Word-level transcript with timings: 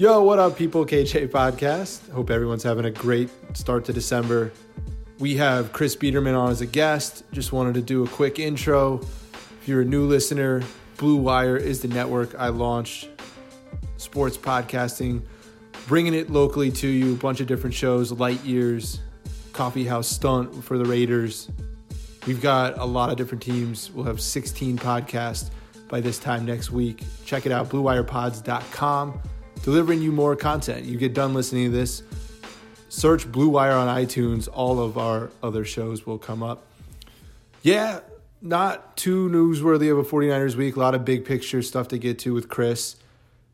Yo, 0.00 0.22
what 0.22 0.38
up, 0.38 0.56
people? 0.56 0.86
KJ 0.86 1.28
Podcast. 1.28 2.10
Hope 2.12 2.30
everyone's 2.30 2.62
having 2.62 2.86
a 2.86 2.90
great 2.90 3.28
start 3.52 3.84
to 3.84 3.92
December. 3.92 4.50
We 5.18 5.36
have 5.36 5.74
Chris 5.74 5.94
Biderman 5.94 6.34
on 6.34 6.50
as 6.50 6.62
a 6.62 6.66
guest. 6.66 7.22
Just 7.32 7.52
wanted 7.52 7.74
to 7.74 7.82
do 7.82 8.02
a 8.02 8.08
quick 8.08 8.38
intro. 8.38 9.00
If 9.60 9.64
you're 9.66 9.82
a 9.82 9.84
new 9.84 10.06
listener, 10.06 10.62
Blue 10.96 11.16
Wire 11.16 11.58
is 11.58 11.82
the 11.82 11.88
network 11.88 12.34
I 12.38 12.48
launched 12.48 13.10
sports 13.98 14.38
podcasting, 14.38 15.20
bringing 15.86 16.14
it 16.14 16.30
locally 16.30 16.70
to 16.70 16.88
you. 16.88 17.12
A 17.12 17.16
bunch 17.16 17.40
of 17.40 17.46
different 17.46 17.74
shows, 17.74 18.10
Light 18.10 18.42
Years, 18.42 19.00
Coffee 19.52 19.84
House 19.84 20.08
Stunt 20.08 20.64
for 20.64 20.78
the 20.78 20.86
Raiders. 20.86 21.50
We've 22.26 22.40
got 22.40 22.78
a 22.78 22.86
lot 22.86 23.10
of 23.10 23.18
different 23.18 23.42
teams. 23.42 23.90
We'll 23.90 24.06
have 24.06 24.22
16 24.22 24.78
podcasts 24.78 25.50
by 25.88 26.00
this 26.00 26.18
time 26.18 26.46
next 26.46 26.70
week. 26.70 27.04
Check 27.26 27.44
it 27.44 27.52
out, 27.52 27.68
bluewirepods.com 27.68 29.20
delivering 29.62 30.02
you 30.02 30.12
more 30.12 30.36
content. 30.36 30.84
You 30.84 30.96
get 30.96 31.14
done 31.14 31.34
listening 31.34 31.70
to 31.70 31.76
this, 31.76 32.02
search 32.88 33.30
Blue 33.30 33.48
Wire 33.48 33.72
on 33.72 33.88
iTunes. 33.88 34.48
All 34.52 34.80
of 34.80 34.98
our 34.98 35.30
other 35.42 35.64
shows 35.64 36.06
will 36.06 36.18
come 36.18 36.42
up. 36.42 36.66
Yeah, 37.62 38.00
not 38.40 38.96
too 38.96 39.28
newsworthy 39.28 39.90
of 39.90 39.98
a 39.98 40.04
49ers 40.04 40.54
week. 40.54 40.76
A 40.76 40.80
lot 40.80 40.94
of 40.94 41.04
big 41.04 41.24
picture 41.24 41.62
stuff 41.62 41.88
to 41.88 41.98
get 41.98 42.18
to 42.20 42.32
with 42.34 42.48
Chris. 42.48 42.96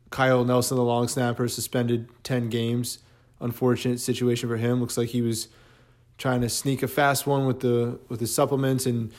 Kyle 0.09 0.45
Nelson, 0.45 0.77
the 0.77 0.83
long 0.83 1.07
snapper, 1.07 1.47
suspended 1.49 2.07
10 2.23 2.49
games. 2.49 2.99
Unfortunate 3.39 3.99
situation 3.99 4.47
for 4.47 4.57
him. 4.57 4.79
Looks 4.79 4.97
like 4.97 5.09
he 5.09 5.21
was 5.21 5.49
trying 6.17 6.41
to 6.41 6.49
sneak 6.49 6.81
a 6.83 6.87
fast 6.87 7.27
one 7.27 7.45
with 7.45 7.59
the 7.59 7.99
with 8.09 8.19
the 8.19 8.27
supplements 8.27 8.85
and 8.85 9.11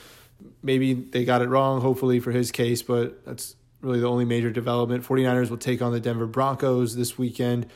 maybe 0.61 0.93
they 0.93 1.25
got 1.25 1.41
it 1.41 1.47
wrong 1.47 1.81
hopefully 1.81 2.19
for 2.19 2.31
his 2.31 2.51
case 2.51 2.81
but 2.81 3.25
that's 3.25 3.55
really 3.81 3.99
the 3.99 4.07
only 4.07 4.25
major 4.25 4.51
development. 4.51 5.03
49ers 5.03 5.49
will 5.49 5.57
take 5.57 5.81
on 5.81 5.91
the 5.91 5.99
Denver 5.99 6.27
Broncos 6.27 6.95
this 6.95 7.17
weekend. 7.17 7.67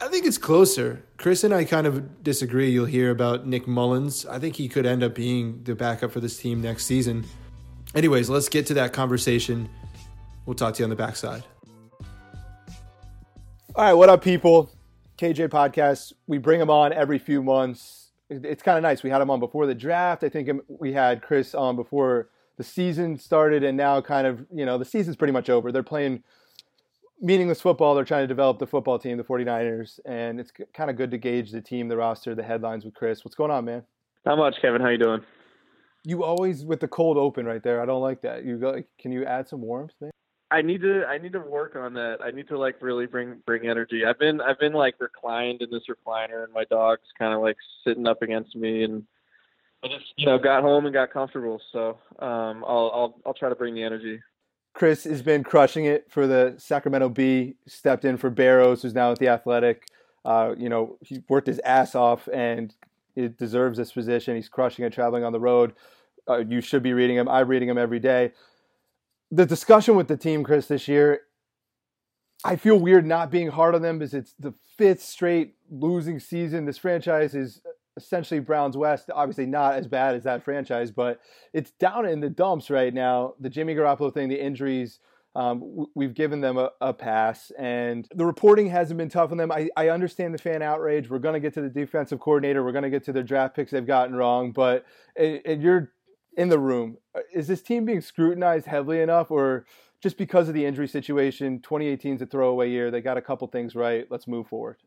I 0.00 0.08
think 0.08 0.26
it's 0.26 0.38
closer. 0.38 1.04
Chris 1.16 1.42
and 1.42 1.54
I 1.54 1.64
kind 1.64 1.86
of 1.86 2.22
disagree. 2.22 2.70
You'll 2.70 2.86
hear 2.86 3.10
about 3.10 3.46
Nick 3.46 3.66
Mullens. 3.66 4.26
I 4.26 4.38
think 4.38 4.56
he 4.56 4.68
could 4.68 4.84
end 4.84 5.02
up 5.02 5.14
being 5.14 5.62
the 5.64 5.74
backup 5.74 6.12
for 6.12 6.20
this 6.20 6.36
team 6.36 6.60
next 6.60 6.84
season. 6.84 7.24
Anyways, 7.94 8.28
let's 8.28 8.48
get 8.48 8.66
to 8.66 8.74
that 8.74 8.92
conversation. 8.92 9.68
We'll 10.44 10.54
talk 10.54 10.74
to 10.74 10.80
you 10.80 10.84
on 10.84 10.90
the 10.90 10.96
backside. 10.96 11.44
All 13.74 13.84
right, 13.84 13.94
what 13.94 14.08
up, 14.08 14.22
people? 14.22 14.70
KJ 15.18 15.48
Podcast. 15.48 16.12
We 16.26 16.38
bring 16.38 16.60
them 16.60 16.70
on 16.70 16.92
every 16.92 17.18
few 17.18 17.42
months. 17.42 18.10
It's 18.28 18.62
kind 18.62 18.76
of 18.76 18.82
nice. 18.82 19.02
We 19.02 19.10
had 19.10 19.22
him 19.22 19.30
on 19.30 19.40
before 19.40 19.66
the 19.66 19.74
draft. 19.74 20.24
I 20.24 20.28
think 20.28 20.50
we 20.68 20.92
had 20.92 21.22
Chris 21.22 21.54
on 21.54 21.74
before 21.76 22.28
the 22.56 22.64
season 22.64 23.18
started 23.18 23.62
and 23.62 23.76
now 23.76 24.00
kind 24.00 24.26
of, 24.26 24.46
you 24.52 24.64
know, 24.64 24.78
the 24.78 24.84
season's 24.84 25.16
pretty 25.16 25.32
much 25.32 25.50
over. 25.50 25.70
They're 25.70 25.82
playing 25.82 26.22
meaningless 27.20 27.60
football. 27.60 27.94
They're 27.94 28.04
trying 28.04 28.24
to 28.24 28.28
develop 28.28 28.58
the 28.58 28.66
football 28.66 28.98
team, 28.98 29.16
the 29.16 29.24
49ers, 29.24 30.00
and 30.04 30.40
it's 30.40 30.52
kind 30.74 30.90
of 30.90 30.96
good 30.96 31.10
to 31.10 31.18
gauge 31.18 31.50
the 31.50 31.60
team, 31.60 31.88
the 31.88 31.96
roster, 31.96 32.34
the 32.34 32.42
headlines 32.42 32.84
with 32.84 32.94
Chris. 32.94 33.24
What's 33.24 33.34
going 33.34 33.50
on, 33.50 33.64
man? 33.64 33.82
Not 34.24 34.38
much, 34.38 34.56
Kevin. 34.60 34.80
How 34.80 34.88
you 34.88 34.98
doing? 34.98 35.20
You 36.04 36.24
always 36.24 36.64
with 36.64 36.80
the 36.80 36.88
cold 36.88 37.16
open 37.16 37.46
right 37.46 37.62
there. 37.62 37.82
I 37.82 37.86
don't 37.86 38.02
like 38.02 38.22
that. 38.22 38.44
You 38.44 38.56
go, 38.58 38.82
can 38.98 39.12
you 39.12 39.24
add 39.24 39.48
some 39.48 39.60
warmth, 39.60 39.92
man? 40.00 40.10
I 40.50 40.62
need 40.62 40.80
to 40.82 41.04
I 41.04 41.18
need 41.18 41.32
to 41.32 41.40
work 41.40 41.74
on 41.74 41.94
that. 41.94 42.18
I 42.22 42.30
need 42.30 42.46
to 42.48 42.58
like 42.58 42.76
really 42.80 43.06
bring 43.06 43.42
bring 43.44 43.66
energy. 43.68 44.04
I've 44.06 44.18
been 44.18 44.40
I've 44.40 44.60
been 44.60 44.72
like 44.72 44.94
reclined 45.00 45.60
in 45.60 45.70
this 45.70 45.82
recliner 45.90 46.44
and 46.44 46.52
my 46.52 46.64
dog's 46.70 47.08
kind 47.18 47.34
of 47.34 47.40
like 47.40 47.56
sitting 47.84 48.06
up 48.06 48.22
against 48.22 48.54
me 48.54 48.84
and 48.84 49.02
I 49.86 49.98
just 49.98 50.12
you 50.16 50.26
know 50.26 50.38
got 50.38 50.62
home 50.62 50.86
and 50.86 50.92
got 50.92 51.12
comfortable. 51.12 51.60
So 51.72 51.98
um, 52.18 52.64
I'll 52.66 52.90
I'll 52.94 53.20
I'll 53.26 53.34
try 53.34 53.48
to 53.48 53.54
bring 53.54 53.74
the 53.74 53.82
energy. 53.82 54.20
Chris 54.74 55.04
has 55.04 55.22
been 55.22 55.42
crushing 55.42 55.86
it 55.86 56.10
for 56.10 56.26
the 56.26 56.54
Sacramento 56.58 57.08
Bee. 57.08 57.56
Stepped 57.66 58.04
in 58.04 58.16
for 58.16 58.28
Barrows, 58.28 58.82
who's 58.82 58.94
now 58.94 59.12
at 59.12 59.18
the 59.18 59.28
Athletic. 59.28 59.86
Uh, 60.24 60.54
you 60.58 60.68
know, 60.68 60.98
he 61.00 61.22
worked 61.28 61.46
his 61.46 61.60
ass 61.60 61.94
off 61.94 62.28
and 62.32 62.74
it 63.14 63.38
deserves 63.38 63.78
this 63.78 63.92
position. 63.92 64.34
He's 64.34 64.48
crushing 64.48 64.84
it, 64.84 64.92
traveling 64.92 65.24
on 65.24 65.32
the 65.32 65.40
road. 65.40 65.72
Uh, 66.28 66.38
you 66.38 66.60
should 66.60 66.82
be 66.82 66.92
reading 66.92 67.16
him. 67.16 67.28
I'm 67.28 67.48
reading 67.48 67.68
him 67.68 67.78
every 67.78 68.00
day. 68.00 68.32
The 69.30 69.46
discussion 69.46 69.96
with 69.96 70.08
the 70.08 70.16
team, 70.16 70.44
Chris, 70.44 70.66
this 70.66 70.88
year, 70.88 71.22
I 72.44 72.56
feel 72.56 72.78
weird 72.78 73.06
not 73.06 73.30
being 73.30 73.48
hard 73.48 73.74
on 73.74 73.82
them 73.82 73.98
because 73.98 74.14
it's 74.14 74.34
the 74.38 74.52
fifth 74.76 75.02
straight 75.02 75.54
losing 75.70 76.20
season. 76.20 76.66
This 76.66 76.78
franchise 76.78 77.34
is 77.34 77.62
essentially 77.96 78.40
Browns 78.40 78.76
West. 78.76 79.10
Obviously, 79.12 79.46
not 79.46 79.74
as 79.74 79.86
bad 79.86 80.14
as 80.14 80.24
that 80.24 80.44
franchise, 80.44 80.90
but 80.90 81.20
it's 81.52 81.70
down 81.72 82.06
in 82.06 82.20
the 82.20 82.30
dumps 82.30 82.70
right 82.70 82.92
now. 82.92 83.34
The 83.40 83.50
Jimmy 83.50 83.74
Garoppolo 83.74 84.12
thing, 84.12 84.28
the 84.28 84.40
injuries. 84.40 85.00
Um, 85.34 85.86
we've 85.94 86.14
given 86.14 86.40
them 86.40 86.56
a, 86.56 86.70
a, 86.80 86.94
pass, 86.94 87.52
and 87.58 88.08
the 88.14 88.24
reporting 88.24 88.68
hasn't 88.70 88.96
been 88.96 89.10
tough 89.10 89.32
on 89.32 89.36
them. 89.36 89.52
I, 89.52 89.68
I 89.76 89.90
understand 89.90 90.32
the 90.32 90.38
fan 90.38 90.62
outrage. 90.62 91.10
We're 91.10 91.18
going 91.18 91.34
to 91.34 91.40
get 91.40 91.52
to 91.54 91.60
the 91.60 91.68
defensive 91.68 92.20
coordinator. 92.20 92.64
We're 92.64 92.72
going 92.72 92.84
to 92.84 92.90
get 92.90 93.04
to 93.04 93.12
their 93.12 93.22
draft 93.22 93.54
picks 93.54 93.70
they've 93.70 93.86
gotten 93.86 94.14
wrong. 94.14 94.52
But 94.52 94.86
and 95.14 95.62
you're 95.62 95.92
in 96.38 96.48
the 96.48 96.58
room. 96.58 96.96
Is 97.34 97.48
this 97.48 97.60
team 97.60 97.84
being 97.84 98.00
scrutinized 98.00 98.64
heavily 98.64 99.00
enough, 99.00 99.30
or 99.30 99.66
just 100.00 100.16
because 100.16 100.48
of 100.48 100.54
the 100.54 100.64
injury 100.64 100.88
situation? 100.88 101.60
2018 101.60 102.16
is 102.16 102.22
a 102.22 102.26
throwaway 102.26 102.70
year. 102.70 102.90
They 102.90 103.02
got 103.02 103.18
a 103.18 103.22
couple 103.22 103.46
things 103.48 103.74
right. 103.74 104.06
Let's 104.08 104.26
move 104.26 104.46
forward. 104.46 104.78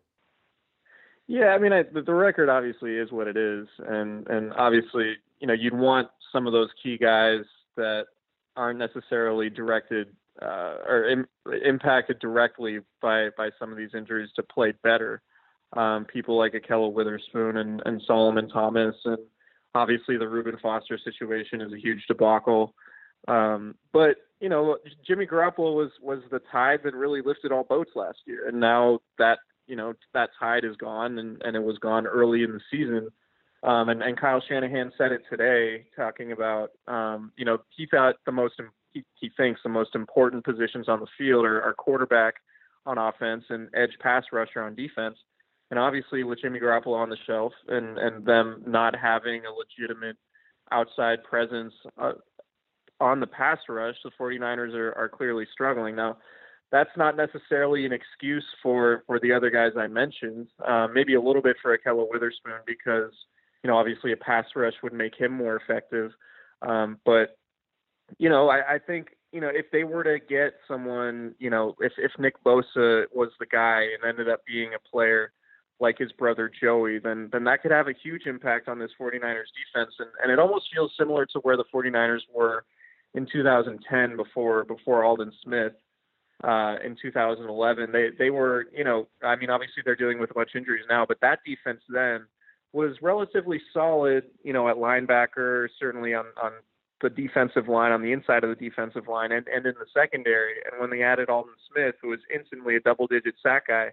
Yeah, 1.31 1.49
I 1.49 1.59
mean, 1.59 1.71
I, 1.71 1.83
the, 1.83 2.11
record 2.11 2.49
obviously 2.49 2.95
is 2.95 3.11
what 3.11 3.27
it 3.27 3.37
is, 3.37 3.67
and 3.87 4.27
and 4.29 4.51
obviously, 4.53 5.13
you 5.39 5.45
know, 5.45 5.53
you'd 5.53 5.75
want 5.75 6.07
some 6.33 6.47
of 6.47 6.53
those 6.53 6.69
key 6.81 6.97
guys 6.97 7.45
that 7.77 8.05
aren't 8.55 8.79
necessarily 8.79 9.47
directed 9.47 10.07
uh, 10.41 10.77
or 10.87 11.05
Im- 11.07 11.27
impacted 11.63 12.17
directly 12.17 12.79
by 12.99 13.29
by 13.37 13.51
some 13.59 13.71
of 13.71 13.77
these 13.77 13.93
injuries 13.93 14.31
to 14.37 14.41
play 14.41 14.73
better. 14.81 15.21
um, 15.73 16.05
people 16.05 16.37
like 16.37 16.53
Ahkello 16.53 16.91
Witherspoon 16.91 17.57
and, 17.57 17.81
and 17.85 18.01
Solomon 18.05 18.49
Thomas, 18.49 18.95
and 19.05 19.19
obviously 19.75 20.17
the 20.17 20.27
Reuben 20.27 20.57
Foster 20.61 20.97
situation 20.97 21.61
is 21.61 21.71
a 21.71 21.77
huge 21.79 22.03
debacle. 22.07 22.73
Um, 23.27 23.75
but 23.93 24.17
you 24.39 24.49
know, 24.49 24.77
Jimmy 25.05 25.27
Garoppolo 25.27 25.75
was 25.75 25.91
was 26.01 26.19
the 26.31 26.41
tide 26.51 26.79
that 26.83 26.95
really 26.95 27.21
lifted 27.21 27.51
all 27.51 27.63
boats 27.63 27.91
last 27.95 28.19
year, 28.25 28.47
and 28.47 28.59
now 28.59 28.99
that 29.17 29.39
you 29.69 29.75
know 29.75 29.93
that 30.13 30.31
tide 30.39 30.65
is 30.65 30.75
gone, 30.75 31.19
and 31.19 31.41
and 31.45 31.55
it 31.55 31.63
was 31.63 31.77
gone 31.77 32.07
early 32.07 32.43
in 32.43 32.51
the 32.53 32.61
season. 32.71 33.09
Um, 33.61 33.89
and, 33.89 34.01
and 34.01 34.17
Kyle 34.17 34.41
Shanahan 34.47 34.91
said 34.97 35.11
it 35.11 35.21
today, 35.29 35.85
talking 35.95 36.31
about 36.31 36.71
um, 36.87 37.31
you 37.37 37.45
know 37.45 37.59
he 37.75 37.85
thought 37.85 38.15
the 38.25 38.31
most 38.31 38.55
he, 38.91 39.03
he 39.15 39.29
thinks 39.37 39.61
the 39.63 39.69
most 39.69 39.95
important 39.95 40.43
positions 40.43 40.89
on 40.89 40.99
the 40.99 41.07
field 41.17 41.45
are, 41.45 41.61
are 41.61 41.73
quarterback 41.73 42.35
on 42.85 42.97
offense 42.97 43.43
and 43.49 43.69
edge 43.75 43.95
pass 44.01 44.23
rusher 44.31 44.61
on 44.63 44.75
defense. 44.75 45.17
And 45.69 45.79
obviously, 45.79 46.23
with 46.23 46.41
Jimmy 46.41 46.59
Garoppolo 46.59 46.95
on 46.95 47.09
the 47.09 47.17
shelf 47.27 47.53
and 47.67 47.97
and 47.97 48.25
them 48.25 48.63
not 48.65 48.95
having 48.95 49.43
a 49.45 49.51
legitimate 49.53 50.17
outside 50.71 51.23
presence 51.23 51.73
uh, 52.01 52.13
on 52.99 53.19
the 53.19 53.27
pass 53.27 53.59
rush, 53.67 53.95
the 54.03 54.11
49ers 54.19 54.73
are, 54.73 54.93
are 54.93 55.09
clearly 55.09 55.45
struggling. 55.51 55.95
Now, 55.95 56.17
that's 56.71 56.89
not 56.95 57.17
necessarily 57.17 57.85
an 57.85 57.93
excuse 57.93 58.45
for, 58.61 59.03
for 59.07 59.19
the 59.19 59.31
other 59.31 59.49
guys 59.49 59.71
I 59.77 59.87
mentioned. 59.87 60.47
Uh, 60.65 60.87
maybe 60.93 61.15
a 61.15 61.21
little 61.21 61.41
bit 61.41 61.57
for 61.61 61.77
Ahkello 61.77 62.07
Witherspoon 62.09 62.59
because, 62.67 63.11
you 63.63 63.69
know, 63.69 63.77
obviously 63.77 64.11
a 64.11 64.17
pass 64.17 64.45
rush 64.55 64.73
would 64.83 64.93
make 64.93 65.15
him 65.15 65.31
more 65.31 65.55
effective. 65.55 66.11
Um, 66.61 66.99
but, 67.05 67.37
you 68.17 68.29
know, 68.29 68.49
I, 68.49 68.75
I 68.75 68.79
think, 68.79 69.09
you 69.31 69.41
know, 69.41 69.49
if 69.51 69.65
they 69.71 69.83
were 69.83 70.03
to 70.03 70.19
get 70.19 70.53
someone, 70.67 71.35
you 71.39 71.49
know, 71.49 71.75
if, 71.79 71.93
if 71.97 72.11
Nick 72.19 72.43
Bosa 72.43 73.05
was 73.13 73.29
the 73.39 73.45
guy 73.51 73.81
and 73.81 74.07
ended 74.07 74.29
up 74.29 74.41
being 74.45 74.71
a 74.73 74.89
player 74.89 75.31
like 75.79 75.97
his 75.97 76.11
brother 76.11 76.51
Joey, 76.61 76.99
then 76.99 77.29
then 77.31 77.45
that 77.45 77.61
could 77.61 77.71
have 77.71 77.87
a 77.87 77.93
huge 77.93 78.25
impact 78.25 78.67
on 78.67 78.79
this 78.79 78.91
49ers 78.99 79.21
defense. 79.55 79.93
And, 79.99 80.09
and 80.21 80.31
it 80.31 80.39
almost 80.39 80.65
feels 80.73 80.91
similar 80.99 81.25
to 81.27 81.39
where 81.39 81.57
the 81.57 81.65
49ers 81.73 82.21
were– 82.33 82.65
in 83.13 83.27
2010 83.31 84.15
before 84.15 84.63
before 84.65 85.03
Aldon 85.03 85.31
Smith 85.43 85.73
uh, 86.43 86.75
in 86.83 86.95
2011. 87.01 87.91
They 87.91 88.09
they 88.17 88.29
were 88.29 88.65
you 88.75 88.83
know 88.83 89.07
I 89.23 89.35
mean 89.35 89.49
obviously 89.49 89.83
they're 89.83 89.95
dealing 89.95 90.19
with 90.19 90.31
a 90.31 90.33
bunch 90.33 90.51
of 90.53 90.59
injuries 90.59 90.85
now, 90.89 91.05
but 91.07 91.19
that 91.21 91.39
defense 91.45 91.81
then 91.89 92.25
was 92.73 92.95
relatively 93.01 93.61
solid. 93.73 94.25
You 94.43 94.53
know 94.53 94.69
at 94.69 94.77
linebacker, 94.77 95.67
certainly 95.79 96.13
on 96.13 96.25
on 96.41 96.51
the 97.01 97.09
defensive 97.09 97.67
line 97.67 97.91
on 97.91 98.01
the 98.01 98.11
inside 98.11 98.43
of 98.43 98.49
the 98.49 98.69
defensive 98.69 99.07
line 99.07 99.31
and, 99.31 99.47
and 99.47 99.65
in 99.65 99.73
the 99.79 99.85
secondary. 99.93 100.55
And 100.69 100.81
when 100.81 100.89
they 100.89 101.01
added 101.01 101.29
Aldon 101.29 101.53
Smith, 101.71 101.95
who 102.01 102.09
was 102.09 102.19
instantly 102.33 102.75
a 102.75 102.81
double 102.81 103.07
digit 103.07 103.35
sack 103.41 103.67
guy, 103.67 103.91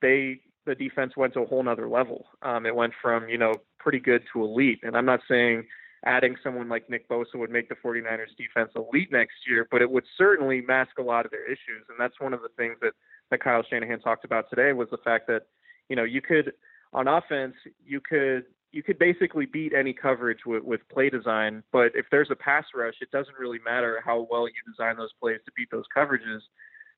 they 0.00 0.40
the 0.66 0.74
defense 0.74 1.16
went 1.16 1.34
to 1.34 1.40
a 1.40 1.46
whole 1.46 1.62
nother 1.62 1.88
level. 1.88 2.26
Um, 2.42 2.66
it 2.66 2.76
went 2.76 2.92
from, 3.00 3.28
you 3.28 3.38
know, 3.38 3.54
pretty 3.78 3.98
good 3.98 4.22
to 4.32 4.44
elite. 4.44 4.80
And 4.82 4.96
I'm 4.96 5.06
not 5.06 5.20
saying 5.28 5.64
adding 6.04 6.36
someone 6.42 6.68
like 6.68 6.88
Nick 6.88 7.08
Bosa 7.08 7.34
would 7.34 7.50
make 7.50 7.68
the 7.68 7.74
49ers 7.74 8.34
defense 8.38 8.70
elite 8.74 9.12
next 9.12 9.34
year, 9.46 9.68
but 9.70 9.82
it 9.82 9.90
would 9.90 10.04
certainly 10.16 10.62
mask 10.62 10.98
a 10.98 11.02
lot 11.02 11.24
of 11.26 11.30
their 11.30 11.44
issues. 11.44 11.84
And 11.88 11.98
that's 11.98 12.18
one 12.20 12.32
of 12.32 12.40
the 12.40 12.48
things 12.56 12.76
that, 12.80 12.92
that 13.30 13.42
Kyle 13.42 13.62
Shanahan 13.68 14.00
talked 14.00 14.24
about 14.24 14.48
today 14.48 14.72
was 14.72 14.88
the 14.90 14.98
fact 14.98 15.26
that, 15.26 15.42
you 15.88 15.96
know, 15.96 16.04
you 16.04 16.22
could, 16.22 16.52
on 16.94 17.06
offense, 17.06 17.54
you 17.84 18.00
could, 18.00 18.44
you 18.72 18.82
could 18.82 18.98
basically 18.98 19.46
beat 19.46 19.74
any 19.74 19.92
coverage 19.92 20.46
with, 20.46 20.62
with 20.62 20.80
play 20.88 21.10
design, 21.10 21.62
but 21.72 21.92
if 21.94 22.06
there's 22.10 22.30
a 22.30 22.36
pass 22.36 22.64
rush, 22.74 22.94
it 23.00 23.10
doesn't 23.10 23.36
really 23.38 23.58
matter 23.64 24.00
how 24.04 24.26
well 24.30 24.46
you 24.46 24.54
design 24.66 24.96
those 24.96 25.12
plays 25.20 25.40
to 25.44 25.52
beat 25.56 25.68
those 25.70 25.84
coverages 25.94 26.40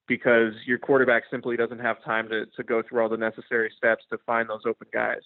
because 0.06 0.52
your 0.66 0.78
quarterback 0.78 1.24
simply 1.30 1.56
doesn't 1.56 1.78
have 1.80 2.02
time 2.04 2.28
to, 2.28 2.44
to 2.56 2.62
go 2.62 2.82
through 2.82 3.02
all 3.02 3.08
the 3.08 3.16
necessary 3.16 3.72
steps 3.76 4.04
to 4.10 4.18
find 4.26 4.48
those 4.48 4.62
open 4.66 4.86
guys. 4.92 5.22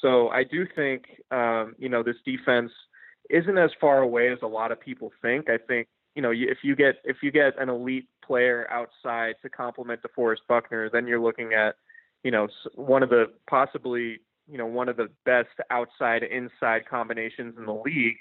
So 0.00 0.28
I 0.30 0.42
do 0.42 0.66
think, 0.74 1.04
um, 1.30 1.76
you 1.78 1.88
know, 1.88 2.02
this 2.02 2.16
defense– 2.24 2.72
isn't 3.30 3.58
as 3.58 3.70
far 3.80 3.98
away 3.98 4.30
as 4.30 4.38
a 4.42 4.46
lot 4.46 4.72
of 4.72 4.80
people 4.80 5.12
think. 5.22 5.48
I 5.48 5.58
think 5.58 5.88
you 6.14 6.22
know 6.22 6.30
if 6.30 6.58
you 6.62 6.76
get 6.76 6.96
if 7.04 7.18
you 7.22 7.30
get 7.30 7.60
an 7.60 7.68
elite 7.68 8.08
player 8.24 8.66
outside 8.70 9.34
to 9.42 9.48
complement 9.48 10.00
DeForest 10.02 10.46
Buckner, 10.48 10.90
then 10.90 11.06
you're 11.06 11.20
looking 11.20 11.52
at 11.52 11.76
you 12.22 12.30
know 12.30 12.48
one 12.74 13.02
of 13.02 13.10
the 13.10 13.26
possibly 13.48 14.20
you 14.48 14.58
know 14.58 14.66
one 14.66 14.88
of 14.88 14.96
the 14.96 15.08
best 15.24 15.48
outside 15.70 16.22
inside 16.22 16.88
combinations 16.88 17.54
in 17.56 17.66
the 17.66 17.72
league, 17.72 18.18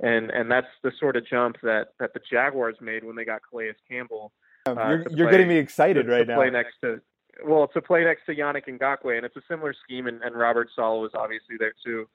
and 0.00 0.30
and 0.30 0.50
that's 0.50 0.66
the 0.82 0.92
sort 0.98 1.16
of 1.16 1.26
jump 1.26 1.56
that 1.62 1.88
that 2.00 2.14
the 2.14 2.20
Jaguars 2.30 2.76
made 2.80 3.04
when 3.04 3.16
they 3.16 3.24
got 3.24 3.42
Calais 3.48 3.74
Campbell. 3.88 4.32
Uh, 4.66 4.72
you're, 4.72 4.98
you're 5.10 5.26
play, 5.26 5.30
getting 5.30 5.48
me 5.48 5.56
excited 5.56 6.06
to, 6.06 6.12
right 6.12 6.18
to 6.20 6.32
now. 6.32 6.36
Play 6.36 6.50
next 6.50 6.74
to 6.82 7.00
well 7.44 7.68
to 7.68 7.82
play 7.82 8.04
next 8.04 8.24
to 8.26 8.34
Yannick 8.34 8.66
Ngakoue, 8.66 9.16
and 9.16 9.26
it's 9.26 9.36
a 9.36 9.42
similar 9.48 9.74
scheme, 9.84 10.06
and, 10.06 10.22
and 10.22 10.34
Robert 10.34 10.68
Saleh 10.74 11.00
was 11.00 11.10
obviously 11.14 11.56
there 11.58 11.74
too. 11.84 12.08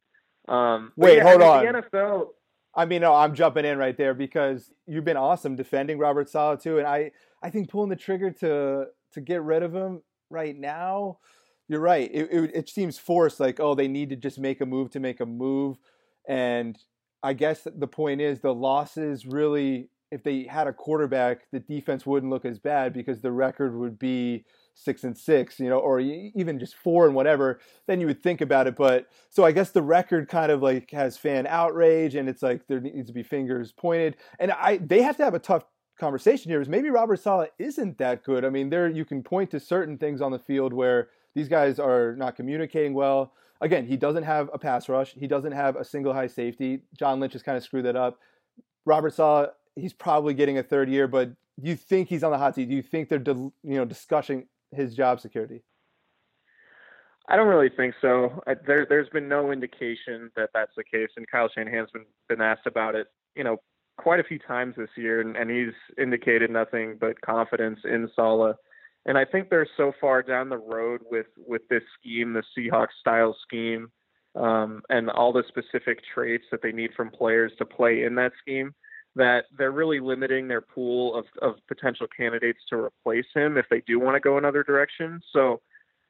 Um, 0.50 0.92
Wait, 0.98 1.18
yeah, 1.18 1.24
hold 1.24 1.42
I 1.42 1.48
on. 1.48 1.66
The 1.66 1.82
NFL. 1.82 2.28
I 2.76 2.86
mean, 2.86 3.02
no, 3.02 3.14
I'm 3.14 3.36
jumping 3.36 3.66
in 3.66 3.78
right 3.78 3.96
there 3.96 4.14
because 4.14 4.72
you've 4.88 5.06
been 5.06 5.18
awesome 5.18 5.56
defending 5.56 5.98
Robert 5.98 6.30
Saleh 6.30 6.62
too, 6.62 6.78
and 6.78 6.88
I, 6.88 7.12
I 7.42 7.50
think 7.50 7.70
pulling 7.70 7.90
the 7.90 7.96
trigger 7.96 8.32
to 8.32 8.86
to 9.14 9.22
get 9.22 9.42
rid 9.42 9.64
of 9.64 9.74
him 9.74 10.02
right 10.30 10.56
now, 10.56 11.18
you're 11.68 11.80
right. 11.80 12.10
It, 12.14 12.30
it, 12.32 12.52
it 12.54 12.70
seems 12.70 12.98
forced, 12.98 13.40
like 13.40 13.60
oh, 13.60 13.76
they 13.76 13.88
need 13.88 14.10
to 14.10 14.16
just 14.16 14.40
make 14.40 14.62
a 14.62 14.66
move 14.66 14.92
to 14.92 15.00
make 15.00 15.20
a 15.20 15.26
move, 15.26 15.78
and 16.28 16.78
I 17.22 17.34
guess 17.34 17.66
the 17.66 17.88
point 17.88 18.22
is 18.22 18.40
the 18.40 18.54
losses 18.54 19.26
really, 19.26 19.90
if 20.12 20.24
they 20.24 20.44
had 20.44 20.68
a 20.68 20.74
quarterback, 20.74 21.42
the 21.52 21.60
defense 21.60 22.06
wouldn't 22.06 22.32
look 22.32 22.46
as 22.46 22.60
bad 22.60 22.94
because 22.94 23.22
the 23.22 23.32
record 23.32 23.78
would 23.78 24.00
be 24.00 24.46
six 24.80 25.04
and 25.04 25.18
six, 25.18 25.60
you 25.60 25.70
know, 25.70 25.80
or 25.80 26.00
even 26.00 26.58
just 26.58 26.76
four 26.76 27.06
and 27.06 27.14
whatever, 27.14 27.60
then 27.86 28.00
you 28.00 28.08
would 28.08 28.24
think 28.24 28.40
about 28.40 28.66
it. 28.66 28.76
But 28.76 29.08
so 29.30 29.44
I 29.44 29.52
guess 29.52 29.72
the 29.72 29.82
record 29.82 30.30
kind 30.30 30.52
of 30.52 30.62
like 30.64 30.92
has 30.92 31.18
fan 31.18 31.46
outrage, 31.48 32.16
and 32.16 32.30
it's 32.30 32.42
like 32.42 32.66
there 32.68 32.80
needs 32.80 33.08
to 33.08 33.14
be 33.14 33.24
fingers 33.24 33.74
pointed, 33.74 34.16
and 34.40 34.52
I 34.52 34.78
they 34.78 35.02
have 35.02 35.18
to 35.18 35.24
have 35.24 35.34
a 35.34 35.40
tough 35.40 35.66
conversation 36.00 36.50
here. 36.50 36.62
Is 36.62 36.70
maybe 36.70 36.90
Robert 36.90 37.20
Saleh 37.20 37.50
isn't 37.60 37.98
that 37.98 38.24
good. 38.24 38.46
I 38.46 38.50
mean, 38.50 38.70
there 38.70 38.88
you 38.88 39.04
can 39.04 39.22
point 39.22 39.52
to 39.52 39.60
certain 39.60 39.98
things 39.98 40.22
on 40.22 40.32
the 40.32 40.40
field 40.40 40.72
where 40.72 41.10
these 41.36 41.50
guys 41.50 41.78
are 41.78 42.16
not 42.16 42.36
communicating 42.36 42.94
well. 42.94 43.34
Again, 43.62 43.86
he 43.86 43.98
doesn't 43.98 44.24
have 44.24 44.50
a 44.54 44.58
pass 44.58 44.88
rush. 44.88 45.14
He 45.14 45.28
doesn't 45.28 45.52
have 45.52 45.76
a 45.76 45.84
single 45.84 46.14
high 46.14 46.28
safety. 46.28 46.84
John 46.98 47.20
Lynch 47.20 47.34
has 47.34 47.44
kind 47.44 47.58
of 47.58 47.64
screwed 47.64 47.86
that 47.86 47.98
up. 47.98 48.18
Robert 48.86 49.14
Saleh, 49.14 49.50
he's 49.76 49.92
probably 49.92 50.34
getting 50.34 50.58
a 50.58 50.64
third 50.64 50.90
year, 50.90 51.10
but 51.10 51.32
you 51.62 51.76
think 51.76 52.08
he's 52.08 52.24
on 52.24 52.32
the 52.32 52.38
hot 52.38 52.56
seat? 52.56 52.70
Do 52.70 52.76
you 52.76 52.82
think 52.82 53.10
they're 53.10 53.22
you 53.28 53.52
know 53.64 53.84
discussing 53.84 54.48
his 54.72 54.96
job 54.96 55.20
security? 55.20 55.64
I 57.28 57.36
don't 57.36 57.48
really 57.48 57.70
think 57.70 57.94
so. 58.02 58.42
I, 58.48 58.56
there, 58.66 58.86
there's 58.90 59.10
been 59.10 59.28
no 59.28 59.52
indication 59.52 60.32
that 60.36 60.50
that's 60.54 60.72
the 60.76 60.84
case, 60.84 61.10
and 61.16 61.28
Kyle 61.30 61.50
Shanahan's 61.54 61.92
been 61.92 62.06
been 62.28 62.42
asked 62.42 62.66
about 62.66 62.96
it, 62.96 63.08
you 63.36 63.44
know, 63.44 63.58
quite 63.98 64.20
a 64.20 64.24
few 64.24 64.40
times 64.40 64.76
this 64.76 64.90
year, 64.98 65.22
and, 65.22 65.36
and 65.36 65.50
he's 65.50 65.74
indicated 65.98 66.50
nothing 66.50 66.98
but 67.00 67.22
confidence 67.22 67.80
in 67.84 68.10
Saleh. 68.16 68.56
And 69.06 69.18
I 69.18 69.26
think 69.26 69.50
they're 69.50 69.68
so 69.78 69.92
far 70.02 70.24
down 70.24 70.50
the 70.50 70.58
road 70.58 71.02
with 71.10 71.28
with 71.38 71.62
this 71.70 71.84
scheme, 72.00 72.34
the 72.34 72.44
Seahawks 72.58 72.98
style 73.00 73.36
scheme, 73.44 73.92
um, 74.36 74.82
and 74.90 75.10
all 75.12 75.32
the 75.32 75.44
specific 75.48 76.00
traits 76.14 76.46
that 76.52 76.62
they 76.64 76.72
need 76.72 76.92
from 76.96 77.12
players 77.12 77.52
to 77.60 77.66
play 77.66 78.04
in 78.04 78.16
that 78.16 78.32
scheme 78.42 78.74
that 79.20 79.46
they're 79.58 79.72
really 79.72 80.00
limiting 80.00 80.48
their 80.48 80.62
pool 80.62 81.16
of, 81.16 81.26
of 81.42 81.56
potential 81.68 82.08
candidates 82.16 82.60
to 82.70 82.78
replace 82.78 83.26
him 83.34 83.58
if 83.58 83.66
they 83.70 83.82
do 83.86 84.00
want 84.00 84.16
to 84.16 84.20
go 84.20 84.38
another 84.38 84.64
direction. 84.64 85.22
So, 85.32 85.62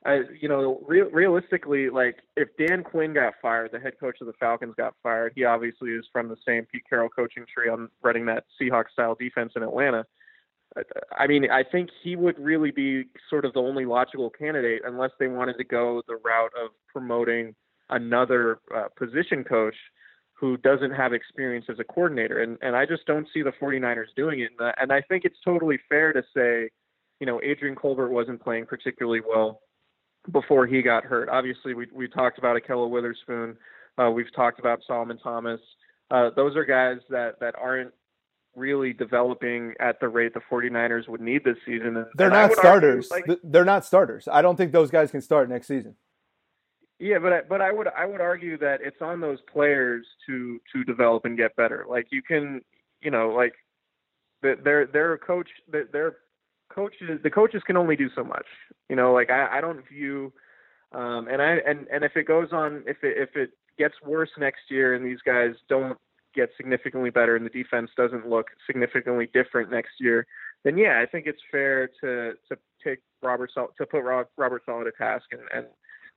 I, 0.05 0.21
you 0.39 0.47
know, 0.47 0.81
re- 0.87 1.01
realistically, 1.01 1.89
like 1.89 2.17
if 2.37 2.47
Dan 2.57 2.83
Quinn 2.83 3.13
got 3.13 3.33
fired, 3.41 3.71
the 3.73 3.79
head 3.79 3.99
coach 3.99 4.17
of 4.21 4.27
the 4.27 4.33
Falcons 4.39 4.75
got 4.77 4.93
fired. 5.03 5.33
He 5.35 5.43
obviously 5.43 5.89
is 5.91 6.05
from 6.13 6.29
the 6.29 6.37
same 6.47 6.65
Pete 6.71 6.83
Carroll 6.89 7.09
coaching 7.09 7.45
tree 7.53 7.69
on 7.69 7.89
running 8.01 8.25
that 8.27 8.45
Seahawks 8.59 8.91
style 8.93 9.17
defense 9.19 9.53
in 9.55 9.63
Atlanta. 9.63 10.05
I 11.17 11.27
mean, 11.27 11.49
I 11.49 11.63
think 11.63 11.89
he 12.03 12.15
would 12.15 12.37
really 12.39 12.71
be 12.71 13.05
sort 13.29 13.43
of 13.43 13.53
the 13.53 13.59
only 13.59 13.85
logical 13.85 14.29
candidate 14.29 14.83
unless 14.85 15.11
they 15.19 15.27
wanted 15.27 15.57
to 15.57 15.63
go 15.63 16.01
the 16.07 16.17
route 16.23 16.51
of 16.63 16.71
promoting 16.87 17.55
another 17.89 18.59
uh, 18.75 18.87
position 18.95 19.43
coach 19.43 19.75
who 20.39 20.55
doesn't 20.57 20.91
have 20.91 21.11
experience 21.11 21.65
as 21.67 21.79
a 21.79 21.83
coordinator. 21.83 22.41
And, 22.41 22.57
and 22.61 22.73
I 22.73 22.85
just 22.85 23.05
don't 23.05 23.27
see 23.33 23.41
the 23.41 23.51
49ers 23.51 24.05
doing 24.15 24.39
it. 24.39 24.51
And 24.79 24.91
I 24.91 25.01
think 25.01 25.25
it's 25.25 25.35
totally 25.43 25.77
fair 25.89 26.13
to 26.13 26.23
say, 26.33 26.69
you 27.19 27.27
know, 27.27 27.41
Adrian 27.43 27.75
Colbert 27.75 28.09
wasn't 28.09 28.41
playing 28.41 28.65
particularly 28.65 29.19
well 29.19 29.59
before 30.31 30.65
he 30.65 30.81
got 30.81 31.03
hurt. 31.03 31.27
Obviously, 31.27 31.73
we, 31.73 31.87
we 31.93 32.07
talked 32.07 32.37
about 32.37 32.55
Ahkello 32.55 32.89
Witherspoon. 32.89 33.57
Uh, 33.97 34.11
we've 34.11 34.33
talked 34.33 34.59
about 34.59 34.79
Solomon 34.87 35.17
Thomas. 35.17 35.59
Uh, 36.09 36.29
those 36.37 36.55
are 36.55 36.63
guys 36.63 36.99
that, 37.09 37.37
that 37.41 37.55
aren't 37.61 37.91
really 38.55 38.93
developing 38.93 39.73
at 39.81 39.99
the 39.99 40.07
rate 40.07 40.33
the 40.33 40.41
49ers 40.49 41.09
would 41.09 41.21
need 41.21 41.43
this 41.43 41.57
season. 41.65 41.97
And, 41.97 42.05
they're 42.15 42.27
and 42.27 42.49
not 42.49 42.53
starters. 42.53 43.11
Argue, 43.11 43.33
like, 43.33 43.39
they're 43.43 43.65
not 43.65 43.83
starters. 43.83 44.29
I 44.31 44.41
don't 44.41 44.55
think 44.55 44.71
those 44.71 44.89
guys 44.89 45.11
can 45.11 45.21
start 45.21 45.49
next 45.49 45.67
season. 45.67 45.95
Yeah, 46.99 47.19
but 47.19 47.33
I, 47.33 47.41
but 47.47 47.61
I 47.61 47.71
would 47.71 47.87
I 47.97 48.05
would 48.05 48.21
argue 48.21 48.57
that 48.59 48.79
it's 48.81 49.01
on 49.01 49.21
those 49.21 49.39
players 49.51 50.05
to 50.27 50.59
to 50.73 50.83
develop 50.83 51.25
and 51.25 51.37
get 51.37 51.55
better. 51.55 51.85
Like 51.89 52.07
you 52.11 52.21
can, 52.21 52.61
you 53.01 53.11
know, 53.11 53.29
like 53.29 53.53
their 54.41 54.85
their 54.85 55.17
coach 55.17 55.49
their 55.71 56.17
coaches 56.73 57.19
the 57.23 57.29
coaches 57.29 57.61
can 57.65 57.77
only 57.77 57.95
do 57.95 58.09
so 58.15 58.23
much. 58.23 58.45
You 58.89 58.95
know, 58.95 59.13
like 59.13 59.29
I, 59.29 59.57
I 59.57 59.61
don't 59.61 59.87
view 59.87 60.33
Um, 60.93 61.27
and 61.29 61.41
I 61.41 61.57
and 61.67 61.87
and 61.93 62.03
if 62.03 62.13
it 62.17 62.27
goes 62.27 62.49
on, 62.53 62.83
if 62.87 62.97
it 63.03 63.17
if 63.17 63.35
it 63.35 63.51
gets 63.77 63.95
worse 64.05 64.31
next 64.39 64.63
year, 64.69 64.95
and 64.95 65.05
these 65.05 65.21
guys 65.25 65.55
don't 65.69 65.97
get 66.35 66.49
significantly 66.57 67.11
better, 67.11 67.35
and 67.35 67.45
the 67.45 67.49
defense 67.63 67.91
doesn't 67.97 68.29
look 68.29 68.47
significantly 68.67 69.29
different 69.33 69.71
next 69.71 69.93
year, 69.99 70.25
then 70.63 70.77
yeah, 70.77 71.01
I 71.03 71.07
think 71.07 71.27
it's 71.27 71.41
fair 71.51 71.87
to 72.01 72.33
to 72.49 72.57
take 72.83 72.99
Robert 73.23 73.51
Sal- 73.53 73.73
to 73.77 73.85
put 73.85 74.01
Robert 74.03 74.63
Saleh 74.65 74.85
to 74.85 74.91
task 74.97 75.25
and, 75.31 75.41
and 75.53 75.67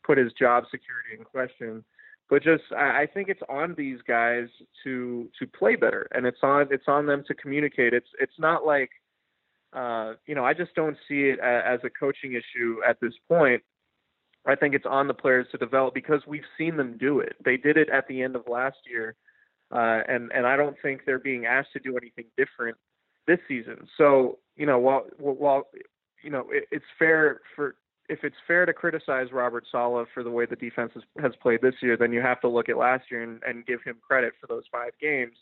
put 0.05 0.19
his 0.19 0.33
job 0.33 0.65
security 0.71 1.17
in 1.19 1.25
question. 1.25 1.85
But 2.31 2.43
just 2.43 2.65
I, 2.75 3.07
think 3.13 3.29
it's 3.29 3.43
on 3.49 3.75
these 3.77 3.99
guys 4.09 4.47
to 4.85 5.29
to 5.39 5.47
play 5.47 5.77
better, 5.77 6.09
and 6.13 6.25
it's 6.27 6.39
on 6.43 6.69
it's 6.71 6.89
on 6.89 7.05
them 7.05 7.25
to 7.29 7.35
communicate. 7.35 7.93
It's 7.93 8.09
it's 8.19 8.39
not 8.39 8.65
like 8.65 8.89
uh, 9.75 10.15
you 10.27 10.35
know 10.35 10.45
I 10.45 10.55
just 10.55 10.75
don't 10.75 10.97
see 11.07 11.25
it 11.25 11.41
as 11.41 11.81
a 11.85 11.91
coaching 11.91 12.33
issue 12.33 12.79
at 12.89 12.99
this 13.01 13.13
point. 13.29 13.63
I 14.47 14.55
think 14.55 14.75
it's 14.75 14.87
on 14.89 15.09
the 15.09 15.15
players 15.15 15.47
to 15.53 15.59
develop 15.59 15.95
because 15.95 16.23
we've 16.27 16.43
seen 16.57 16.77
them 16.77 16.97
do 16.99 17.21
it. 17.21 17.37
They 17.45 17.57
did 17.57 17.77
it 17.77 17.91
at 17.91 18.09
the 18.09 18.23
end 18.23 18.35
of 18.35 18.49
last 18.49 18.79
year, 18.91 19.15
uh, 19.71 20.01
and 20.09 20.33
and 20.33 20.47
I 20.47 20.57
don't 20.57 20.77
think 20.81 21.03
they're 21.05 21.19
being 21.19 21.45
asked 21.45 21.75
to 21.75 21.81
do 21.81 21.99
anything 21.99 22.25
different 22.39 22.79
this 23.27 23.39
season. 23.47 23.87
So 23.99 24.39
you 24.57 24.65
know, 24.65 24.79
while 24.79 25.05
while 25.19 25.65
you 26.23 26.31
know 26.31 26.47
it, 26.51 26.65
it's 26.71 26.85
fair 26.99 27.41
for 27.55 27.77
if 28.13 28.25
it's 28.25 28.37
fair 28.47 28.67
to 28.67 28.75
criticize 28.75 29.33
Robert 29.33 29.65
Saleh 29.73 30.07
for 30.13 30.23
the 30.23 30.31
way 30.31 30.45
the 30.45 30.57
defense 30.57 30.93
has, 30.95 31.03
has 31.21 31.33
played 31.41 31.61
this 31.63 31.75
year, 31.81 31.97
then 31.97 32.13
you 32.13 32.21
have 32.21 32.41
to 32.43 32.49
look 32.49 32.69
at 32.69 32.77
last 32.77 33.05
year 33.11 33.23
and, 33.23 33.43
and 33.43 33.65
give 33.65 33.83
him 33.83 33.97
credit 34.07 34.35
for 34.39 34.47
those 34.47 34.65
five 34.71 34.93
games. 35.01 35.33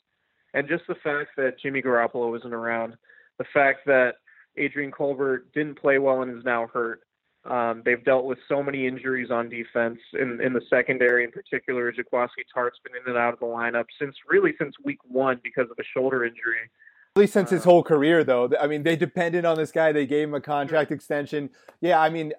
And 0.54 0.68
just 0.68 0.84
the 0.86 0.94
fact 0.94 1.30
that 1.36 1.58
Jimmy 1.60 1.82
Garoppolo 1.82 2.36
isn't 2.38 2.52
around, 2.52 2.96
the 3.38 3.44
fact 3.52 3.80
that 3.86 4.14
Adrian 4.56 4.92
Colbert 4.92 5.52
didn't 5.52 5.80
play 5.80 5.98
well 5.98 6.22
and 6.22 6.38
is 6.38 6.44
now 6.44 6.68
hurt, 6.72 7.02
um, 7.44 7.82
they've 7.84 8.04
dealt 8.04 8.26
with 8.26 8.38
so 8.48 8.62
many 8.62 8.86
injuries 8.86 9.30
on 9.30 9.48
defense 9.48 9.98
in, 10.12 10.40
in 10.40 10.52
the 10.52 10.60
secondary, 10.70 11.24
in 11.24 11.32
particular. 11.32 11.90
Jaquiski 11.90 12.44
Tartt's 12.52 12.78
been 12.84 12.94
in 12.94 13.08
and 13.08 13.16
out 13.16 13.32
of 13.32 13.40
the 13.40 13.46
lineup 13.46 13.86
since 13.98 14.14
really 14.28 14.54
since 14.60 14.74
week 14.84 14.98
one 15.08 15.40
because 15.42 15.70
of 15.70 15.76
a 15.80 15.84
shoulder 15.94 16.24
injury. 16.24 16.70
At 17.16 17.20
least 17.20 17.32
since 17.32 17.50
his 17.50 17.64
whole 17.64 17.82
career, 17.82 18.22
though. 18.22 18.50
I 18.60 18.68
mean, 18.68 18.84
they 18.84 18.94
depended 18.94 19.44
on 19.44 19.56
this 19.56 19.72
guy. 19.72 19.90
They 19.90 20.06
gave 20.06 20.28
him 20.28 20.34
a 20.34 20.40
contract 20.40 20.92
extension. 20.92 21.50
Yeah, 21.80 21.98
I 21.98 22.08
mean, 22.10 22.32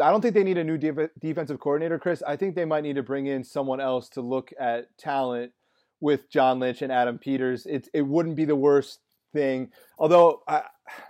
I 0.00 0.10
don't 0.10 0.20
think 0.20 0.34
they 0.34 0.44
need 0.44 0.58
a 0.58 0.64
new 0.64 0.78
def- 0.78 1.10
defensive 1.20 1.60
coordinator, 1.60 1.98
Chris. 1.98 2.22
I 2.26 2.36
think 2.36 2.54
they 2.54 2.64
might 2.64 2.82
need 2.82 2.96
to 2.96 3.02
bring 3.02 3.26
in 3.26 3.44
someone 3.44 3.80
else 3.80 4.08
to 4.10 4.20
look 4.20 4.52
at 4.58 4.96
talent 4.98 5.52
with 6.00 6.30
John 6.30 6.58
Lynch 6.58 6.82
and 6.82 6.92
Adam 6.92 7.18
Peters. 7.18 7.66
It 7.66 7.88
it 7.92 8.02
wouldn't 8.02 8.36
be 8.36 8.44
the 8.44 8.56
worst 8.56 9.00
thing. 9.32 9.70
Although, 9.98 10.42
I, 10.48 10.62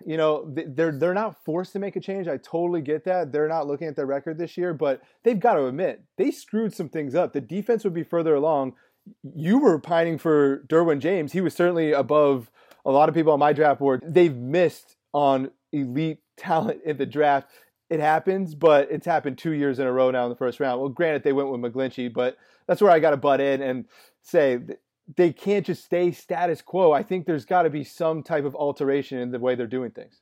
you 0.04 0.16
know, 0.16 0.44
they're 0.46 0.92
they're 0.92 1.14
not 1.14 1.42
forced 1.44 1.72
to 1.72 1.78
make 1.78 1.96
a 1.96 2.00
change. 2.00 2.28
I 2.28 2.36
totally 2.36 2.82
get 2.82 3.04
that. 3.04 3.32
They're 3.32 3.48
not 3.48 3.66
looking 3.66 3.88
at 3.88 3.96
their 3.96 4.06
record 4.06 4.38
this 4.38 4.56
year, 4.56 4.74
but 4.74 5.02
they've 5.24 5.38
got 5.38 5.54
to 5.54 5.66
admit 5.66 6.02
they 6.18 6.30
screwed 6.30 6.74
some 6.74 6.88
things 6.88 7.14
up. 7.14 7.32
The 7.32 7.40
defense 7.40 7.84
would 7.84 7.94
be 7.94 8.04
further 8.04 8.34
along. 8.34 8.74
You 9.34 9.58
were 9.58 9.78
pining 9.78 10.18
for 10.18 10.64
Derwin 10.68 11.00
James. 11.00 11.32
He 11.32 11.40
was 11.40 11.54
certainly 11.54 11.92
above 11.92 12.50
a 12.84 12.90
lot 12.90 13.08
of 13.08 13.14
people 13.14 13.32
on 13.32 13.38
my 13.38 13.52
draft 13.52 13.80
board. 13.80 14.02
They've 14.06 14.34
missed 14.34 14.96
on 15.12 15.50
elite 15.72 16.18
talent 16.36 16.80
in 16.84 16.96
the 16.96 17.06
draft. 17.06 17.48
It 17.90 18.00
happens, 18.00 18.54
but 18.54 18.90
it's 18.90 19.04
happened 19.04 19.36
two 19.36 19.50
years 19.50 19.78
in 19.78 19.86
a 19.86 19.92
row 19.92 20.10
now 20.10 20.24
in 20.24 20.30
the 20.30 20.36
first 20.36 20.60
round. 20.60 20.80
Well, 20.80 20.88
granted, 20.88 21.24
they 21.24 21.32
went 21.32 21.50
with 21.50 21.60
McGlinchey, 21.60 22.12
but 22.12 22.36
that's 22.66 22.80
where 22.80 22.92
I 22.92 23.00
got 23.00 23.10
to 23.10 23.16
butt 23.16 23.40
in 23.40 23.60
and 23.60 23.84
say 24.22 24.60
they 25.16 25.32
can't 25.32 25.66
just 25.66 25.84
stay 25.84 26.12
status 26.12 26.62
quo. 26.62 26.92
I 26.92 27.02
think 27.02 27.26
there's 27.26 27.44
got 27.44 27.62
to 27.62 27.70
be 27.70 27.82
some 27.82 28.22
type 28.22 28.44
of 28.44 28.54
alteration 28.54 29.18
in 29.18 29.32
the 29.32 29.40
way 29.40 29.56
they're 29.56 29.66
doing 29.66 29.90
things. 29.90 30.20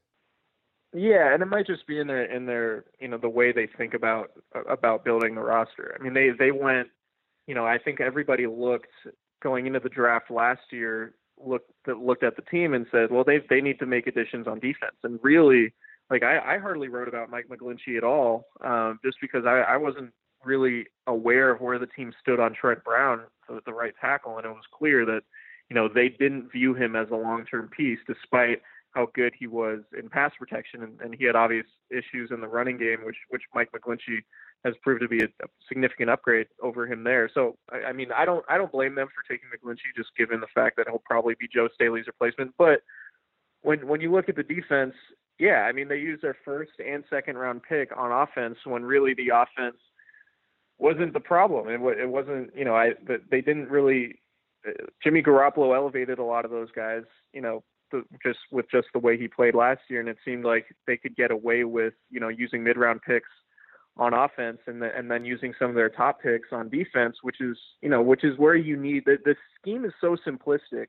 Yeah, 0.94 1.34
and 1.34 1.42
it 1.42 1.46
might 1.46 1.66
just 1.66 1.86
be 1.86 2.00
in 2.00 2.06
their 2.06 2.24
in 2.24 2.46
their 2.46 2.86
you 2.98 3.08
know 3.08 3.18
the 3.18 3.28
way 3.28 3.52
they 3.52 3.66
think 3.66 3.92
about 3.92 4.30
about 4.70 5.04
building 5.04 5.34
the 5.34 5.42
roster. 5.42 5.94
I 5.98 6.02
mean, 6.02 6.14
they 6.14 6.30
they 6.30 6.50
went, 6.50 6.88
you 7.46 7.54
know, 7.54 7.66
I 7.66 7.76
think 7.76 8.00
everybody 8.00 8.46
looked 8.46 8.88
going 9.42 9.66
into 9.66 9.80
the 9.80 9.90
draft 9.90 10.30
last 10.30 10.62
year 10.72 11.14
looked 11.44 11.70
looked 11.86 12.22
at 12.22 12.36
the 12.36 12.42
team 12.42 12.74
and 12.74 12.86
said, 12.90 13.10
well, 13.10 13.24
they 13.24 13.40
they 13.50 13.60
need 13.60 13.78
to 13.80 13.86
make 13.86 14.06
additions 14.06 14.46
on 14.46 14.60
defense. 14.60 14.96
And 15.04 15.18
really, 15.22 15.74
like 16.10 16.22
I, 16.22 16.56
I 16.56 16.58
hardly 16.58 16.88
wrote 16.88 17.08
about 17.08 17.30
Mike 17.30 17.46
McGlinchey 17.48 17.96
at 17.96 18.04
all, 18.04 18.46
um, 18.64 18.98
just 19.04 19.18
because 19.20 19.44
I, 19.46 19.60
I 19.60 19.76
wasn't 19.76 20.12
really 20.44 20.86
aware 21.06 21.50
of 21.50 21.60
where 21.60 21.78
the 21.78 21.86
team 21.86 22.12
stood 22.20 22.40
on 22.40 22.54
Trent 22.54 22.82
Brown, 22.84 23.22
the, 23.48 23.60
the 23.66 23.72
right 23.72 23.92
tackle, 24.00 24.36
and 24.36 24.46
it 24.46 24.50
was 24.50 24.64
clear 24.72 25.04
that 25.04 25.22
you 25.68 25.74
know 25.74 25.88
they 25.88 26.08
didn't 26.08 26.50
view 26.50 26.74
him 26.74 26.96
as 26.96 27.08
a 27.10 27.16
long-term 27.16 27.68
piece, 27.76 27.98
despite 28.06 28.62
how 28.94 29.08
good 29.14 29.34
he 29.38 29.46
was 29.46 29.80
in 29.98 30.08
pass 30.08 30.32
protection, 30.38 30.82
and, 30.82 31.00
and 31.00 31.14
he 31.14 31.24
had 31.24 31.36
obvious 31.36 31.66
issues 31.90 32.30
in 32.32 32.40
the 32.40 32.48
running 32.48 32.78
game, 32.78 32.98
which 33.04 33.16
which 33.28 33.42
Mike 33.54 33.70
McGlinchey 33.72 34.20
has 34.64 34.74
proved 34.82 35.02
to 35.02 35.08
be 35.08 35.18
a, 35.18 35.26
a 35.44 35.48
significant 35.68 36.10
upgrade 36.10 36.46
over 36.62 36.86
him 36.86 37.04
there. 37.04 37.30
So 37.32 37.56
I, 37.70 37.88
I 37.88 37.92
mean, 37.92 38.10
I 38.12 38.24
don't 38.24 38.44
I 38.48 38.56
don't 38.56 38.72
blame 38.72 38.94
them 38.94 39.08
for 39.08 39.22
taking 39.30 39.48
McGlinchey, 39.50 39.94
just 39.96 40.10
given 40.16 40.40
the 40.40 40.46
fact 40.54 40.76
that 40.78 40.86
he'll 40.88 41.02
probably 41.04 41.34
be 41.38 41.48
Joe 41.52 41.68
Staley's 41.74 42.06
replacement. 42.06 42.52
But 42.56 42.80
when 43.62 43.86
when 43.86 44.00
you 44.00 44.10
look 44.10 44.28
at 44.28 44.36
the 44.36 44.42
defense, 44.42 44.94
yeah, 45.38 45.66
I 45.68 45.72
mean 45.72 45.88
they 45.88 45.98
used 45.98 46.22
their 46.22 46.36
first 46.44 46.72
and 46.84 47.04
second 47.08 47.38
round 47.38 47.62
pick 47.62 47.90
on 47.96 48.12
offense 48.12 48.58
when 48.64 48.84
really 48.84 49.14
the 49.14 49.28
offense 49.28 49.76
wasn't 50.78 51.12
the 51.12 51.20
problem. 51.20 51.68
It, 51.68 51.80
it 51.98 52.08
wasn't, 52.08 52.50
you 52.56 52.64
know, 52.64 52.74
I 52.74 52.92
they 53.30 53.40
didn't 53.40 53.68
really. 53.68 54.20
Uh, 54.66 54.72
Jimmy 55.02 55.22
Garoppolo 55.22 55.74
elevated 55.76 56.18
a 56.18 56.24
lot 56.24 56.44
of 56.44 56.50
those 56.50 56.70
guys, 56.74 57.02
you 57.32 57.40
know, 57.40 57.62
the, 57.92 58.02
just 58.24 58.40
with 58.50 58.66
just 58.70 58.88
the 58.92 58.98
way 58.98 59.16
he 59.16 59.28
played 59.28 59.54
last 59.54 59.80
year, 59.88 60.00
and 60.00 60.08
it 60.08 60.16
seemed 60.24 60.44
like 60.44 60.66
they 60.86 60.96
could 60.96 61.14
get 61.14 61.30
away 61.30 61.64
with, 61.64 61.94
you 62.10 62.18
know, 62.18 62.28
using 62.28 62.64
mid-round 62.64 63.00
picks 63.02 63.28
on 63.96 64.14
offense 64.14 64.58
and 64.66 64.82
the, 64.82 64.96
and 64.96 65.10
then 65.10 65.24
using 65.24 65.54
some 65.58 65.68
of 65.70 65.74
their 65.76 65.88
top 65.88 66.20
picks 66.20 66.48
on 66.52 66.68
defense, 66.68 67.16
which 67.22 67.40
is, 67.40 67.56
you 67.82 67.88
know, 67.88 68.02
which 68.02 68.24
is 68.24 68.36
where 68.38 68.56
you 68.56 68.76
need 68.76 69.04
the 69.06 69.16
the 69.24 69.36
scheme 69.60 69.84
is 69.84 69.92
so 70.00 70.16
simplistic, 70.26 70.86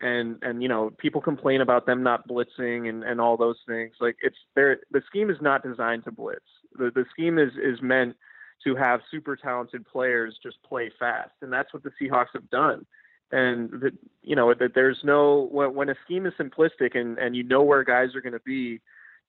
and 0.00 0.38
and 0.42 0.62
you 0.62 0.68
know 0.68 0.90
people 0.98 1.20
complain 1.20 1.60
about 1.60 1.86
them 1.86 2.02
not 2.02 2.28
blitzing 2.28 2.88
and 2.88 3.04
and 3.04 3.20
all 3.20 3.36
those 3.36 3.58
things. 3.66 3.94
Like 4.00 4.16
it's 4.22 4.36
there, 4.54 4.78
the 4.90 5.02
scheme 5.06 5.30
is 5.30 5.38
not 5.40 5.62
designed 5.62 6.04
to 6.04 6.12
blitz. 6.12 6.40
The 6.76 6.90
the 6.94 7.04
scheme 7.10 7.38
is 7.38 7.52
is 7.62 7.80
meant 7.82 8.16
to 8.64 8.74
have 8.74 9.00
super 9.10 9.36
talented 9.36 9.86
players 9.86 10.38
just 10.42 10.62
play 10.62 10.90
fast, 10.98 11.32
and 11.42 11.52
that's 11.52 11.72
what 11.72 11.82
the 11.82 11.92
Seahawks 12.00 12.32
have 12.34 12.48
done. 12.50 12.86
And 13.32 13.70
that 13.80 13.92
you 14.22 14.36
know 14.36 14.52
that 14.54 14.74
there's 14.74 15.00
no 15.04 15.48
when, 15.50 15.74
when 15.74 15.88
a 15.88 15.94
scheme 16.04 16.26
is 16.26 16.34
simplistic 16.34 16.96
and 16.98 17.18
and 17.18 17.34
you 17.36 17.42
know 17.42 17.62
where 17.62 17.84
guys 17.84 18.14
are 18.14 18.20
going 18.20 18.32
to 18.32 18.40
be, 18.40 18.80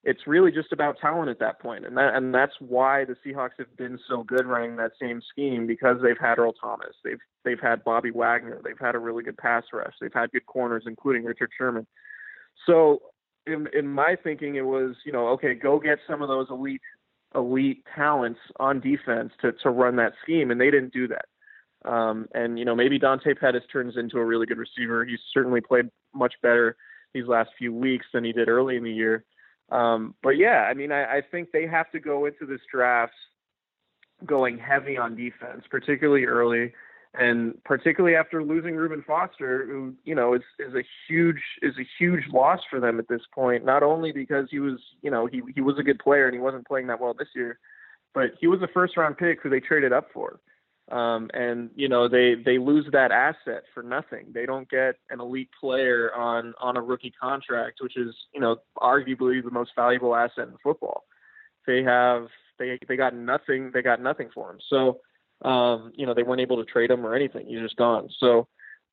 it's 0.05 0.27
really 0.27 0.51
just 0.51 0.71
about 0.71 0.99
talent 0.99 1.31
at 1.31 1.39
that 1.39 1.59
point, 1.59 1.83
and 1.85 1.97
that 1.97 2.13
and 2.13 2.33
that's 2.33 2.53
why 2.59 3.05
the 3.05 3.15
Seahawks 3.25 3.57
have 3.57 3.75
been 3.75 3.99
so 4.07 4.23
good 4.23 4.45
running 4.45 4.75
that 4.75 4.91
same 5.01 5.19
scheme 5.31 5.65
because 5.65 5.97
they've 6.01 6.17
had 6.19 6.37
Earl 6.37 6.53
Thomas, 6.53 6.95
they've 7.03 7.19
they've 7.43 7.59
had 7.59 7.83
Bobby 7.83 8.11
Wagner, 8.11 8.61
they've 8.63 8.79
had 8.79 8.93
a 8.93 8.99
really 8.99 9.23
good 9.23 9.37
pass 9.37 9.63
rush, 9.73 9.93
they've 9.99 10.13
had 10.13 10.31
good 10.31 10.45
corners, 10.45 10.83
including 10.85 11.23
Richard 11.23 11.49
Sherman. 11.57 11.87
So 12.67 13.01
in 13.47 13.67
in 13.73 13.87
my 13.87 14.15
thinking, 14.23 14.55
it 14.55 14.65
was 14.65 14.95
you 15.05 15.11
know 15.11 15.27
okay, 15.29 15.55
go 15.55 15.79
get 15.79 15.97
some 16.07 16.21
of 16.21 16.27
those 16.27 16.47
elite 16.51 16.81
elite 17.33 17.83
talents 17.95 18.39
on 18.59 18.79
defense 18.79 19.33
to 19.41 19.53
to 19.63 19.71
run 19.71 19.95
that 19.95 20.13
scheme, 20.21 20.51
and 20.51 20.61
they 20.61 20.69
didn't 20.69 20.93
do 20.93 21.07
that. 21.07 21.25
Um, 21.91 22.27
and 22.35 22.59
you 22.59 22.65
know 22.65 22.75
maybe 22.75 22.99
Dante 22.99 23.33
Pettis 23.33 23.63
turns 23.73 23.97
into 23.97 24.19
a 24.19 24.25
really 24.25 24.45
good 24.45 24.59
receiver. 24.59 25.03
He's 25.03 25.19
certainly 25.33 25.61
played 25.61 25.89
much 26.13 26.35
better 26.43 26.75
these 27.15 27.25
last 27.25 27.49
few 27.57 27.73
weeks 27.73 28.05
than 28.13 28.23
he 28.23 28.33
did 28.33 28.49
early 28.49 28.75
in 28.75 28.83
the 28.83 28.91
year. 28.91 29.25
Um, 29.69 30.15
but 30.21 30.37
yeah, 30.37 30.67
I 30.69 30.73
mean 30.73 30.91
I, 30.91 31.17
I 31.17 31.21
think 31.21 31.51
they 31.51 31.67
have 31.67 31.91
to 31.91 31.99
go 31.99 32.25
into 32.25 32.45
this 32.45 32.61
draft 32.71 33.13
going 34.25 34.57
heavy 34.57 34.97
on 34.97 35.15
defense, 35.15 35.63
particularly 35.69 36.25
early 36.25 36.73
and 37.17 37.61
particularly 37.63 38.15
after 38.15 38.43
losing 38.43 38.75
Reuben 38.75 39.03
Foster, 39.05 39.65
who 39.65 39.93
you 40.03 40.15
know 40.15 40.33
is 40.33 40.41
is 40.59 40.73
a 40.73 40.83
huge 41.07 41.41
is 41.61 41.73
a 41.79 41.87
huge 41.97 42.23
loss 42.31 42.59
for 42.69 42.79
them 42.79 42.99
at 42.99 43.07
this 43.07 43.21
point. 43.33 43.65
Not 43.65 43.83
only 43.83 44.11
because 44.11 44.47
he 44.51 44.59
was 44.59 44.79
you 45.01 45.11
know 45.11 45.25
he 45.25 45.41
he 45.53 45.61
was 45.61 45.77
a 45.79 45.83
good 45.83 45.99
player 45.99 46.25
and 46.25 46.33
he 46.33 46.39
wasn't 46.39 46.67
playing 46.67 46.87
that 46.87 46.99
well 46.99 47.13
this 47.17 47.29
year, 47.35 47.59
but 48.13 48.31
he 48.39 48.47
was 48.47 48.61
a 48.61 48.67
first 48.67 48.97
round 48.97 49.17
pick 49.17 49.41
who 49.41 49.49
they 49.49 49.59
traded 49.59 49.93
up 49.93 50.09
for. 50.13 50.39
Um, 50.91 51.31
and 51.33 51.71
you 51.75 51.89
know 51.89 52.07
they 52.07 52.35
they 52.35 52.59
lose 52.59 52.85
that 52.91 53.11
asset 53.11 53.63
for 53.73 53.81
nothing. 53.81 54.27
They 54.33 54.45
don't 54.45 54.69
get 54.69 54.95
an 55.09 55.19
elite 55.19 55.49
player 55.59 56.13
on 56.13 56.53
on 56.59 56.77
a 56.77 56.81
rookie 56.81 57.13
contract, 57.19 57.79
which 57.81 57.97
is 57.97 58.13
you 58.33 58.39
know 58.39 58.57
arguably 58.77 59.43
the 59.43 59.49
most 59.49 59.71
valuable 59.75 60.15
asset 60.15 60.47
in 60.47 60.55
football. 60.61 61.05
They 61.65 61.81
have 61.81 62.27
they 62.59 62.77
they 62.87 62.95
got 62.95 63.15
nothing. 63.15 63.71
They 63.73 63.81
got 63.81 63.99
nothing 63.99 64.29
for 64.33 64.51
him. 64.51 64.59
So 64.69 64.99
um, 65.41 65.91
you 65.95 66.05
know, 66.05 66.13
they 66.13 66.23
weren't 66.23 66.41
able 66.41 66.57
to 66.57 66.71
trade 66.71 66.91
him 66.91 67.05
or 67.05 67.15
anything. 67.15 67.47
He's 67.47 67.59
just 67.59 67.75
gone. 67.75 68.09
So, 68.19 68.47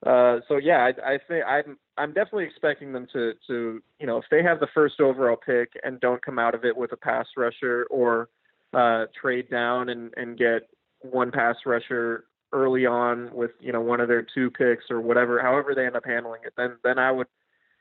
uh, 0.04 0.40
so 0.48 0.56
yeah, 0.56 0.78
I, 0.78 1.14
I 1.14 1.18
think 1.28 1.44
I'm 1.46 1.78
I'm 1.96 2.12
definitely 2.12 2.44
expecting 2.44 2.92
them 2.92 3.06
to 3.12 3.34
to 3.46 3.82
you 4.00 4.06
know 4.06 4.18
if 4.18 4.24
they 4.30 4.42
have 4.42 4.58
the 4.58 4.68
first 4.74 5.00
overall 5.00 5.36
pick 5.36 5.72
and 5.84 6.00
don't 6.00 6.24
come 6.24 6.38
out 6.38 6.54
of 6.54 6.64
it 6.64 6.76
with 6.76 6.92
a 6.92 6.96
pass 6.96 7.26
rusher 7.36 7.86
or 7.90 8.28
uh, 8.74 9.06
trade 9.20 9.48
down 9.50 9.88
and 9.88 10.12
and 10.16 10.36
get 10.36 10.68
one 11.02 11.30
pass 11.30 11.56
rusher 11.66 12.24
early 12.52 12.84
on 12.84 13.30
with 13.32 13.52
you 13.60 13.72
know 13.72 13.80
one 13.80 14.00
of 14.00 14.08
their 14.08 14.26
two 14.34 14.50
picks 14.50 14.84
or 14.90 15.00
whatever, 15.00 15.40
however 15.40 15.74
they 15.74 15.86
end 15.86 15.96
up 15.96 16.04
handling 16.04 16.40
it, 16.44 16.52
then 16.56 16.76
then 16.84 16.98
I 16.98 17.10
would 17.10 17.26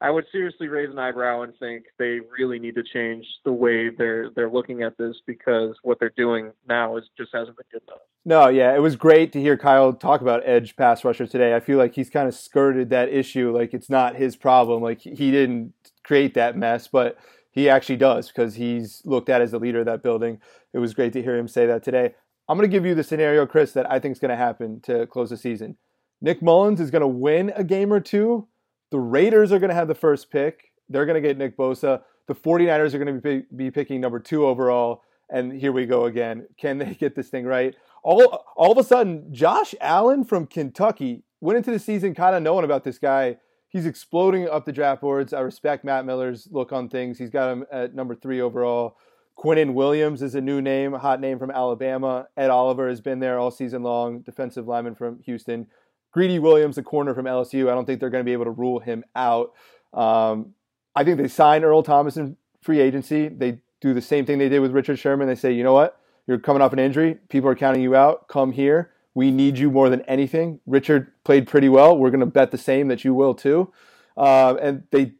I 0.02 0.10
would 0.10 0.26
seriously 0.32 0.68
raise 0.68 0.90
an 0.90 0.98
eyebrow 0.98 1.44
and 1.44 1.54
think 1.60 1.86
they 2.00 2.20
really 2.38 2.58
need 2.58 2.74
to 2.76 2.84
change 2.84 3.24
the 3.46 3.54
way 3.54 3.90
they're 3.90 4.32
they're 4.36 4.50
looking 4.50 4.82
at 4.82 4.98
this 4.98 5.16
because 5.28 5.76
what 5.84 6.00
they're 6.00 6.14
doing 6.18 6.52
now 6.68 6.98
is 6.98 7.04
just 7.18 7.30
hasn't 7.34 7.56
been 7.56 7.66
good 7.72 7.84
enough. 7.88 8.02
No, 8.26 8.50
yeah, 8.50 8.76
it 8.76 8.80
was 8.80 8.96
great 8.96 9.32
to 9.34 9.42
hear 9.42 9.58
Kyle 9.58 9.94
talk 9.94 10.22
about 10.22 10.42
edge 10.46 10.76
pass 10.76 11.04
rusher 11.04 11.28
today. 11.28 11.56
I 11.56 11.60
feel 11.60 11.78
like 11.78 11.94
he's 11.94 12.10
kind 12.10 12.28
of 12.28 12.34
skirted 12.34 12.90
that 12.90 13.10
issue, 13.10 13.56
like 13.56 13.74
it's 13.74 13.90
not 13.90 14.16
his 14.16 14.36
problem, 14.36 14.82
like 14.82 15.02
he 15.02 15.32
didn't 15.32 15.74
create 16.04 16.34
that 16.34 16.58
mess, 16.58 16.88
but 16.88 17.18
he 17.52 17.70
actually 17.70 17.98
does 17.98 18.28
because 18.28 18.56
he's 18.56 19.02
looked 19.06 19.30
at 19.30 19.42
as 19.42 19.52
the 19.52 19.60
leader 19.60 19.80
of 19.80 19.86
that 19.86 20.02
building. 20.02 20.40
It 20.74 20.80
was 20.80 20.94
great 20.94 21.14
to 21.14 21.22
hear 21.22 21.38
him 21.38 21.48
say 21.48 21.68
that 21.68 21.84
today. 21.84 22.16
I'm 22.52 22.58
going 22.58 22.70
to 22.70 22.76
give 22.78 22.86
you 22.86 22.94
the 22.94 23.04
scenario, 23.06 23.46
Chris, 23.46 23.72
that 23.72 23.90
I 23.90 23.98
think 23.98 24.12
is 24.12 24.20
going 24.20 24.28
to 24.28 24.36
happen 24.36 24.82
to 24.82 25.08
close 25.08 25.30
the 25.30 25.38
season. 25.38 25.78
Nick 26.20 26.42
Mullens 26.42 26.82
is 26.82 26.92
going 26.92 27.02
to 27.02 27.08
win 27.08 27.54
a 27.56 27.64
game 27.64 27.94
or 27.94 28.02
two. 28.02 28.46
The 28.90 29.00
Raiders 29.00 29.54
are 29.54 29.60
going 29.60 29.70
to 29.70 29.74
have 29.74 29.88
the 29.88 29.96
first 29.96 30.30
pick. 30.30 30.74
They're 30.90 31.06
going 31.06 31.16
to 31.16 31.26
get 31.26 31.38
Nick 31.38 31.56
Bosa. 31.56 32.02
The 32.28 32.36
49ers 32.36 32.94
are 32.94 33.00
going 33.00 33.22
to 33.22 33.44
be, 33.56 33.72
picking 33.72 34.02
number 34.02 34.20
two 34.20 34.46
overall. 34.46 35.02
And 35.30 35.54
here 35.54 35.72
we 35.72 35.86
go 35.86 36.04
again. 36.08 36.46
Can 36.58 36.78
they 36.78 36.94
get 36.94 37.16
this 37.16 37.30
thing 37.30 37.46
right? 37.46 37.74
All, 38.04 38.44
all 38.58 38.74
of 38.74 38.78
a 38.78 38.84
sudden, 38.84 39.34
Josh 39.34 39.74
Allen 39.80 40.26
from 40.26 40.46
Kentucky 40.46 41.24
went 41.40 41.56
into 41.56 41.72
the 41.72 41.80
season 41.80 42.14
kind 42.14 42.36
of 42.36 42.44
knowing 42.44 42.66
about 42.66 42.84
this 42.84 42.98
guy. 42.98 43.38
He's 43.70 43.86
exploding 43.86 44.50
up 44.50 44.66
the 44.66 44.74
draft 44.74 45.00
boards. 45.00 45.32
I 45.32 45.40
respect 45.40 45.86
Matt 45.86 46.06
Miller's 46.06 46.50
look 46.52 46.74
on 46.74 46.90
things. 46.90 47.18
He's 47.18 47.30
got 47.30 47.50
him 47.50 47.66
at 47.72 47.96
number 47.96 48.14
three 48.14 48.42
overall. 48.42 48.98
Quinnen 49.42 49.74
Williams 49.74 50.22
is 50.22 50.36
a 50.36 50.42
new 50.42 50.62
name, 50.62 50.94
a 50.94 51.00
hot 51.00 51.20
name 51.20 51.40
from 51.40 51.50
Alabama. 51.50 52.28
Ed 52.38 52.52
Oliver 52.52 52.88
has 52.88 53.02
been 53.02 53.20
there 53.20 53.40
all 53.40 53.50
season 53.50 53.82
long, 53.82 54.20
defensive 54.20 54.68
lineman 54.68 54.94
from 54.94 55.20
Houston. 55.26 55.66
Greedy 56.12 56.38
Williams, 56.38 56.78
a 56.78 56.84
corner 56.84 57.16
from 57.16 57.26
LSU. 57.26 57.70
I 57.70 57.74
don't 57.74 57.86
think 57.86 58.00
they're 58.00 58.12
going 58.12 58.24
to 58.24 58.26
be 58.26 58.34
able 58.34 58.46
to 58.46 58.52
rule 58.52 58.80
him 58.80 59.04
out. 59.16 59.54
Um, 59.94 60.54
I 60.96 61.04
think 61.04 61.18
they 61.18 61.28
sign 61.28 61.64
Earl 61.64 61.82
Thomas 61.82 62.18
in 62.18 62.38
free 62.62 62.80
agency. 62.80 63.30
They 63.30 63.62
do 63.80 63.96
the 63.96 64.02
same 64.02 64.28
thing 64.28 64.38
they 64.38 64.50
did 64.50 64.60
with 64.60 64.74
Richard 64.74 65.00
Sherman. 65.00 65.28
They 65.28 65.36
say, 65.36 65.52
you 65.52 65.64
know 65.64 65.74
what? 65.74 66.00
You're 66.28 66.38
coming 66.38 66.62
off 66.62 66.74
an 66.74 66.80
injury. 66.80 67.18
People 67.30 67.50
are 67.50 67.56
counting 67.56 67.82
you 67.82 67.96
out. 67.96 68.28
Come 68.28 68.52
here. 68.52 68.92
We 69.16 69.32
need 69.32 69.58
you 69.58 69.72
more 69.72 69.90
than 69.90 70.02
anything. 70.04 70.60
Richard 70.68 71.12
played 71.24 71.48
pretty 71.48 71.68
well. 71.68 71.98
We're 71.98 72.12
going 72.12 72.20
to 72.20 72.28
bet 72.28 72.52
the 72.52 72.60
same 72.60 72.90
that 72.90 73.04
you 73.04 73.16
will 73.16 73.34
too. 73.34 73.74
Uh, 74.16 74.56
and 74.62 74.84
they, 74.92 75.14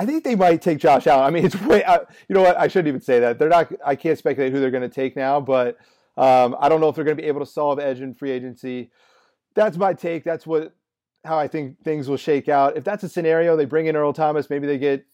I 0.00 0.06
think 0.06 0.24
they 0.24 0.34
might 0.34 0.62
take 0.62 0.78
Josh 0.78 1.06
Allen. 1.06 1.24
I 1.24 1.30
mean, 1.30 1.44
it's 1.44 1.60
way. 1.62 1.84
I, 1.84 1.96
you 2.28 2.34
know 2.34 2.42
what? 2.42 2.56
I 2.58 2.68
shouldn't 2.68 2.88
even 2.88 3.00
say 3.00 3.20
that. 3.20 3.38
They're 3.38 3.48
not. 3.48 3.72
I 3.84 3.94
can't 3.96 4.18
speculate 4.18 4.52
who 4.52 4.60
they're 4.60 4.70
going 4.70 4.82
to 4.82 4.88
take 4.88 5.16
now, 5.16 5.40
but 5.40 5.78
um, 6.16 6.56
I 6.58 6.68
don't 6.68 6.80
know 6.80 6.88
if 6.88 6.96
they're 6.96 7.04
going 7.04 7.16
to 7.16 7.22
be 7.22 7.28
able 7.28 7.40
to 7.40 7.46
solve 7.46 7.78
edge 7.78 8.00
in 8.00 8.14
free 8.14 8.30
agency 8.30 8.90
that's 9.54 9.76
my 9.76 9.94
take. 9.94 10.24
That's 10.24 10.46
what 10.46 10.74
how 11.24 11.38
I 11.38 11.48
think 11.48 11.82
things 11.84 12.08
will 12.08 12.16
shake 12.16 12.48
out. 12.48 12.76
If 12.76 12.84
that's 12.84 13.04
a 13.04 13.08
scenario, 13.08 13.56
they 13.56 13.66
bring 13.66 13.86
in 13.86 13.96
Earl 13.96 14.12
Thomas. 14.12 14.48
Maybe 14.48 14.66
they 14.66 14.78
get 14.78 15.04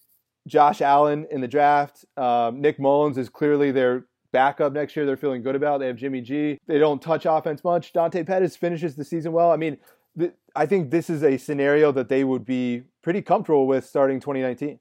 Josh 0.46 0.80
Allen 0.80 1.26
in 1.30 1.40
the 1.40 1.48
draft. 1.48 2.04
Um, 2.16 2.60
Nick 2.60 2.78
Mullens 2.78 3.18
is 3.18 3.28
clearly 3.28 3.72
their 3.72 4.06
backup 4.30 4.72
next 4.72 4.94
year. 4.94 5.04
They're 5.04 5.16
feeling 5.16 5.42
good 5.42 5.56
about. 5.56 5.80
They 5.80 5.88
have 5.88 5.96
Jimmy 5.96 6.20
G. 6.20 6.58
They 6.68 6.78
don't 6.78 7.02
touch 7.02 7.26
offense 7.28 7.64
much. 7.64 7.92
Dante 7.92 8.22
Pettis 8.22 8.56
finishes 8.56 8.94
the 8.94 9.04
season 9.04 9.32
well. 9.32 9.50
I 9.50 9.56
mean, 9.56 9.78
I 10.56 10.66
think 10.66 10.90
this 10.90 11.10
is 11.10 11.22
a 11.22 11.36
scenario 11.36 11.92
that 11.92 12.08
they 12.08 12.24
would 12.24 12.44
be 12.44 12.84
pretty 13.02 13.22
comfortable 13.22 13.66
with 13.66 13.84
starting 13.84 14.20
2019. 14.20 14.78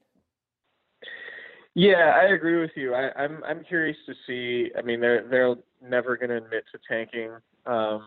Yeah, 1.74 2.18
I 2.18 2.32
agree 2.32 2.58
with 2.58 2.70
you. 2.74 2.94
I, 2.94 3.08
am 3.08 3.12
I'm, 3.16 3.44
I'm 3.44 3.64
curious 3.64 3.98
to 4.06 4.14
see. 4.26 4.70
I 4.78 4.82
mean, 4.82 4.98
they're 4.98 5.28
they're 5.28 5.54
never 5.82 6.16
going 6.16 6.30
to 6.30 6.38
admit 6.38 6.64
to 6.72 6.78
tanking, 6.88 7.32
um, 7.66 8.02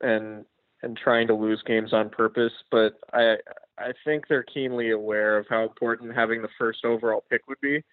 and 0.00 0.44
and 0.82 0.96
trying 0.96 1.28
to 1.28 1.34
lose 1.34 1.62
games 1.64 1.92
on 1.92 2.10
purpose, 2.10 2.52
but 2.72 2.94
I 3.12 3.36
I 3.78 3.92
think 4.04 4.26
they're 4.28 4.42
keenly 4.42 4.90
aware 4.90 5.38
of 5.38 5.46
how 5.48 5.62
important 5.62 6.14
having 6.14 6.42
the 6.42 6.48
first 6.58 6.84
overall 6.84 7.24
pick 7.30 7.46
would 7.46 7.60
be. 7.60 7.84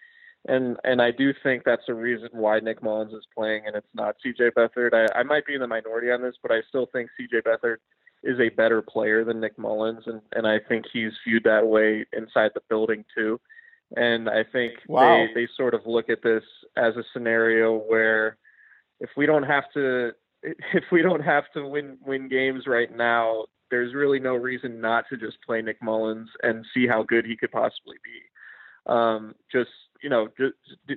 And 0.48 0.78
and 0.84 1.00
I 1.00 1.12
do 1.12 1.32
think 1.44 1.64
that's 1.64 1.90
a 1.90 1.94
reason 1.94 2.30
why 2.32 2.60
Nick 2.60 2.82
Mullens 2.82 3.14
is 3.14 3.28
playing 3.36 3.64
and 3.68 3.76
it's 3.76 3.88
not 3.94 4.16
CJ 4.26 4.54
Beathard. 4.58 4.94
I, 4.94 5.20
I 5.20 5.24
might 5.24 5.46
be 5.46 5.54
in 5.54 5.62
the 5.62 5.68
minority 5.68 6.10
on 6.10 6.24
this, 6.24 6.36
but 6.42 6.52
I 6.52 6.62
still 6.70 6.88
think 6.92 7.10
CJ 7.20 7.44
Beathard 7.44 7.78
is 8.24 8.40
a 8.40 8.50
better 8.50 8.82
player 8.82 9.24
than 9.24 9.40
Nick 9.40 9.58
Mullens, 9.58 10.04
and, 10.06 10.22
and 10.34 10.48
I 10.48 10.60
think 10.60 10.86
he's 10.92 11.14
viewed 11.26 11.44
that 11.46 11.66
way 11.66 12.06
inside 12.14 12.52
the 12.54 12.62
building 12.70 13.06
too. 13.16 13.40
And 13.96 14.30
I 14.30 14.44
think 14.44 14.74
wow. 14.88 15.28
they, 15.34 15.42
they 15.42 15.48
sort 15.58 15.74
of 15.74 15.82
look 15.86 16.10
at 16.10 16.22
this 16.22 16.44
as 16.78 16.96
a 16.96 17.04
scenario 17.12 17.78
where 17.78 18.38
if 19.00 19.10
we 19.18 19.26
don't 19.26 19.44
have 19.44 19.64
to 19.74 20.12
if 20.44 20.84
we 20.92 21.02
don't 21.02 21.22
have 21.22 21.46
to 21.54 21.66
win 21.68 21.98
win 22.06 22.28
games 22.28 22.68
right 22.68 22.96
now, 22.96 23.46
there's 23.72 23.94
really 23.94 24.20
no 24.20 24.36
reason 24.36 24.82
not 24.82 25.06
to 25.10 25.18
just 25.18 25.38
play 25.46 25.62
Nick 25.62 25.82
Mullens 25.82 26.30
and 26.44 26.66
see 26.74 26.88
how 26.88 27.04
good 27.04 27.26
he 27.26 27.36
could 27.36 27.52
possibly 27.52 27.98
be. 28.04 28.92
Um, 28.92 29.36
just 29.52 29.70
you 30.02 30.10
know, 30.10 30.30
just 30.38 30.54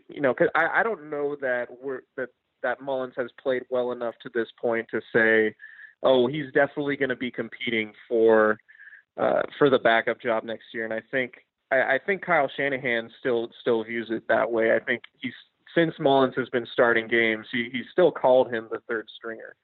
you 0.09 0.21
know, 0.21 0.35
cause 0.35 0.49
I, 0.55 0.81
I 0.81 0.83
don't 0.83 1.11
know 1.11 1.37
that 1.41 1.69
we're 1.83 2.03
that 2.17 2.29
that 2.63 2.81
Mullens 2.81 3.15
has 3.17 3.31
played 3.43 3.65
well 3.71 3.93
enough 3.93 4.15
to 4.23 4.31
this 4.33 4.49
point 4.61 4.87
to 4.91 5.01
say, 5.13 5.55
oh, 6.03 6.27
he's 6.27 6.53
definitely 6.53 6.97
going 6.97 7.09
to 7.09 7.17
be 7.17 7.31
competing 7.31 7.93
for 8.09 8.59
uh, 9.17 9.43
for 9.59 9.69
the 9.71 9.79
backup 9.79 10.21
job 10.21 10.45
next 10.45 10.65
year. 10.73 10.85
And 10.85 10.93
I 10.93 11.03
think 11.11 11.35
I, 11.71 11.95
I 11.95 11.99
think 12.05 12.25
Kyle 12.25 12.51
Shanahan 12.57 13.11
still 13.21 13.49
still 13.61 13.85
views 13.85 14.09
it 14.11 14.25
that 14.29 14.51
way. 14.51 14.75
I 14.75 14.81
think 14.81 15.03
he's 15.21 15.33
since 15.75 15.95
Mullens 15.99 16.35
has 16.37 16.49
been 16.51 16.67
starting 16.73 17.09
games, 17.09 17.47
he, 17.51 17.69
he 17.73 17.83
still 17.93 18.13
called 18.13 18.53
him 18.53 18.69
the 18.71 18.81
third 18.89 19.09
stringer. 19.17 19.57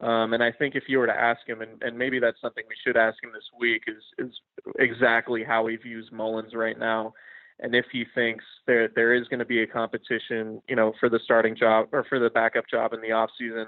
Um, 0.00 0.34
and 0.34 0.42
I 0.42 0.52
think 0.52 0.74
if 0.74 0.84
you 0.88 0.98
were 0.98 1.06
to 1.06 1.18
ask 1.18 1.40
him, 1.46 1.62
and, 1.62 1.82
and 1.82 1.96
maybe 1.96 2.18
that's 2.18 2.40
something 2.40 2.64
we 2.68 2.76
should 2.84 2.96
ask 2.96 3.16
him 3.22 3.30
this 3.32 3.48
week, 3.58 3.82
is 3.86 4.02
is 4.18 4.32
exactly 4.78 5.42
how 5.42 5.66
he 5.66 5.76
views 5.76 6.10
Mullens 6.12 6.54
right 6.54 6.78
now, 6.78 7.14
and 7.60 7.74
if 7.74 7.86
he 7.90 8.04
thinks 8.14 8.44
there 8.66 8.88
there 8.94 9.14
is 9.14 9.26
going 9.28 9.38
to 9.38 9.46
be 9.46 9.62
a 9.62 9.66
competition, 9.66 10.60
you 10.68 10.76
know, 10.76 10.92
for 11.00 11.08
the 11.08 11.20
starting 11.24 11.56
job 11.56 11.88
or 11.92 12.04
for 12.04 12.18
the 12.18 12.30
backup 12.30 12.68
job 12.68 12.92
in 12.92 13.00
the 13.00 13.12
off 13.12 13.30
season. 13.38 13.66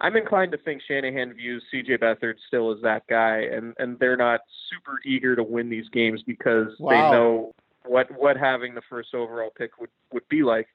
I'm 0.00 0.16
inclined 0.16 0.52
to 0.52 0.58
think 0.58 0.82
Shanahan 0.86 1.34
views 1.34 1.62
CJ 1.72 1.98
Beathard 1.98 2.34
still 2.46 2.72
as 2.72 2.80
that 2.82 3.06
guy, 3.08 3.38
and 3.52 3.74
and 3.78 3.98
they're 3.98 4.16
not 4.16 4.40
super 4.70 4.98
eager 5.04 5.34
to 5.36 5.42
win 5.42 5.68
these 5.68 5.88
games 5.90 6.22
because 6.26 6.68
wow. 6.78 6.90
they 6.90 7.16
know 7.16 7.54
what 7.84 8.10
what 8.18 8.36
having 8.36 8.74
the 8.74 8.82
first 8.88 9.14
overall 9.14 9.50
pick 9.56 9.78
would 9.80 9.90
would 10.12 10.28
be 10.28 10.42
like 10.42 10.68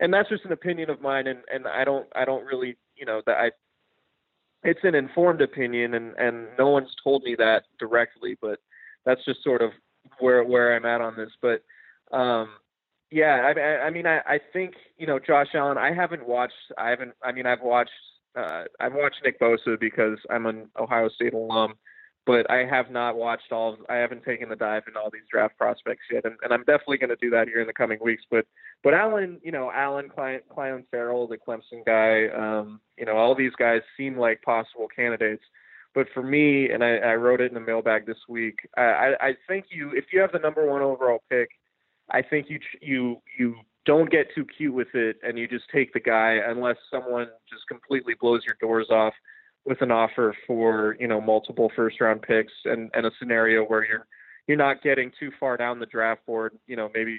and 0.00 0.12
that's 0.12 0.28
just 0.28 0.44
an 0.44 0.52
opinion 0.52 0.90
of 0.90 1.00
mine, 1.00 1.26
and 1.26 1.40
and 1.52 1.68
I 1.68 1.84
don't 1.84 2.06
I 2.16 2.24
don't 2.24 2.44
really 2.44 2.76
you 2.96 3.04
know 3.06 3.22
that 3.26 3.36
I. 3.36 3.50
It's 4.62 4.80
an 4.82 4.94
informed 4.94 5.42
opinion, 5.42 5.94
and 5.94 6.14
and 6.16 6.48
no 6.58 6.68
one's 6.68 6.94
told 7.04 7.22
me 7.22 7.34
that 7.38 7.64
directly, 7.78 8.36
but 8.40 8.58
that's 9.04 9.24
just 9.24 9.44
sort 9.44 9.62
of 9.62 9.70
where 10.18 10.42
where 10.42 10.74
I'm 10.74 10.86
at 10.86 11.00
on 11.00 11.16
this. 11.16 11.30
But 11.40 11.62
um, 12.16 12.50
yeah, 13.10 13.52
I, 13.56 13.86
I 13.86 13.90
mean, 13.90 14.06
I, 14.06 14.18
I 14.18 14.40
think 14.52 14.74
you 14.98 15.06
know 15.06 15.18
Josh 15.18 15.48
Allen. 15.54 15.78
I 15.78 15.92
haven't 15.94 16.26
watched. 16.26 16.54
I 16.76 16.90
haven't. 16.90 17.12
I 17.22 17.32
mean, 17.32 17.46
I've 17.46 17.62
watched. 17.62 17.90
Uh, 18.36 18.64
I've 18.78 18.94
watched 18.94 19.20
Nick 19.24 19.40
Bosa 19.40 19.78
because 19.78 20.18
I'm 20.30 20.46
an 20.46 20.68
Ohio 20.78 21.08
State 21.08 21.34
alum, 21.34 21.74
but 22.26 22.48
I 22.50 22.64
have 22.64 22.90
not 22.90 23.16
watched 23.16 23.50
all. 23.50 23.74
Of, 23.74 23.80
I 23.88 23.96
haven't 23.96 24.24
taken 24.24 24.48
the 24.48 24.56
dive 24.56 24.84
in 24.88 24.96
all 24.96 25.10
these 25.10 25.22
draft 25.30 25.58
prospects 25.58 26.04
yet, 26.10 26.24
and, 26.24 26.36
and 26.42 26.52
I'm 26.52 26.64
definitely 26.64 26.98
going 26.98 27.10
to 27.10 27.16
do 27.16 27.30
that 27.30 27.48
here 27.48 27.60
in 27.60 27.66
the 27.66 27.72
coming 27.72 27.98
weeks. 28.00 28.22
But 28.30 28.46
but 28.82 28.94
Allen, 28.94 29.40
you 29.42 29.52
know, 29.52 29.70
Allen, 29.72 30.10
Clelin 30.16 30.84
Ferrell, 30.90 31.26
the 31.26 31.38
Clemson 31.38 31.84
guy, 31.84 32.28
um, 32.34 32.80
you 32.96 33.04
know, 33.04 33.16
all 33.16 33.34
these 33.34 33.54
guys 33.58 33.80
seem 33.96 34.16
like 34.16 34.42
possible 34.42 34.86
candidates. 34.94 35.42
But 35.92 36.06
for 36.14 36.22
me, 36.22 36.70
and 36.70 36.84
I, 36.84 36.98
I 36.98 37.14
wrote 37.16 37.40
it 37.40 37.48
in 37.50 37.54
the 37.54 37.60
mailbag 37.60 38.06
this 38.06 38.28
week, 38.28 38.60
I, 38.76 39.14
I 39.20 39.32
think 39.48 39.66
you, 39.70 39.90
if 39.92 40.04
you 40.12 40.20
have 40.20 40.30
the 40.30 40.38
number 40.38 40.64
one 40.64 40.82
overall 40.82 41.22
pick, 41.28 41.48
I 42.10 42.22
think 42.22 42.48
you 42.48 42.58
you 42.80 43.22
you 43.38 43.56
don't 43.90 44.08
get 44.08 44.32
too 44.32 44.46
cute 44.56 44.72
with 44.72 44.94
it, 44.94 45.16
and 45.24 45.36
you 45.36 45.48
just 45.48 45.64
take 45.74 45.92
the 45.92 45.98
guy 45.98 46.38
unless 46.46 46.76
someone 46.92 47.26
just 47.52 47.66
completely 47.66 48.14
blows 48.20 48.42
your 48.46 48.54
doors 48.60 48.86
off 48.88 49.14
with 49.64 49.82
an 49.82 49.90
offer 49.90 50.32
for 50.46 50.96
you 51.00 51.08
know 51.08 51.20
multiple 51.20 51.72
first 51.74 52.00
round 52.00 52.22
picks 52.22 52.52
and 52.66 52.88
and 52.94 53.04
a 53.04 53.10
scenario 53.18 53.64
where 53.64 53.84
you're 53.84 54.06
you're 54.46 54.56
not 54.56 54.80
getting 54.80 55.10
too 55.18 55.32
far 55.40 55.56
down 55.56 55.80
the 55.80 55.86
draft 55.86 56.24
board 56.24 56.56
you 56.68 56.76
know 56.76 56.88
maybe 56.94 57.18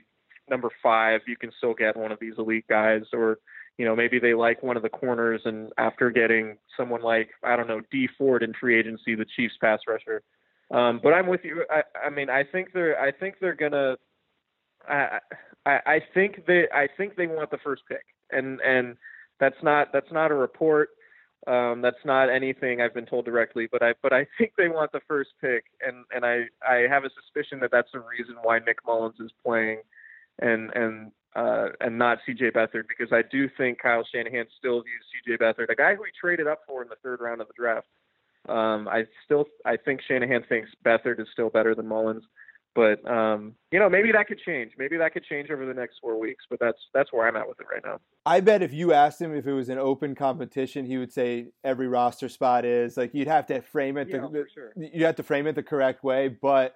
number 0.50 0.70
five 0.82 1.20
you 1.28 1.36
can 1.36 1.52
still 1.58 1.74
get 1.74 1.98
one 1.98 2.10
of 2.10 2.20
these 2.22 2.36
elite 2.38 2.66
guys 2.70 3.02
or 3.12 3.40
you 3.78 3.84
know 3.84 3.94
maybe 3.94 4.18
they 4.18 4.34
like 4.34 4.64
one 4.64 4.78
of 4.78 4.82
the 4.82 4.90
corners 4.90 5.42
and 5.44 5.74
after 5.78 6.10
getting 6.10 6.58
someone 6.78 7.02
like 7.02 7.32
i 7.44 7.58
don't 7.58 7.68
know 7.68 7.82
Dee 7.92 8.08
Ford 8.18 8.44
in 8.44 8.54
free 8.54 8.80
agency 8.80 9.14
the 9.14 9.26
chiefs 9.36 9.56
pass 9.60 9.80
rusher. 9.90 10.24
Um 10.74 11.02
but 11.04 11.14
i'm 11.14 11.28
with 11.28 11.42
you. 11.44 11.66
I 11.70 11.84
i 12.08 12.10
mean 12.10 12.30
i 12.30 12.46
think 12.46 12.70
they're 12.74 12.98
i 12.98 13.12
think 13.12 13.36
they're 13.42 13.56
gonna 13.56 13.98
i 14.88 15.20
i 15.66 15.80
i 15.86 16.00
think 16.14 16.46
they 16.48 16.68
i 16.74 16.88
think 16.98 17.16
they 17.16 17.28
want 17.28 17.52
the 17.52 17.58
first 17.64 17.84
pick 17.88 18.06
and 18.32 18.60
and 18.62 18.96
that's 19.40 19.62
not 19.64 19.92
that's 19.94 20.12
not 20.12 20.32
a 20.32 20.36
report 20.36 20.90
um, 21.48 21.82
that's 21.82 22.06
not 22.06 22.30
anything 22.30 22.82
I've 22.82 22.94
been 22.94 23.08
told 23.08 23.26
directly, 23.26 23.68
but 23.72 23.82
I 23.82 23.94
but 24.04 24.14
I 24.14 24.28
think 24.38 24.54
they 24.58 24.68
want 24.68 24.92
the 24.92 25.02
first 25.08 25.32
pick, 25.42 25.66
and 25.82 26.06
and 26.14 26.24
I 26.24 26.44
I 26.68 26.86
have 26.88 27.04
a 27.04 27.10
suspicion 27.10 27.60
that 27.62 27.72
that's 27.72 27.92
the 27.92 28.00
reason 28.00 28.36
why 28.44 28.60
Nick 28.60 28.78
Mullens 28.86 29.20
is 29.20 29.32
playing, 29.44 29.82
and 30.40 30.70
and 30.76 31.12
uh, 31.36 31.70
and 31.80 31.98
not 31.98 32.20
C.J. 32.26 32.52
Beathard 32.52 32.88
because 32.88 33.12
I 33.12 33.24
do 33.32 33.50
think 33.58 33.82
Kyle 33.82 34.06
Shanahan 34.14 34.46
still 34.60 34.84
views 34.84 35.04
C.J. 35.14 35.38
Beathard, 35.38 35.70
a 35.72 35.76
guy 35.76 35.96
who 35.96 36.04
he 36.04 36.12
traded 36.20 36.46
up 36.46 36.60
for 36.68 36.84
in 36.84 36.90
the 36.90 36.96
third 37.02 37.22
round 37.22 37.42
of 37.42 37.48
the 37.48 37.54
draft. 37.58 37.88
Um, 38.48 38.88
I 38.88 39.06
still 39.26 39.46
I 39.66 39.78
think 39.78 40.02
Shanahan 40.08 40.44
thinks 40.48 40.70
Beathard 40.86 41.20
is 41.20 41.28
still 41.34 41.50
better 41.50 41.74
than 41.74 41.88
Mullens, 41.88 42.24
But 42.74 43.06
um, 43.10 43.56
you 43.72 43.80
know, 43.80 43.90
maybe 43.90 44.12
that 44.14 44.28
could 44.28 44.40
change. 44.40 44.72
Maybe 44.78 44.98
that 44.98 45.14
could 45.14 45.26
change 45.26 45.50
over 45.50 45.66
the 45.66 45.74
next 45.74 45.98
four 46.02 46.20
weeks. 46.20 46.46
But 46.50 46.60
that's 46.60 46.78
that's 46.94 47.12
where 47.12 47.28
I'm 47.28 47.36
at 47.36 47.48
with 47.48 47.60
it 47.60 47.68
right 47.72 47.82
now. 47.84 48.00
I 48.26 48.40
bet 48.40 48.62
if 48.62 48.72
you 48.72 48.94
asked 48.94 49.22
him 49.22 49.36
if 49.36 49.46
it 49.46 49.54
was 49.54 49.70
an 49.70 49.78
open 49.78 50.16
competition, 50.16 50.86
he 50.86 50.98
would 50.98 51.12
say 51.12 51.48
every 51.64 51.88
roster 51.88 52.30
spot 52.30 52.64
is 52.64 52.96
like 52.96 53.14
you'd 53.14 53.28
have 53.28 53.46
to 53.48 53.62
frame 53.62 53.98
it. 53.98 54.08
Yeah, 54.10 54.28
the, 54.32 54.46
sure. 54.54 54.72
You 54.78 55.06
have 55.06 55.16
to 55.16 55.24
frame 55.24 55.48
it 55.48 55.56
the 55.56 55.64
correct 55.64 56.04
way, 56.04 56.28
but. 56.30 56.76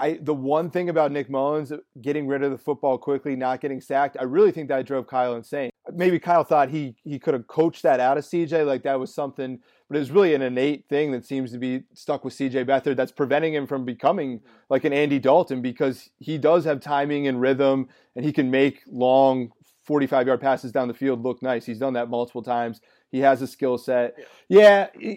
I, 0.00 0.20
the 0.22 0.32
one 0.32 0.70
thing 0.70 0.90
about 0.90 1.10
Nick 1.10 1.28
Mullens 1.28 1.72
getting 2.00 2.28
rid 2.28 2.44
of 2.44 2.52
the 2.52 2.56
football 2.56 2.98
quickly, 2.98 3.34
not 3.34 3.60
getting 3.60 3.80
sacked, 3.80 4.16
I 4.16 4.22
really 4.22 4.52
think 4.52 4.68
that 4.68 4.86
drove 4.86 5.08
Kyle 5.08 5.34
insane. 5.34 5.70
Maybe 5.92 6.20
Kyle 6.20 6.44
thought 6.44 6.68
he 6.68 6.94
he 7.02 7.18
could 7.18 7.34
have 7.34 7.48
coached 7.48 7.82
that 7.82 7.98
out 7.98 8.16
of 8.16 8.22
CJ, 8.22 8.64
like 8.64 8.84
that 8.84 9.00
was 9.00 9.12
something, 9.12 9.58
but 9.88 9.96
it's 9.96 10.10
really 10.10 10.34
an 10.34 10.42
innate 10.42 10.88
thing 10.88 11.12
that 11.12 11.24
seems 11.24 11.52
to 11.52 11.58
be 11.58 11.84
stuck 11.94 12.24
with 12.24 12.34
CJ 12.34 12.66
Beathard 12.66 12.96
that's 12.96 13.12
preventing 13.12 13.54
him 13.54 13.66
from 13.66 13.84
becoming 13.84 14.40
like 14.68 14.84
an 14.84 14.92
Andy 14.92 15.18
Dalton 15.18 15.62
because 15.62 16.10
he 16.18 16.38
does 16.38 16.64
have 16.64 16.80
timing 16.80 17.26
and 17.26 17.40
rhythm 17.40 17.88
and 18.14 18.24
he 18.24 18.32
can 18.32 18.50
make 18.50 18.82
long 18.86 19.52
45 19.84 20.26
yard 20.26 20.40
passes 20.40 20.70
down 20.72 20.88
the 20.88 20.94
field 20.94 21.22
look 21.22 21.42
nice. 21.42 21.64
He's 21.64 21.78
done 21.78 21.94
that 21.94 22.10
multiple 22.10 22.42
times. 22.42 22.80
He 23.10 23.20
has 23.20 23.40
a 23.40 23.46
skill 23.46 23.78
set. 23.78 24.16
Yeah, 24.48 24.88
yeah 24.98 25.16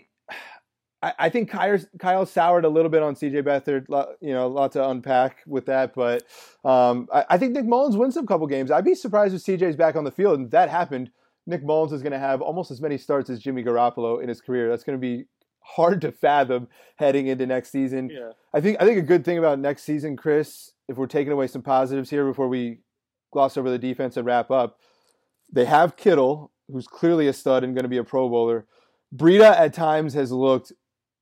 I, 1.01 1.13
I 1.19 1.29
think 1.29 1.49
Kyle, 1.49 1.79
Kyle 1.99 2.25
soured 2.25 2.65
a 2.65 2.69
little 2.69 2.89
bit 2.89 3.03
on 3.03 3.15
CJ 3.15 3.43
Beathard. 3.43 4.15
You 4.21 4.33
know, 4.33 4.45
a 4.45 4.47
lot 4.47 4.71
to 4.73 4.89
unpack 4.89 5.41
with 5.45 5.65
that, 5.65 5.93
but 5.93 6.23
um, 6.63 7.07
I, 7.13 7.25
I, 7.31 7.37
think 7.37 7.53
Nick 7.53 7.65
Mullens 7.65 7.97
wins 7.97 8.17
a 8.17 8.23
couple 8.23 8.47
games. 8.47 8.71
I'd 8.71 8.85
be 8.85 8.95
surprised 8.95 9.33
if 9.33 9.41
CJ's 9.41 9.75
back 9.75 9.95
on 9.95 10.03
the 10.03 10.11
field, 10.11 10.39
and 10.39 10.51
that 10.51 10.69
happened. 10.69 11.11
Nick 11.47 11.63
Mullens 11.63 11.91
is 11.91 12.01
going 12.01 12.11
to 12.11 12.19
have 12.19 12.41
almost 12.41 12.71
as 12.71 12.81
many 12.81 12.97
starts 12.97 13.29
as 13.29 13.39
Jimmy 13.39 13.63
Garoppolo 13.63 14.21
in 14.21 14.29
his 14.29 14.41
career. 14.41 14.69
That's 14.69 14.83
going 14.83 14.97
to 14.97 15.01
be 15.01 15.25
hard 15.59 16.01
to 16.01 16.11
fathom 16.11 16.67
heading 16.97 17.27
into 17.27 17.45
next 17.45 17.71
season. 17.71 18.09
Yeah. 18.09 18.31
I 18.53 18.61
think 18.61 18.81
I 18.81 18.85
think 18.85 18.97
a 18.97 19.03
good 19.03 19.23
thing 19.23 19.37
about 19.37 19.59
next 19.59 19.83
season, 19.83 20.17
Chris, 20.17 20.71
if 20.87 20.97
we're 20.97 21.07
taking 21.07 21.31
away 21.31 21.47
some 21.47 21.61
positives 21.61 22.09
here 22.09 22.25
before 22.25 22.47
we 22.47 22.79
gloss 23.31 23.57
over 23.57 23.69
the 23.69 23.79
defense 23.79 24.17
and 24.17 24.25
wrap 24.25 24.51
up, 24.51 24.79
they 25.51 25.65
have 25.65 25.95
Kittle, 25.95 26.51
who's 26.71 26.87
clearly 26.87 27.27
a 27.27 27.33
stud 27.33 27.63
and 27.63 27.73
going 27.73 27.83
to 27.83 27.89
be 27.89 27.97
a 27.97 28.03
Pro 28.03 28.29
Bowler. 28.29 28.65
Breida 29.15 29.57
at 29.57 29.73
times 29.73 30.13
has 30.13 30.31
looked 30.31 30.71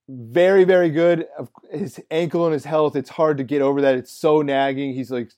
very, 0.08 0.64
very 0.64 0.90
good. 0.90 1.26
His 1.70 2.00
ankle 2.10 2.44
and 2.44 2.52
his 2.52 2.64
health, 2.64 2.96
it's 2.96 3.10
hard 3.10 3.38
to 3.38 3.44
get 3.44 3.62
over 3.62 3.80
that. 3.80 3.94
It's 3.94 4.12
so 4.12 4.42
nagging. 4.42 4.94
He's 4.94 5.10
like, 5.10 5.30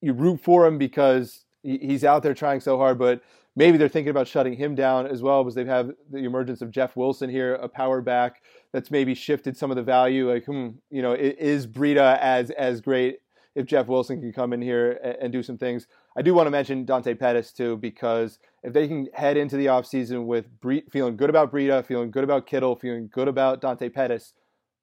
you 0.00 0.12
root 0.12 0.40
for 0.40 0.66
him 0.66 0.78
because 0.78 1.44
he's 1.62 2.04
out 2.04 2.22
there 2.22 2.34
trying 2.34 2.60
so 2.60 2.76
hard, 2.76 2.98
but 2.98 3.22
maybe 3.56 3.78
they're 3.78 3.88
thinking 3.88 4.10
about 4.10 4.28
shutting 4.28 4.54
him 4.54 4.74
down 4.74 5.06
as 5.06 5.22
well 5.22 5.44
because 5.44 5.54
they've 5.54 5.66
the 5.66 6.24
emergence 6.24 6.60
of 6.62 6.70
Jeff 6.70 6.96
Wilson 6.96 7.30
here, 7.30 7.54
a 7.54 7.68
power 7.68 8.00
back 8.00 8.42
that's 8.72 8.90
maybe 8.90 9.14
shifted 9.14 9.56
some 9.56 9.70
of 9.70 9.76
the 9.76 9.82
value. 9.82 10.30
Like, 10.30 10.44
hmm, 10.44 10.70
you 10.90 11.02
know, 11.02 11.12
is 11.14 11.66
Breida 11.66 12.18
as 12.18 12.50
as 12.50 12.80
great 12.80 13.20
if 13.54 13.66
Jeff 13.66 13.86
Wilson 13.86 14.20
can 14.20 14.32
come 14.32 14.52
in 14.52 14.60
here 14.60 14.98
and, 15.02 15.16
and 15.20 15.32
do 15.32 15.42
some 15.42 15.58
things? 15.58 15.86
I 16.16 16.22
do 16.22 16.34
want 16.34 16.46
to 16.46 16.50
mention 16.50 16.84
Dante 16.84 17.14
Pettis 17.14 17.52
too 17.52 17.76
because 17.76 18.38
if 18.62 18.72
they 18.72 18.88
can 18.88 19.08
head 19.14 19.36
into 19.36 19.56
the 19.56 19.66
offseason 19.66 20.26
with 20.26 20.46
Bre- 20.60 20.88
feeling 20.90 21.16
good 21.16 21.30
about 21.30 21.52
Breida, 21.52 21.84
feeling 21.84 22.10
good 22.10 22.24
about 22.24 22.46
Kittle, 22.46 22.76
feeling 22.76 23.08
good 23.12 23.28
about 23.28 23.60
Dante 23.60 23.88
Pettis, 23.88 24.34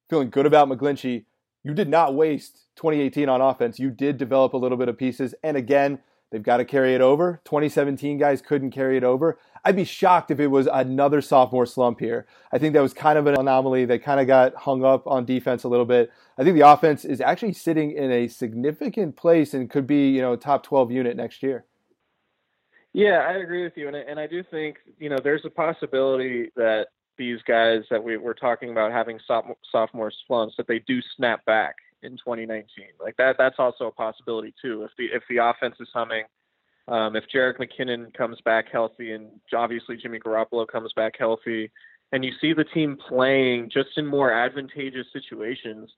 feeling 0.10 0.30
good 0.30 0.46
about 0.46 0.70
McGlinchey, 0.70 1.26
you 1.64 1.74
did 1.74 1.90
not 1.90 2.16
waste 2.16 2.66
2018 2.76 3.30
on 3.30 3.40
offense. 3.40 3.80
You 3.80 3.92
did 3.92 4.18
develop 4.18 4.54
a 4.54 4.58
little 4.58 4.78
bit 4.78 4.90
of 4.90 4.98
pieces. 4.98 5.36
And 5.44 5.56
again, 5.56 6.00
they've 6.32 6.42
got 6.42 6.58
to 6.58 6.66
carry 6.66 6.96
it 6.96 7.02
over. 7.02 7.42
2017 7.46 8.18
guys 8.18 8.42
couldn't 8.42 8.72
carry 8.72 8.98
it 8.98 9.04
over. 9.04 9.38
I'd 9.64 9.76
be 9.76 9.84
shocked 9.84 10.32
if 10.32 10.40
it 10.40 10.48
was 10.48 10.68
another 10.72 11.22
sophomore 11.22 11.68
slump 11.68 12.00
here. 12.00 12.26
I 12.52 12.58
think 12.58 12.74
that 12.74 12.82
was 12.82 12.94
kind 12.94 13.20
of 13.20 13.28
an 13.28 13.40
anomaly. 13.40 13.86
They 13.86 14.00
kind 14.00 14.20
of 14.20 14.26
got 14.26 14.56
hung 14.56 14.84
up 14.84 15.06
on 15.06 15.26
defense 15.26 15.64
a 15.64 15.68
little 15.68 15.86
bit. 15.86 16.12
I 16.38 16.44
think 16.44 16.56
the 16.56 16.68
offense 16.68 17.06
is 17.06 17.22
actually 17.22 17.54
sitting 17.54 17.92
in 17.92 18.12
a 18.12 18.28
significant 18.28 19.16
place 19.16 19.54
and 19.54 19.70
could 19.70 19.86
be, 19.86 20.10
you 20.10 20.22
know, 20.22 20.36
top 20.36 20.64
12 20.64 20.92
unit 20.92 21.16
next 21.16 21.44
year. 21.44 21.66
Yeah, 22.94 23.26
I 23.28 23.34
agree 23.38 23.64
with 23.64 23.78
you, 23.78 23.88
and 23.88 23.96
I, 23.96 24.00
and 24.00 24.20
I 24.20 24.28
do 24.28 24.44
think 24.44 24.78
you 25.00 25.10
know 25.10 25.18
there's 25.24 25.46
a 25.46 25.50
possibility 25.50 26.52
that 26.58 26.88
these 27.18 27.40
guys 27.48 27.84
that 27.90 28.04
we 28.04 28.18
were 28.18 28.34
talking 28.34 28.72
about 28.72 28.92
having 28.92 29.18
sophomore 29.72 30.12
slumps 30.28 30.56
that 30.58 30.68
they 30.68 30.80
do 30.80 31.00
snap 31.16 31.46
back 31.46 31.76
in 32.04 32.12
2019. 32.14 32.66
Like 33.00 33.16
that, 33.18 33.36
that's 33.38 33.56
also 33.60 33.88
a 33.88 33.92
possibility 33.92 34.54
too. 34.62 34.84
If 34.84 34.92
the 34.98 35.06
if 35.06 35.24
the 35.30 35.38
offense 35.38 35.76
is 35.80 35.90
humming, 35.94 36.24
um, 36.88 37.16
if 37.16 37.24
Jerick 37.34 37.58
McKinnon 37.58 38.14
comes 38.14 38.38
back 38.46 38.66
healthy, 38.72 39.14
and 39.14 39.28
obviously 39.56 39.98
Jimmy 39.98 40.20
Garoppolo 40.20 40.68
comes 40.68 40.92
back 40.94 41.14
healthy, 41.18 41.72
and 42.12 42.24
you 42.26 42.32
see 42.42 42.54
the 42.54 42.66
team 42.66 42.98
playing 43.08 43.70
just 43.72 43.90
in 43.98 44.06
more 44.06 44.34
advantageous 44.34 45.08
situations, 45.14 45.90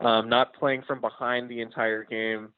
um, 0.00 0.28
not 0.28 0.54
playing 0.54 0.82
from 0.86 1.00
behind 1.00 1.48
the 1.48 1.60
entire 1.60 2.04
game 2.04 2.48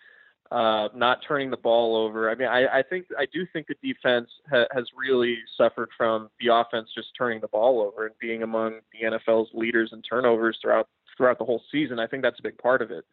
uh, 0.50 0.88
not 0.94 1.18
turning 1.26 1.50
the 1.50 1.56
ball 1.56 1.96
over. 1.96 2.30
I 2.30 2.34
mean, 2.34 2.48
I, 2.48 2.78
I 2.78 2.82
think 2.82 3.06
I 3.18 3.26
do 3.32 3.46
think 3.52 3.66
the 3.66 3.74
defense 3.82 4.28
ha- 4.50 4.66
has 4.72 4.84
really 4.96 5.38
suffered 5.56 5.88
from 5.96 6.28
the 6.40 6.54
offense 6.54 6.90
just 6.94 7.08
turning 7.16 7.40
the 7.40 7.48
ball 7.48 7.80
over 7.80 8.06
and 8.06 8.14
being 8.20 8.42
among 8.42 8.80
the 8.92 9.08
NFL's 9.08 9.48
leaders 9.54 9.90
in 9.92 10.02
turnovers 10.02 10.58
throughout 10.60 10.88
throughout 11.16 11.38
the 11.38 11.44
whole 11.44 11.62
season. 11.70 11.98
I 11.98 12.06
think 12.06 12.22
that's 12.22 12.38
a 12.38 12.42
big 12.42 12.58
part 12.58 12.82
of 12.82 12.90
it. 12.90 13.04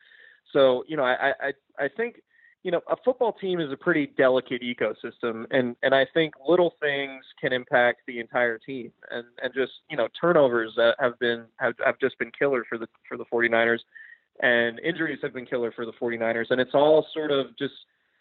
So, 0.54 0.84
you 0.88 0.98
know, 0.98 1.04
I 1.04 1.34
I, 1.40 1.54
I 1.80 1.88
think 1.96 2.22
you 2.64 2.72
know 2.72 2.82
a 2.90 2.96
football 3.04 3.34
team 3.34 3.60
is 3.60 3.72
a 3.72 3.78
pretty 3.78 4.08
delicate 4.18 4.62
ecosystem, 4.62 5.46
and 5.52 5.76
and 5.84 5.96
I 5.96 6.06
think 6.14 6.34
little 6.48 6.74
things 6.82 7.24
can 7.40 7.54
impact 7.54 8.02
the 8.08 8.20
entire 8.20 8.58
team, 8.58 8.92
and 9.10 9.26
and 9.42 9.54
just 9.54 9.74
you 9.90 9.98
know 9.98 10.08
turnovers 10.20 10.74
that 10.78 10.96
have 11.00 11.18
been 11.20 11.46
have, 11.58 11.74
have 11.86 12.00
just 12.00 12.18
been 12.20 12.32
killer 12.38 12.66
for 12.68 12.78
the 12.78 12.88
for 13.08 13.18
the 13.18 13.26
49ers 13.26 13.80
and 14.40 14.80
injuries 14.80 15.20
have 15.22 15.34
been 15.34 15.46
killer 15.46 15.72
for 15.72 15.86
the 15.86 15.94
49ers 15.94 16.48
and 16.50 16.60
it's 16.60 16.74
all 16.74 17.06
sort 17.14 17.32
of 17.32 17.56
just 17.58 17.74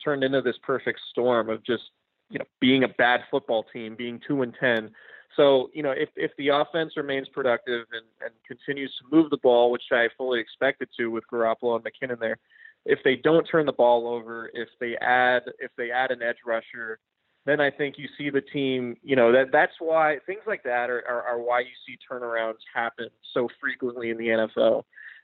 turned 0.04 0.24
into 0.24 0.40
this 0.40 0.56
perfect 0.62 1.00
storm 1.10 1.48
of 1.48 1.64
just 1.64 1.84
you 2.30 2.38
know 2.38 2.44
being 2.60 2.84
a 2.84 2.88
bad 2.88 3.20
football 3.30 3.64
team 3.72 3.94
being 3.96 4.20
2 4.26 4.42
and 4.42 4.54
10 4.58 4.90
so 5.36 5.70
you 5.72 5.82
know 5.82 5.92
if 5.92 6.08
if 6.16 6.30
the 6.38 6.48
offense 6.48 6.92
remains 6.96 7.28
productive 7.28 7.86
and 7.92 8.06
and 8.24 8.34
continues 8.46 8.92
to 8.98 9.16
move 9.16 9.30
the 9.30 9.38
ball 9.38 9.70
which 9.70 9.84
I 9.92 10.08
fully 10.16 10.40
expect 10.40 10.82
it 10.82 10.88
to 10.98 11.10
with 11.10 11.24
Garoppolo 11.32 11.76
and 11.76 11.84
McKinnon 11.84 12.20
there 12.20 12.38
if 12.86 12.98
they 13.04 13.16
don't 13.16 13.44
turn 13.44 13.66
the 13.66 13.72
ball 13.72 14.08
over 14.08 14.50
if 14.54 14.68
they 14.80 14.96
add 14.96 15.42
if 15.58 15.70
they 15.76 15.90
add 15.90 16.10
an 16.10 16.22
edge 16.22 16.38
rusher 16.46 16.98
then 17.46 17.60
I 17.60 17.70
think 17.70 17.96
you 17.98 18.06
see 18.18 18.30
the 18.30 18.42
team, 18.42 18.96
you 19.02 19.16
know, 19.16 19.32
that 19.32 19.50
that's 19.50 19.72
why 19.78 20.18
things 20.26 20.42
like 20.46 20.62
that 20.64 20.90
are, 20.90 21.02
are, 21.08 21.22
are 21.22 21.38
why 21.40 21.60
you 21.60 21.72
see 21.86 21.96
turnarounds 22.10 22.58
happen 22.72 23.08
so 23.32 23.48
frequently 23.60 24.10
in 24.10 24.18
the 24.18 24.26
NFL. 24.26 24.82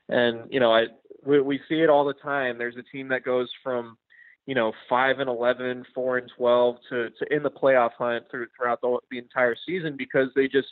And 0.09 0.51
you 0.51 0.59
know, 0.59 0.73
I 0.73 0.85
we, 1.23 1.41
we 1.41 1.59
see 1.69 1.81
it 1.81 1.89
all 1.89 2.05
the 2.05 2.13
time. 2.13 2.57
There's 2.57 2.77
a 2.77 2.83
team 2.83 3.07
that 3.09 3.23
goes 3.23 3.49
from 3.63 3.97
you 4.47 4.55
know 4.55 4.71
five 4.89 5.19
and 5.19 5.29
11, 5.29 5.85
4 5.93 6.17
and 6.17 6.31
12 6.35 6.75
to 6.89 7.09
to 7.11 7.35
in 7.35 7.43
the 7.43 7.51
playoff 7.51 7.91
hunt 7.97 8.25
through 8.31 8.47
throughout 8.57 8.81
the, 8.81 8.97
the 9.11 9.19
entire 9.19 9.55
season 9.67 9.95
because 9.95 10.29
they 10.35 10.47
just 10.47 10.69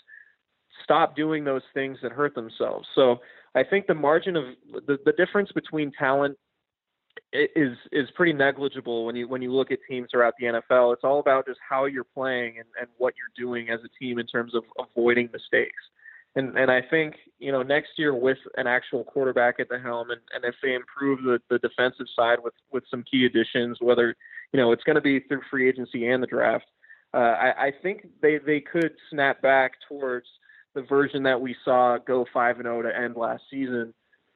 stop 0.84 1.16
doing 1.16 1.44
those 1.44 1.62
things 1.74 1.98
that 2.02 2.12
hurt 2.12 2.34
themselves. 2.34 2.88
So 2.96 3.18
I 3.54 3.64
think 3.64 3.88
the 3.88 3.94
margin 3.94 4.36
of 4.36 4.46
the, 4.88 4.98
the 5.06 5.14
difference 5.14 5.52
between 5.54 5.92
talent 5.92 6.38
is 7.32 7.78
is 7.92 8.10
pretty 8.16 8.34
negligible 8.34 9.06
when 9.06 9.16
you 9.16 9.28
when 9.28 9.42
you 9.42 9.52
look 9.54 9.72
at 9.72 9.80
teams 9.88 10.08
throughout 10.12 10.34
the 10.40 10.48
NFL. 10.48 10.94
It's 10.94 11.04
all 11.04 11.20
about 11.20 11.46
just 11.46 11.60
how 11.68 11.86
you're 11.86 12.04
playing 12.04 12.58
and, 12.58 12.68
and 12.80 12.88
what 12.98 13.14
you're 13.18 13.46
doing 13.46 13.70
as 13.70 13.80
a 13.86 14.04
team 14.04 14.20
in 14.20 14.26
terms 14.26 14.56
of 14.56 14.64
avoiding 14.80 15.30
mistakes. 15.32 15.84
And 16.36 16.58
and 16.58 16.70
I 16.70 16.82
think 16.82 17.16
you 17.40 17.52
know 17.52 17.64
next 17.64 17.92
year 17.98 18.14
with 18.14 18.38
an 18.58 18.68
actual 18.68 19.04
quarterback 19.04 19.60
at 19.60 19.70
the 19.70 19.80
helm, 19.80 20.12
and, 20.12 20.22
and 20.34 20.44
if 20.44 20.56
they 20.62 20.74
improve 20.74 21.24
the, 21.24 21.40
the 21.50 21.60
defensive 21.60 22.08
side 22.16 22.40
with 22.44 22.54
with 22.72 22.84
some 22.92 23.04
key 23.10 23.26
additions, 23.26 23.78
whether 23.80 24.16
you 24.52 24.60
know 24.60 24.72
it's 24.72 24.84
going 24.84 24.96
to 24.96 25.02
be 25.02 25.22
through 25.22 25.42
free 25.50 25.70
agency 25.70 26.08
and 26.08 26.22
the 26.22 26.28
draft, 26.28 26.66
uh, 27.14 27.18
I, 27.18 27.68
I 27.68 27.72
think 27.82 28.08
they 28.22 28.38
they 28.38 28.60
could 28.60 28.92
snap 29.10 29.42
back 29.42 29.74
towards 29.88 30.28
the 30.74 30.82
version 30.82 31.24
that 31.24 31.40
we 31.40 31.56
saw 31.64 31.98
go 31.98 32.26
five 32.34 32.58
and 32.58 32.66
zero 32.66 32.80
oh 32.80 32.82
to 32.82 32.96
end 32.96 33.16
last 33.16 33.44
season. 33.50 33.94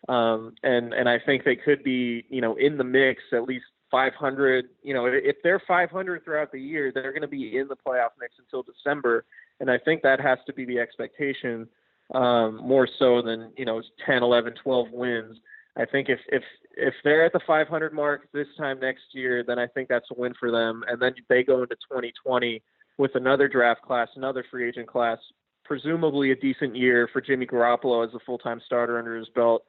Um, 0.08 0.56
and 0.64 0.94
and 0.94 1.10
I 1.10 1.20
think 1.20 1.44
they 1.44 1.58
could 1.58 1.84
be 1.84 2.26
you 2.30 2.40
know 2.40 2.56
in 2.56 2.78
the 2.78 2.86
mix 2.86 3.22
at 3.34 3.44
least 3.44 3.66
500. 3.92 4.70
You 4.84 4.94
know 4.94 5.06
if 5.06 5.36
they're 5.44 5.62
500 5.68 6.24
throughout 6.24 6.54
the 6.54 6.62
year, 6.62 6.94
they're 6.94 7.12
going 7.12 7.24
to 7.24 7.28
be 7.28 7.58
in 7.58 7.68
the 7.68 7.76
playoff 7.76 8.12
mix 8.20 8.36
until 8.40 8.64
December. 8.64 9.26
And 9.60 9.70
I 9.70 9.78
think 9.78 10.02
that 10.04 10.22
has 10.22 10.40
to 10.48 10.54
be 10.54 10.64
the 10.64 10.80
expectation 10.80 11.68
um, 12.14 12.58
more 12.58 12.88
so 12.98 13.22
than 13.22 13.52
you 13.58 13.66
know 13.66 13.82
10, 14.06 14.24
11, 14.24 14.54
12 14.64 14.92
wins. 14.92 15.38
I 15.78 15.86
think 15.86 16.10
if 16.10 16.20
if 16.28 16.44
if 16.76 16.94
they're 17.04 17.26
at 17.26 17.34
the 17.34 17.42
500 17.46 17.94
mark 17.94 18.28
this 18.34 18.48
time 18.58 18.80
next 18.80 19.04
year, 19.14 19.44
then 19.46 19.60
I 19.60 19.68
think 19.68 19.90
that's 19.90 20.08
a 20.12 20.20
win 20.20 20.34
for 20.40 20.52
them. 20.52 20.84
And 20.88 21.02
then 21.02 21.14
they 21.28 21.44
go 21.44 21.62
into 21.62 21.76
2020 21.76 22.62
with 22.98 23.16
another 23.16 23.48
draft 23.48 23.82
class, 23.82 24.08
another 24.16 24.46
free 24.50 24.68
agent 24.68 24.88
class, 24.88 25.18
presumably 25.66 26.32
a 26.32 26.36
decent 26.36 26.76
year 26.76 27.10
for 27.12 27.22
Jimmy 27.22 27.46
Garoppolo 27.46 28.06
as 28.06 28.14
a 28.14 28.20
full-time 28.26 28.62
starter 28.66 28.98
under 28.98 29.16
his 29.16 29.30
belt. 29.30 29.64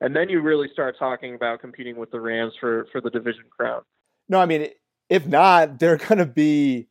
And 0.00 0.14
then 0.14 0.28
you 0.28 0.40
really 0.40 0.68
start 0.72 0.96
talking 0.98 1.34
about 1.34 1.60
competing 1.60 1.96
with 1.96 2.10
the 2.10 2.20
Rams 2.20 2.52
for 2.60 2.86
for 2.92 3.00
the 3.00 3.10
division 3.10 3.44
crown. 3.50 3.82
No, 4.28 4.40
I 4.40 4.46
mean, 4.46 4.68
if 5.08 5.26
not, 5.26 5.78
they're 5.78 5.96
going 5.96 6.18
to 6.18 6.26
be 6.26 6.88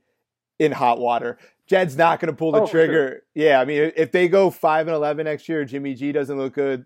in 0.60 0.72
hot 0.72 1.00
water. 1.00 1.38
Jed's 1.68 1.98
not 1.98 2.20
going 2.20 2.32
to 2.32 2.38
pull 2.38 2.52
the 2.52 2.62
oh, 2.62 2.68
trigger. 2.68 3.08
Sure. 3.08 3.22
Yeah, 3.34 3.60
I 3.60 3.66
mean, 3.66 3.92
if 3.96 4.12
they 4.12 4.28
go 4.28 4.52
five 4.52 4.88
and 4.88 4.96
eleven 4.96 5.26
next 5.26 5.50
year, 5.50 5.66
Jimmy 5.66 5.96
G 5.96 6.12
doesn't 6.12 6.38
look 6.38 6.54
good. 6.54 6.86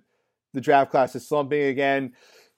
The 0.53 0.61
draft 0.61 0.91
class 0.91 1.15
is 1.15 1.27
slumping 1.27 1.63
again. 1.63 2.13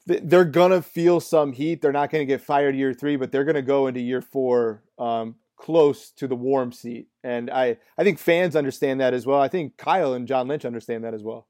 they're 0.05 0.45
gonna 0.45 0.81
feel 0.81 1.19
some 1.19 1.51
heat. 1.51 1.81
They're 1.81 1.91
not 1.91 2.11
gonna 2.11 2.25
get 2.25 2.41
fired 2.41 2.75
year 2.75 2.93
three, 2.93 3.15
but 3.15 3.31
they're 3.31 3.43
gonna 3.43 3.61
go 3.61 3.87
into 3.87 3.99
year 3.99 4.21
four 4.21 4.83
um, 4.97 5.35
close 5.57 6.11
to 6.11 6.27
the 6.27 6.35
warm 6.35 6.71
seat. 6.71 7.07
And 7.23 7.49
I, 7.49 7.77
I 7.97 8.03
think 8.03 8.17
fans 8.17 8.55
understand 8.55 8.99
that 9.01 9.13
as 9.13 9.25
well. 9.25 9.39
I 9.39 9.47
think 9.47 9.77
Kyle 9.77 10.13
and 10.13 10.27
John 10.27 10.47
Lynch 10.47 10.65
understand 10.65 11.03
that 11.03 11.13
as 11.13 11.23
well. 11.23 11.47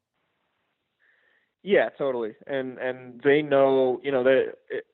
Yeah, 1.63 1.89
totally. 1.89 2.34
And 2.47 2.77
and 2.79 3.21
they 3.23 3.41
know, 3.41 3.99
you 4.03 4.12
know, 4.12 4.23
that 4.23 4.53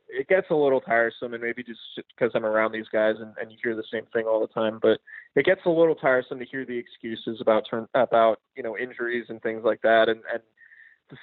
it, 0.09 0.27
gets 0.27 0.47
a 0.49 0.55
little 0.55 0.81
tiresome, 0.81 1.33
and 1.33 1.43
maybe 1.43 1.63
just 1.63 1.79
because 1.95 2.31
I'm 2.35 2.45
around 2.45 2.71
these 2.71 2.87
guys 2.91 3.15
and, 3.19 3.33
and 3.39 3.51
you 3.51 3.57
hear 3.63 3.75
the 3.75 3.83
same 3.91 4.05
thing 4.13 4.25
all 4.25 4.39
the 4.39 4.53
time. 4.53 4.79
But 4.81 4.99
it 5.35 5.45
gets 5.45 5.61
a 5.65 5.69
little 5.69 5.95
tiresome 5.95 6.39
to 6.39 6.45
hear 6.45 6.65
the 6.65 6.77
excuses 6.77 7.39
about 7.41 7.63
turn 7.69 7.87
about 7.93 8.39
you 8.55 8.63
know 8.63 8.77
injuries 8.77 9.25
and 9.29 9.41
things 9.41 9.61
like 9.63 9.81
that. 9.81 10.09
And 10.09 10.21
and 10.33 10.41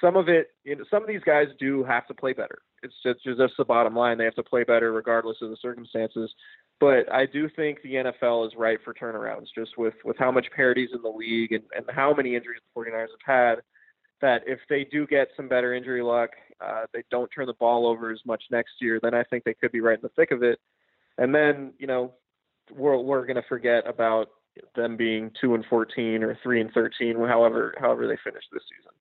some 0.00 0.16
of 0.16 0.28
it, 0.28 0.48
you 0.64 0.76
know, 0.76 0.84
some 0.90 1.02
of 1.02 1.08
these 1.08 1.22
guys 1.24 1.46
do 1.58 1.84
have 1.84 2.06
to 2.06 2.14
play 2.14 2.32
better. 2.32 2.58
It's 2.82 2.94
just, 3.02 3.20
it's 3.24 3.38
just 3.38 3.54
the 3.58 3.64
bottom 3.64 3.94
line. 3.94 4.18
They 4.18 4.24
have 4.24 4.34
to 4.34 4.42
play 4.42 4.64
better 4.64 4.92
regardless 4.92 5.38
of 5.42 5.50
the 5.50 5.56
circumstances. 5.60 6.32
But 6.80 7.10
I 7.12 7.26
do 7.26 7.48
think 7.54 7.82
the 7.82 7.94
NFL 7.94 8.46
is 8.46 8.52
right 8.56 8.78
for 8.84 8.94
turnarounds, 8.94 9.46
just 9.54 9.78
with 9.78 9.94
with 10.04 10.16
how 10.18 10.30
much 10.30 10.46
parity's 10.54 10.90
in 10.94 11.02
the 11.02 11.08
league 11.08 11.52
and, 11.52 11.64
and 11.74 11.84
how 11.88 12.12
many 12.14 12.34
injuries 12.34 12.60
the 12.74 12.80
49ers 12.80 13.06
have 13.26 13.34
had. 13.54 13.54
That 14.20 14.42
if 14.46 14.58
they 14.68 14.84
do 14.84 15.06
get 15.06 15.28
some 15.36 15.48
better 15.48 15.74
injury 15.74 16.02
luck, 16.02 16.30
uh, 16.60 16.86
they 16.92 17.02
don't 17.10 17.28
turn 17.28 17.46
the 17.46 17.54
ball 17.54 17.86
over 17.86 18.12
as 18.12 18.20
much 18.24 18.42
next 18.50 18.72
year, 18.80 18.98
then 19.02 19.14
I 19.14 19.24
think 19.24 19.44
they 19.44 19.54
could 19.54 19.72
be 19.72 19.80
right 19.80 19.96
in 19.96 20.02
the 20.02 20.10
thick 20.10 20.30
of 20.30 20.42
it. 20.42 20.58
And 21.18 21.34
then, 21.34 21.72
you 21.78 21.86
know, 21.86 22.12
we're 22.72 22.96
we're 22.98 23.26
going 23.26 23.36
to 23.36 23.48
forget 23.48 23.88
about 23.88 24.28
them 24.76 24.96
being 24.96 25.30
two 25.40 25.54
and 25.54 25.64
14 25.68 26.22
or 26.22 26.38
three 26.42 26.60
and 26.60 26.70
13, 26.72 27.16
however 27.26 27.74
however 27.78 28.06
they 28.06 28.16
finish 28.22 28.44
this 28.52 28.62
season. 28.68 28.92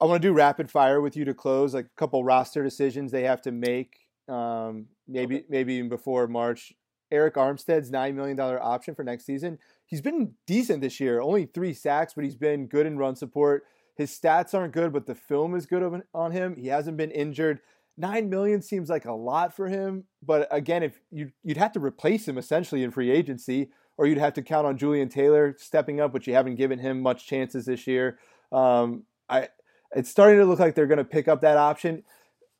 I 0.00 0.06
want 0.06 0.22
to 0.22 0.28
do 0.28 0.32
rapid 0.32 0.70
fire 0.70 1.00
with 1.00 1.16
you 1.16 1.24
to 1.26 1.34
close, 1.34 1.74
like 1.74 1.86
a 1.86 1.96
couple 1.96 2.24
roster 2.24 2.62
decisions 2.62 3.12
they 3.12 3.24
have 3.24 3.42
to 3.42 3.52
make, 3.52 3.98
um, 4.28 4.86
maybe 5.06 5.36
okay. 5.36 5.44
maybe 5.48 5.74
even 5.74 5.88
before 5.88 6.26
March. 6.26 6.72
Arik 7.12 7.32
Armstead's 7.32 7.90
nine 7.90 8.14
million 8.14 8.36
dollar 8.36 8.62
option 8.62 8.94
for 8.94 9.02
next 9.02 9.26
season. 9.26 9.58
He's 9.86 10.00
been 10.00 10.34
decent 10.46 10.80
this 10.80 11.00
year, 11.00 11.20
only 11.20 11.46
three 11.46 11.74
sacks, 11.74 12.14
but 12.14 12.24
he's 12.24 12.36
been 12.36 12.66
good 12.66 12.86
in 12.86 12.96
run 12.96 13.16
support. 13.16 13.64
His 14.00 14.18
stats 14.18 14.54
aren't 14.54 14.72
good, 14.72 14.94
but 14.94 15.04
the 15.04 15.14
film 15.14 15.54
is 15.54 15.66
good 15.66 16.02
on 16.14 16.32
him. 16.32 16.56
He 16.56 16.68
hasn't 16.68 16.96
been 16.96 17.10
injured. 17.10 17.60
Nine 17.98 18.30
million 18.30 18.62
seems 18.62 18.88
like 18.88 19.04
a 19.04 19.12
lot 19.12 19.54
for 19.54 19.68
him, 19.68 20.04
but 20.22 20.48
again, 20.50 20.82
if 20.82 20.98
you 21.10 21.32
you'd 21.44 21.58
have 21.58 21.72
to 21.72 21.80
replace 21.80 22.26
him 22.26 22.38
essentially 22.38 22.82
in 22.82 22.90
free 22.90 23.10
agency, 23.10 23.70
or 23.98 24.06
you'd 24.06 24.16
have 24.16 24.32
to 24.32 24.42
count 24.42 24.66
on 24.66 24.78
Julian 24.78 25.10
Taylor 25.10 25.54
stepping 25.58 26.00
up, 26.00 26.14
which 26.14 26.26
you 26.26 26.32
haven't 26.32 26.54
given 26.54 26.78
him 26.78 27.02
much 27.02 27.26
chances 27.26 27.66
this 27.66 27.86
year. 27.86 28.18
Um, 28.50 29.02
I 29.28 29.48
it's 29.94 30.08
starting 30.08 30.38
to 30.38 30.46
look 30.46 30.60
like 30.60 30.74
they're 30.74 30.86
going 30.86 30.96
to 30.96 31.04
pick 31.04 31.28
up 31.28 31.42
that 31.42 31.58
option. 31.58 32.02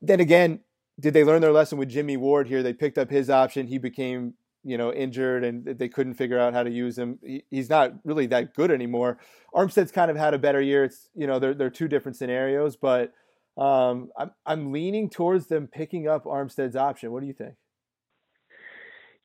Then 0.03 0.21
again, 0.21 0.61
did 0.99 1.15
they 1.15 1.25
learn 1.25 1.41
their 1.41 1.53
lesson 1.53 1.79
with 1.79 1.89
Jimmy 1.89 2.19
Ward 2.19 2.49
here? 2.49 2.63
They 2.63 2.75
picked 2.75 2.99
up 2.99 3.09
his 3.09 3.31
option. 3.31 3.67
He 3.67 3.79
became, 3.79 4.35
you 4.65 4.77
know, 4.77 4.93
injured 4.93 5.45
and 5.45 5.65
they 5.65 5.89
couldn't 5.89 6.15
figure 6.15 6.39
out 6.39 6.53
how 6.53 6.63
to 6.63 6.71
use 6.71 6.99
him. 6.99 7.19
He, 7.23 7.45
he's 7.51 7.71
not 7.71 7.95
really 8.05 8.27
that 8.27 8.55
good 8.55 8.71
anymore. 8.71 9.19
Armstead's 9.55 9.93
kind 9.93 10.11
of 10.11 10.17
had 10.17 10.35
a 10.35 10.39
better 10.39 10.61
year. 10.61 10.85
It's, 10.85 11.09
you 11.15 11.27
know, 11.27 11.39
they're, 11.39 11.55
they're 11.55 11.71
two 11.71 11.89
different 11.89 12.17
scenarios, 12.17 12.77
but 12.77 13.13
um, 13.57 14.11
I'm, 14.19 14.31
I'm 14.47 14.73
leaning 14.73 15.11
towards 15.11 15.47
them 15.47 15.67
picking 15.67 16.09
up 16.09 16.25
Armstead's 16.25 16.77
option. 16.77 17.13
What 17.13 17.21
do 17.21 17.27
you 17.27 17.33
think? 17.33 17.55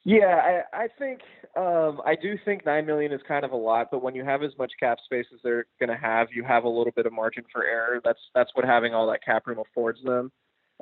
Yeah, 0.08 0.62
I, 0.74 0.84
I 0.84 0.88
think 1.00 1.22
um, 1.58 2.00
I 2.06 2.16
do 2.16 2.38
think 2.46 2.64
nine 2.64 2.86
million 2.86 3.12
is 3.12 3.22
kind 3.28 3.44
of 3.44 3.52
a 3.52 3.56
lot, 3.56 3.88
but 3.90 4.04
when 4.04 4.14
you 4.14 4.24
have 4.24 4.44
as 4.44 4.52
much 4.60 4.72
cap 4.80 5.00
space 5.04 5.26
as 5.34 5.40
they're 5.44 5.66
going 5.80 5.90
to 5.90 5.98
have, 5.98 6.28
you 6.32 6.44
have 6.44 6.64
a 6.64 6.70
little 6.70 6.94
bit 6.96 7.08
of 7.08 7.14
margin 7.14 7.44
for 7.52 7.66
error. 7.66 8.02
That's 8.04 8.20
that's 8.36 8.52
what 8.54 8.66
having 8.66 8.94
all 8.94 9.08
that 9.08 9.24
cap 9.24 9.48
room 9.48 9.58
affords 9.58 10.04
them. 10.04 10.32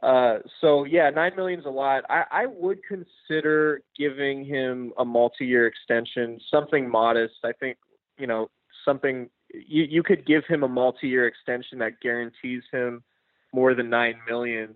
Uh, 0.04 0.40
so 0.60 0.84
yeah, 0.84 1.10
nine 1.10 1.32
million 1.38 1.62
is 1.62 1.66
a 1.66 1.70
lot. 1.70 2.04
I, 2.10 2.24
I 2.30 2.46
would 2.46 2.80
consider 2.86 3.82
giving 3.98 4.44
him 4.44 4.92
a 4.98 5.06
multi-year 5.06 5.66
extension, 5.66 6.42
something 6.52 6.90
modest. 6.90 7.36
I 7.46 7.54
think 7.54 7.78
you 8.18 8.28
know 8.28 8.50
something 8.84 9.30
you 9.54 9.84
you 9.84 10.04
could 10.04 10.26
give 10.26 10.44
him 10.46 10.64
a 10.64 10.68
multi-year 10.68 11.26
extension 11.26 11.80
that 11.80 12.02
guarantees 12.02 12.64
him 12.70 13.02
more 13.54 13.74
than 13.74 13.90
nine 13.90 14.16
million 14.28 14.76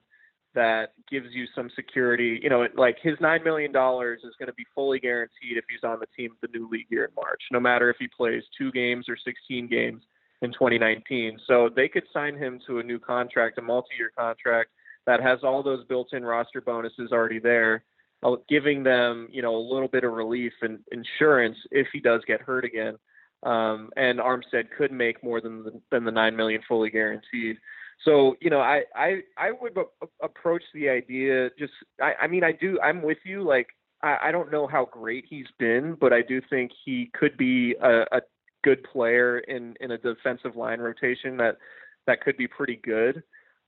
that 0.56 0.94
gives 1.12 1.28
you 1.34 1.46
some 1.54 1.70
security. 1.76 2.40
You 2.42 2.50
know, 2.50 2.62
it, 2.62 2.78
like 2.78 2.96
his 3.02 3.16
nine 3.20 3.44
million 3.44 3.74
dollars 3.74 4.22
is 4.24 4.34
going 4.40 4.48
to 4.48 4.54
be 4.54 4.66
fully 4.74 5.00
guaranteed 5.00 5.58
if 5.58 5.66
he's 5.70 5.84
on 5.84 6.00
the 6.00 6.08
team 6.16 6.32
the 6.42 6.48
new 6.58 6.70
league 6.72 6.88
year 6.90 7.04
in 7.04 7.14
March, 7.16 7.42
no 7.52 7.60
matter 7.60 7.90
if 7.90 7.98
he 8.00 8.08
plays 8.08 8.44
two 8.58 8.72
games 8.72 9.08
or 9.10 9.18
16 9.18 9.68
games 9.68 10.04
in 10.42 10.54
2019. 10.54 11.38
So 11.46 11.70
they 11.76 11.90
could 11.90 12.06
sign 12.14 12.38
him 12.38 12.62
to 12.66 12.80
a 12.80 12.84
new 12.84 12.98
contract, 12.98 13.58
a 13.58 13.62
multi-year 13.62 14.12
contract 14.18 14.70
that 15.08 15.22
has 15.24 15.40
all 15.42 15.64
those 15.64 15.84
built-in 15.86 16.24
roster 16.24 16.62
bonuses 16.62 17.12
already 17.12 17.40
there, 17.40 17.84
uh, 18.22 18.36
giving 18.48 18.84
them 18.84 19.28
you 19.32 19.42
know 19.42 19.56
a 19.56 19.70
little 19.74 19.88
bit 19.88 20.04
of 20.04 20.14
relief 20.14 20.54
and 20.62 20.80
insurance 20.92 21.58
if 21.72 21.88
he 21.92 22.00
does 22.00 22.22
get 22.28 22.42
hurt 22.42 22.64
again. 22.64 22.96
Um, 23.44 23.90
and 23.96 24.20
Armstead 24.20 24.70
could 24.78 24.92
make 24.92 25.24
more 25.24 25.42
than 25.42 25.64
the, 25.64 25.82
than 25.92 26.04
the 26.04 26.12
nine 26.12 26.36
million 26.36 26.62
fully 26.68 26.90
guaranteed. 26.90 27.58
So 28.06 28.36
you 28.42 28.50
know, 28.50 28.60
I 28.60 28.84
I 28.96 29.22
I 29.38 29.52
would 29.60 29.76
approach 30.22 30.64
the 30.74 30.90
idea 30.90 31.50
just. 31.58 31.74
I, 32.02 32.14
I 32.22 32.28
mean, 32.28 32.44
I 32.44 32.52
do. 32.52 32.80
I'm 32.84 33.02
with 33.02 33.18
you. 33.24 33.44
Like, 33.44 33.68
I, 34.04 34.18
I 34.26 34.32
don't 34.32 34.52
know 34.52 34.68
how 34.68 34.86
great 34.86 35.26
he's 35.28 35.48
been, 35.58 35.96
but 36.00 36.14
I 36.14 36.22
do 36.22 36.42
think 36.50 36.72
he 36.86 37.10
could 37.14 37.38
be 37.38 37.76
a, 37.82 38.02
a 38.12 38.22
good 38.64 38.84
player 38.84 39.40
in 39.40 39.76
in 39.80 39.92
a 39.92 39.98
defensive 39.98 40.56
line 40.56 40.80
rotation 40.80 41.38
that 41.38 41.58
that 42.06 42.22
could 42.22 42.38
be 42.38 42.48
pretty 42.48 42.80
good. 42.84 43.24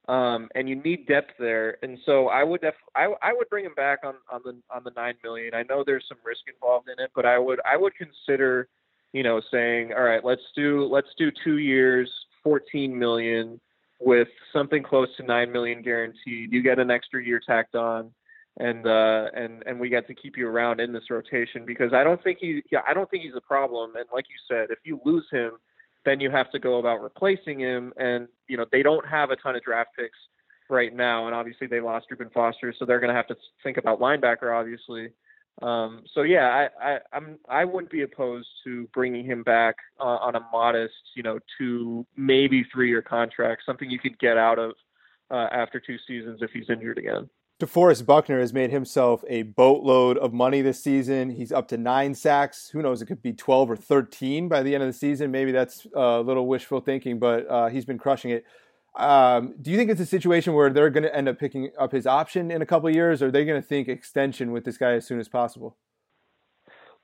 Um, 0.10 0.50
and 0.56 0.68
you 0.68 0.76
need 0.76 1.06
depth 1.06 1.34
there, 1.38 1.78
and 1.84 2.00
so 2.04 2.30
I 2.30 2.44
would 2.44 2.62
def- 2.62 2.74
I, 2.96 3.14
I 3.22 3.32
would 3.32 3.48
bring 3.48 3.64
him 3.64 3.76
back 3.76 4.00
on, 4.04 4.16
on 4.32 4.42
the 4.44 4.60
on 4.76 4.84
the 4.84 4.90
nine 4.96 5.14
million. 5.24 5.54
I 5.54 5.62
know 5.70 5.84
there's 5.86 6.06
some 6.10 6.18
risk 6.26 6.42
involved 6.52 6.90
in 6.90 7.04
it, 7.04 7.12
but 7.14 7.28
I 7.28 7.38
would 7.38 7.60
I 7.64 7.78
would 7.78 7.94
consider, 7.94 8.70
you 9.14 9.22
know, 9.22 9.40
saying 9.52 9.94
all 9.94 10.02
right, 10.02 10.26
let's 10.26 10.42
do 10.56 10.86
let's 10.86 11.10
do 11.20 11.30
two 11.44 11.60
years, 11.60 12.12
fourteen 12.44 12.98
million, 12.98 13.62
with 14.00 14.30
something 14.52 14.82
close 14.82 15.10
to 15.18 15.24
nine 15.24 15.52
million 15.52 15.84
guaranteed. 15.84 16.52
You 16.52 16.64
get 16.64 16.80
an 16.80 16.90
extra 16.90 17.24
year 17.24 17.40
tacked 17.46 17.76
on, 17.76 18.10
and 18.58 18.88
uh, 18.88 19.26
and 19.36 19.62
and 19.68 19.80
we 19.80 19.90
get 19.90 20.08
to 20.08 20.16
keep 20.16 20.38
you 20.38 20.48
around 20.48 20.80
in 20.80 20.92
this 20.92 21.12
rotation 21.12 21.66
because 21.68 21.94
I 21.94 22.04
don't 22.04 22.24
think 22.24 22.40
he 22.42 22.64
I 22.88 22.96
don't 22.96 23.12
think 23.12 23.26
he's 23.26 23.36
a 23.36 23.42
problem. 23.42 23.96
And 23.96 24.06
like 24.12 24.26
you 24.28 24.38
said, 24.48 24.72
if 24.72 24.80
you 24.84 25.00
lose 25.06 25.28
him, 25.32 25.52
then 26.06 26.20
you 26.20 26.30
have 26.30 26.52
to 26.52 26.60
go 26.60 26.80
about 26.80 27.02
replacing 27.02 27.60
him. 27.60 27.94
And 27.98 28.28
you 28.48 28.58
know 28.58 28.66
they 28.72 28.84
don't 28.84 29.06
have 29.08 29.32
a 29.32 29.36
ton 29.36 29.56
of 29.56 29.64
draft 29.64 29.92
picks 29.98 30.18
right 30.70 30.96
now, 30.96 31.26
and 31.26 31.36
obviously 31.36 31.68
they 31.68 31.80
lost 31.80 32.08
Reuben 32.10 32.30
Foster, 32.34 32.74
so 32.78 32.86
they're 32.86 33.00
going 33.00 33.10
to 33.10 33.16
have 33.16 33.28
to 33.28 33.36
think 33.64 33.78
about 33.78 34.00
linebacker 34.00 34.58
obviously. 34.58 35.10
Um, 35.62 36.04
so 36.14 36.22
yeah, 36.22 36.70
I, 36.82 36.94
I, 36.94 37.00
I'm 37.12 37.38
I 37.50 37.66
wouldn't 37.66 37.92
be 37.92 38.04
opposed 38.04 38.48
to 38.64 38.88
bringing 38.94 39.26
him 39.26 39.44
back 39.44 39.76
uh, 40.00 40.04
on 40.04 40.36
a 40.36 40.42
modest, 40.52 40.94
you 41.16 41.24
know, 41.24 41.40
two 41.58 42.06
maybe 42.16 42.66
three 42.72 42.90
year 42.90 43.02
contract, 43.02 43.64
something 43.66 43.90
you 43.90 44.00
could 44.00 44.18
get 44.20 44.38
out 44.38 44.58
of 44.58 44.72
uh, 45.32 45.48
after 45.52 45.80
two 45.80 45.98
seasons 46.08 46.40
if 46.42 46.52
he's 46.52 46.70
injured 46.70 46.98
again. 46.98 47.30
DeForest 47.60 48.06
Buckner 48.06 48.40
has 48.40 48.54
made 48.54 48.72
himself 48.72 49.22
a 49.28 49.44
boatload 49.44 50.18
of 50.18 50.32
money 50.32 50.62
this 50.62 50.82
season. 50.82 51.30
He's 51.30 51.52
up 51.52 51.68
to 51.70 51.78
nine 51.78 52.16
sacks. 52.16 52.70
Who 52.70 52.82
knows? 52.82 53.02
It 53.02 53.08
could 53.08 53.22
be 53.22 53.34
12 53.34 53.72
or 53.72 53.76
13 53.76 54.48
by 54.48 54.64
the 54.64 54.74
end 54.74 54.82
of 54.82 54.88
the 54.88 54.94
season. 54.94 55.30
Maybe 55.30 55.52
that's 55.52 55.86
a 55.94 56.22
little 56.22 56.48
wishful 56.48 56.80
thinking, 56.80 57.20
but 57.20 57.50
uh, 57.50 57.68
he's 57.68 57.84
been 57.84 57.98
crushing 57.98 58.32
it. 58.32 58.46
Um, 58.96 59.56
do 59.62 59.72
you 59.72 59.78
think 59.78 59.90
it's 59.90 60.00
a 60.00 60.06
situation 60.06 60.54
where 60.54 60.70
they're 60.70 60.90
going 60.90 61.04
to 61.04 61.14
end 61.14 61.28
up 61.28 61.38
picking 61.38 61.70
up 61.78 61.92
his 61.92 62.08
option 62.08 62.50
in 62.50 62.62
a 62.62 62.66
couple 62.66 62.90
years, 62.90 63.22
or 63.22 63.28
are 63.28 63.32
they 63.32 63.44
going 63.44 63.62
to 63.62 63.68
think 63.68 63.90
extension 63.90 64.52
with 64.52 64.64
this 64.64 64.78
guy 64.78 64.94
as 64.94 65.06
soon 65.06 65.20
as 65.20 65.28
possible? 65.28 65.78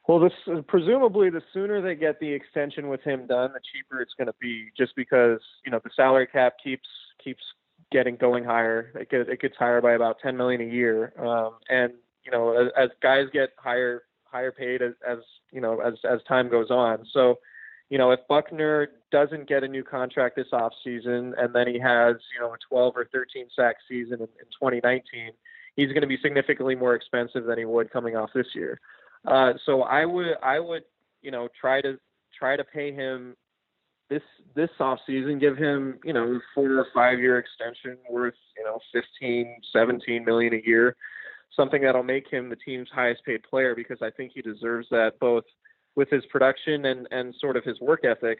Well, 0.07 0.19
this 0.19 0.33
presumably 0.67 1.29
the 1.29 1.41
sooner 1.53 1.81
they 1.81 1.95
get 1.95 2.19
the 2.19 2.31
extension 2.31 2.89
with 2.89 3.01
him 3.01 3.27
done, 3.27 3.51
the 3.53 3.59
cheaper 3.73 4.01
it's 4.01 4.13
going 4.17 4.27
to 4.27 4.35
be. 4.39 4.69
Just 4.77 4.95
because 4.95 5.39
you 5.65 5.71
know 5.71 5.81
the 5.83 5.89
salary 5.95 6.27
cap 6.27 6.53
keeps 6.63 6.87
keeps 7.23 7.41
getting 7.91 8.15
going 8.15 8.43
higher. 8.43 8.91
It 8.95 9.09
gets 9.09 9.29
it 9.29 9.41
gets 9.41 9.55
higher 9.57 9.81
by 9.81 9.93
about 9.93 10.17
ten 10.21 10.37
million 10.37 10.61
a 10.61 10.65
year, 10.65 11.13
um, 11.19 11.55
and 11.69 11.93
you 12.23 12.31
know 12.31 12.55
as, 12.55 12.71
as 12.77 12.89
guys 13.01 13.25
get 13.31 13.49
higher 13.57 14.03
higher 14.23 14.51
paid 14.51 14.81
as, 14.81 14.93
as 15.07 15.19
you 15.51 15.61
know 15.61 15.79
as 15.81 15.93
as 16.09 16.19
time 16.27 16.49
goes 16.49 16.69
on. 16.69 17.05
So 17.13 17.39
you 17.89 17.97
know, 17.97 18.11
if 18.11 18.19
Buckner 18.27 18.89
doesn't 19.11 19.47
get 19.47 19.63
a 19.63 19.67
new 19.67 19.83
contract 19.83 20.35
this 20.35 20.47
off 20.51 20.73
season, 20.83 21.35
and 21.37 21.53
then 21.53 21.67
he 21.67 21.79
has, 21.79 22.15
you 22.33 22.39
know, 22.39 22.53
a 22.53 22.57
12 22.67 22.93
or 22.97 23.07
13 23.13 23.47
sack 23.55 23.75
season 23.87 24.15
in, 24.15 24.21
in 24.21 24.47
2019, 24.59 25.31
he's 25.75 25.89
going 25.89 26.01
to 26.01 26.07
be 26.07 26.17
significantly 26.21 26.75
more 26.75 26.95
expensive 26.95 27.45
than 27.45 27.59
he 27.59 27.65
would 27.65 27.91
coming 27.91 28.15
off 28.15 28.31
this 28.33 28.47
year. 28.55 28.79
Uh, 29.25 29.53
so 29.65 29.83
I 29.83 30.05
would, 30.05 30.35
I 30.41 30.59
would, 30.59 30.83
you 31.21 31.31
know, 31.31 31.47
try 31.59 31.81
to 31.81 31.99
try 32.37 32.55
to 32.57 32.63
pay 32.63 32.91
him 32.91 33.35
this 34.09 34.21
this 34.55 34.69
off 34.79 34.99
season 35.07 35.39
give 35.39 35.57
him, 35.57 35.99
you 36.03 36.13
know, 36.13 36.39
four 36.53 36.71
or 36.77 36.87
five 36.93 37.19
year 37.19 37.37
extension 37.39 37.97
worth, 38.09 38.35
you 38.57 38.63
know, 38.63 38.79
15, 38.93 39.61
17 39.73 40.23
million 40.23 40.53
a 40.53 40.61
year, 40.65 40.95
something 41.55 41.81
that'll 41.81 42.03
make 42.03 42.29
him 42.29 42.49
the 42.49 42.55
team's 42.55 42.89
highest 42.93 43.25
paid 43.25 43.41
player 43.43 43.75
because 43.75 43.97
I 44.01 44.11
think 44.11 44.31
he 44.33 44.41
deserves 44.41 44.87
that 44.91 45.13
both 45.19 45.43
with 45.95 46.09
his 46.09 46.25
production 46.27 46.85
and 46.85 47.07
and 47.11 47.33
sort 47.39 47.57
of 47.57 47.63
his 47.63 47.79
work 47.81 48.05
ethic. 48.05 48.39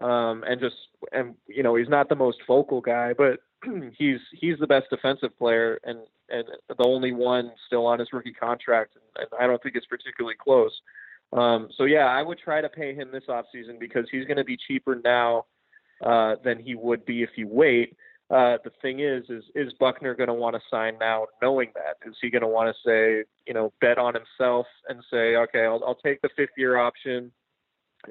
um, 0.00 0.44
and 0.46 0.60
just 0.60 0.76
and 1.12 1.34
you 1.46 1.62
know 1.62 1.74
he's 1.74 1.88
not 1.88 2.08
the 2.08 2.14
most 2.14 2.38
vocal 2.46 2.80
guy, 2.80 3.12
but 3.12 3.40
he's 3.98 4.20
he's 4.32 4.58
the 4.58 4.66
best 4.66 4.86
defensive 4.90 5.36
player 5.38 5.80
and 5.84 5.98
and 6.28 6.44
the 6.68 6.84
only 6.84 7.12
one 7.12 7.50
still 7.66 7.86
on 7.86 7.98
his 7.98 8.12
rookie 8.12 8.32
contract, 8.32 8.94
and, 8.94 9.04
and 9.24 9.40
I 9.40 9.46
don't 9.46 9.62
think 9.62 9.74
it's 9.76 9.86
particularly 9.86 10.36
close. 10.38 10.72
Um, 11.32 11.68
so 11.76 11.84
yeah, 11.84 12.06
I 12.06 12.22
would 12.22 12.38
try 12.38 12.60
to 12.60 12.68
pay 12.68 12.94
him 12.94 13.10
this 13.12 13.24
offseason 13.28 13.78
because 13.78 14.06
he's 14.10 14.24
going 14.24 14.38
to 14.38 14.44
be 14.44 14.56
cheaper 14.56 15.00
now 15.04 15.44
uh, 16.04 16.36
than 16.44 16.58
he 16.58 16.74
would 16.74 17.04
be 17.04 17.22
if 17.22 17.30
you 17.36 17.48
wait. 17.48 17.96
Uh, 18.30 18.58
the 18.62 18.70
thing 18.82 19.00
is, 19.00 19.24
is 19.30 19.44
is 19.54 19.72
Buckner 19.80 20.14
going 20.14 20.28
to 20.28 20.34
want 20.34 20.54
to 20.54 20.60
sign 20.70 20.98
now, 20.98 21.26
knowing 21.40 21.70
that? 21.74 21.96
Is 22.06 22.14
he 22.20 22.28
going 22.28 22.42
to 22.42 22.48
want 22.48 22.74
to 22.74 22.88
say, 22.88 23.24
you 23.46 23.54
know, 23.54 23.72
bet 23.80 23.96
on 23.96 24.14
himself 24.14 24.66
and 24.88 25.02
say, 25.10 25.36
okay, 25.36 25.64
I'll, 25.64 25.82
I'll 25.86 25.94
take 25.94 26.20
the 26.20 26.28
fifth 26.36 26.50
year 26.56 26.76
option 26.76 27.32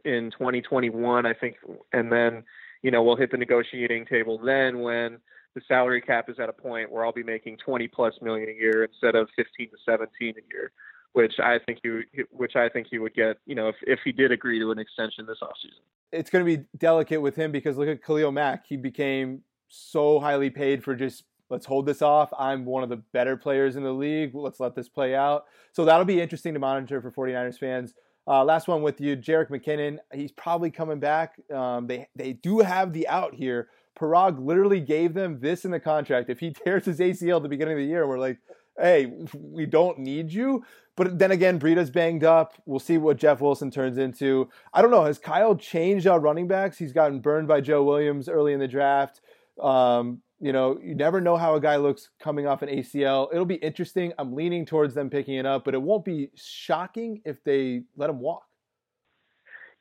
in 0.06 0.32
2021, 0.32 1.26
I 1.26 1.34
think, 1.34 1.58
and 1.94 2.12
then, 2.12 2.44
you 2.82 2.92
know, 2.92 3.04
we'll 3.04 3.16
hit 3.16 3.32
the 3.32 3.38
negotiating 3.38 4.06
table 4.08 4.40
then 4.44 4.80
when 4.80 5.20
the 5.56 5.62
salary 5.68 6.02
cap 6.02 6.30
is 6.30 6.40
at 6.40 6.50
a 6.50 6.54
point 6.54 6.92
where 6.92 7.06
I'll 7.06 7.14
be 7.14 7.24
making 7.24 7.58
20 7.58 7.88
plus 7.88 8.14
million 8.22 8.50
a 8.50 8.54
year 8.54 8.84
instead 8.84 9.16
of 9.16 9.28
15 9.36 9.70
to 9.70 9.78
17 9.86 10.10
a 10.20 10.54
year, 10.54 10.72
which 11.18 11.40
I 11.40 11.58
think 11.66 11.80
he, 11.82 12.22
which 12.30 12.56
I 12.56 12.70
think 12.70 12.88
he 12.92 13.00
would 13.00 13.16
get, 13.16 13.38
you 13.48 13.56
know, 13.56 13.70
if 13.70 13.76
if 13.82 14.00
he 14.04 14.12
did 14.12 14.32
agree 14.32 14.60
to 14.60 14.70
an 14.70 14.78
extension 14.78 15.26
this 15.26 15.40
offseason. 15.42 15.82
It's 16.12 16.30
going 16.30 16.46
to 16.46 16.58
be 16.58 16.64
delicate 16.78 17.20
with 17.20 17.36
him 17.36 17.52
because 17.52 17.76
look 17.76 17.88
at 17.88 18.04
Khalil 18.04 18.32
Mack. 18.32 18.68
He 18.68 18.78
became 18.78 19.42
so 19.68 20.20
highly 20.20 20.52
paid 20.52 20.84
for 20.84 20.94
just 20.94 21.24
let's 21.50 21.66
hold 21.66 21.88
this 21.88 22.04
off. 22.04 22.30
I'm 22.38 22.66
one 22.66 22.84
of 22.84 22.90
the 22.90 22.98
better 22.98 23.36
players 23.36 23.76
in 23.76 23.82
the 23.82 23.92
league. 23.92 24.36
Let's 24.36 24.60
let 24.60 24.76
this 24.76 24.90
play 24.90 25.16
out. 25.16 25.46
So 25.72 25.86
that'll 25.86 26.06
be 26.06 26.22
interesting 26.22 26.54
to 26.54 26.60
monitor 26.60 27.02
for 27.02 27.12
49ers 27.12 27.58
fans. 27.58 27.96
Uh, 28.28 28.44
last 28.44 28.68
one 28.68 28.84
with 28.84 29.02
you, 29.02 29.18
Jerick 29.18 29.50
McKinnon. 29.50 29.98
He's 30.14 30.32
probably 30.32 30.70
coming 30.70 31.00
back. 31.00 31.42
Um, 31.52 31.88
they 31.88 32.08
they 32.16 32.34
do 32.34 32.60
have 32.60 32.94
the 32.94 33.08
out 33.08 33.34
here. 33.34 33.70
Paraag 34.00 34.38
literally 34.40 34.82
gave 34.82 35.16
them 35.16 35.40
this 35.40 35.66
in 35.66 35.72
the 35.72 35.80
contract. 35.80 36.30
If 36.30 36.40
he 36.40 36.52
tears 36.52 36.86
his 36.86 37.00
ACL 37.00 37.38
at 37.38 37.44
the 37.44 37.50
beginning 37.50 37.74
of 37.74 37.80
the 37.80 37.86
year, 37.86 38.08
we're 38.08 38.20
like, 38.20 38.38
hey, 38.80 39.14
we 39.34 39.66
don't 39.66 40.00
need 40.00 40.32
you. 40.32 40.64
But 40.96 41.20
then 41.20 41.32
again, 41.32 41.60
Breida's 41.60 41.92
banged 41.92 42.24
up. 42.24 42.54
We'll 42.66 42.80
see 42.80 42.98
what 42.98 43.18
Jeff 43.18 43.40
Wilson 43.40 43.70
turns 43.70 43.98
into. 43.98 44.50
I 44.74 44.82
don't 44.82 44.92
know. 44.92 45.06
Has 45.06 45.20
Kyle 45.20 45.56
changed 45.56 46.08
our 46.08 46.20
running 46.20 46.48
backs? 46.48 46.78
He's 46.78 46.92
gotten 46.92 47.20
burned 47.20 47.48
by 47.48 47.62
Joe 47.62 47.84
Williams 47.84 48.28
early 48.28 48.54
in 48.54 48.60
the 48.60 48.68
draft. 48.68 49.22
Um, 49.62 50.22
you 50.40 50.52
know, 50.52 50.80
you 50.82 50.96
never 50.96 51.22
know 51.22 51.38
how 51.38 51.56
a 51.56 51.62
guy 51.62 51.78
looks 51.78 52.10
coming 52.20 52.48
off 52.48 52.62
an 52.62 52.70
ACL. 52.70 53.30
It'll 53.32 53.46
be 53.46 53.56
interesting. 53.56 54.14
I'm 54.18 54.34
leaning 54.34 54.66
towards 54.66 54.94
them 54.94 55.10
picking 55.10 55.36
it 55.36 55.46
up, 55.46 55.66
but 55.66 55.74
it 55.74 55.82
won't 55.82 56.06
be 56.06 56.30
shocking 56.36 57.22
if 57.26 57.44
they 57.44 57.84
let 57.96 58.10
him 58.10 58.20
walk. 58.20 58.44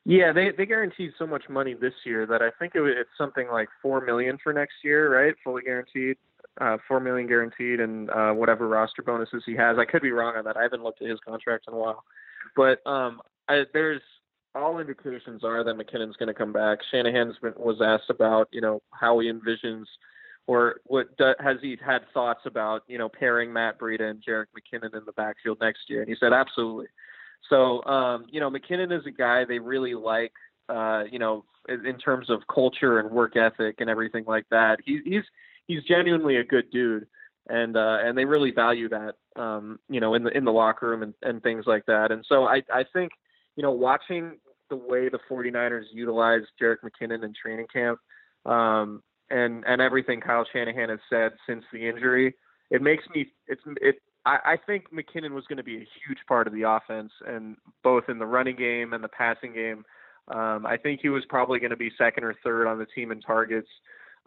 Yeah, 0.08 0.32
they 0.32 0.52
they 0.56 0.66
guaranteed 0.66 1.14
so 1.18 1.26
much 1.26 1.48
money 1.48 1.74
this 1.74 1.92
year 2.04 2.26
that 2.26 2.40
I 2.40 2.50
think 2.60 2.76
it, 2.76 2.82
it's 2.84 3.10
something 3.18 3.48
like 3.48 3.68
four 3.82 4.00
million 4.00 4.38
for 4.40 4.52
next 4.52 4.74
year, 4.84 5.12
right? 5.12 5.34
Fully 5.42 5.62
guaranteed, 5.62 6.16
uh, 6.60 6.76
four 6.86 7.00
million 7.00 7.26
guaranteed, 7.26 7.80
and 7.80 8.08
uh, 8.10 8.30
whatever 8.30 8.68
roster 8.68 9.02
bonuses 9.02 9.42
he 9.44 9.56
has. 9.56 9.78
I 9.78 9.84
could 9.84 10.02
be 10.02 10.12
wrong 10.12 10.36
on 10.36 10.44
that. 10.44 10.56
I 10.56 10.62
haven't 10.62 10.84
looked 10.84 11.02
at 11.02 11.08
his 11.08 11.18
contract 11.26 11.64
in 11.66 11.74
a 11.74 11.76
while, 11.76 12.04
but 12.54 12.86
um, 12.86 13.20
I, 13.48 13.64
there's 13.72 14.00
all 14.54 14.78
indications 14.78 15.42
are 15.42 15.64
that 15.64 15.76
McKinnon's 15.76 16.16
going 16.16 16.28
to 16.28 16.34
come 16.34 16.52
back. 16.52 16.78
Shanahan's 16.92 17.36
been, 17.42 17.54
was 17.56 17.82
asked 17.84 18.08
about, 18.08 18.48
you 18.52 18.60
know, 18.60 18.82
how 18.92 19.18
he 19.18 19.28
envisions 19.28 19.86
or 20.46 20.76
what 20.84 21.08
has 21.40 21.56
he 21.60 21.76
had 21.84 22.02
thoughts 22.14 22.42
about, 22.46 22.82
you 22.86 22.96
know, 22.96 23.08
pairing 23.08 23.52
Matt 23.52 23.76
Breida 23.78 24.08
and 24.08 24.22
Jerick 24.24 24.46
McKinnon 24.56 24.96
in 24.96 25.04
the 25.04 25.12
backfield 25.12 25.58
next 25.60 25.80
year? 25.88 26.00
And 26.00 26.08
he 26.08 26.14
said, 26.18 26.32
absolutely. 26.32 26.86
So, 27.48 27.84
um, 27.84 28.26
you 28.30 28.40
know, 28.40 28.50
McKinnon 28.50 28.96
is 28.96 29.06
a 29.06 29.10
guy 29.10 29.44
they 29.44 29.58
really 29.58 29.94
like, 29.94 30.32
uh, 30.68 31.04
you 31.10 31.18
know, 31.18 31.44
in 31.68 31.98
terms 31.98 32.30
of 32.30 32.40
culture 32.52 32.98
and 32.98 33.10
work 33.10 33.36
ethic 33.36 33.76
and 33.80 33.90
everything 33.90 34.24
like 34.26 34.46
that. 34.50 34.78
He, 34.84 35.00
he's 35.04 35.24
he's 35.66 35.82
genuinely 35.84 36.36
a 36.36 36.44
good 36.44 36.70
dude, 36.70 37.06
and 37.48 37.76
uh, 37.76 37.98
and 38.02 38.16
they 38.16 38.24
really 38.24 38.50
value 38.50 38.88
that, 38.88 39.14
um, 39.36 39.78
you 39.88 40.00
know, 40.00 40.14
in 40.14 40.24
the 40.24 40.36
in 40.36 40.44
the 40.44 40.52
locker 40.52 40.88
room 40.88 41.02
and, 41.02 41.14
and 41.22 41.42
things 41.42 41.64
like 41.66 41.84
that. 41.86 42.12
And 42.12 42.24
so 42.28 42.44
I 42.44 42.62
I 42.72 42.84
think 42.92 43.12
you 43.56 43.62
know 43.62 43.72
watching 43.72 44.38
the 44.68 44.76
way 44.76 45.08
the 45.08 45.20
49ers 45.30 45.84
utilize 45.92 46.42
Jerick 46.60 46.78
McKinnon 46.84 47.24
in 47.24 47.32
training 47.40 47.66
camp, 47.72 47.98
um, 48.44 49.02
and 49.30 49.64
and 49.66 49.80
everything 49.80 50.20
Kyle 50.20 50.46
Shanahan 50.52 50.88
has 50.88 51.00
said 51.10 51.32
since 51.48 51.64
the 51.72 51.88
injury, 51.88 52.34
it 52.70 52.82
makes 52.82 53.04
me 53.14 53.26
it's 53.46 53.62
it. 53.80 53.96
I, 54.26 54.38
I 54.44 54.56
think 54.66 54.86
McKinnon 54.92 55.30
was 55.30 55.44
going 55.46 55.56
to 55.56 55.62
be 55.62 55.76
a 55.76 55.88
huge 56.06 56.18
part 56.28 56.46
of 56.46 56.52
the 56.52 56.68
offense, 56.68 57.12
and 57.26 57.56
both 57.82 58.04
in 58.08 58.18
the 58.18 58.26
running 58.26 58.56
game 58.56 58.92
and 58.92 59.02
the 59.02 59.08
passing 59.08 59.54
game. 59.54 59.84
Um, 60.28 60.66
I 60.66 60.76
think 60.76 61.00
he 61.00 61.08
was 61.08 61.24
probably 61.28 61.60
going 61.60 61.70
to 61.70 61.76
be 61.76 61.90
second 61.96 62.24
or 62.24 62.34
third 62.42 62.66
on 62.66 62.78
the 62.78 62.86
team 62.86 63.12
in 63.12 63.20
targets 63.20 63.68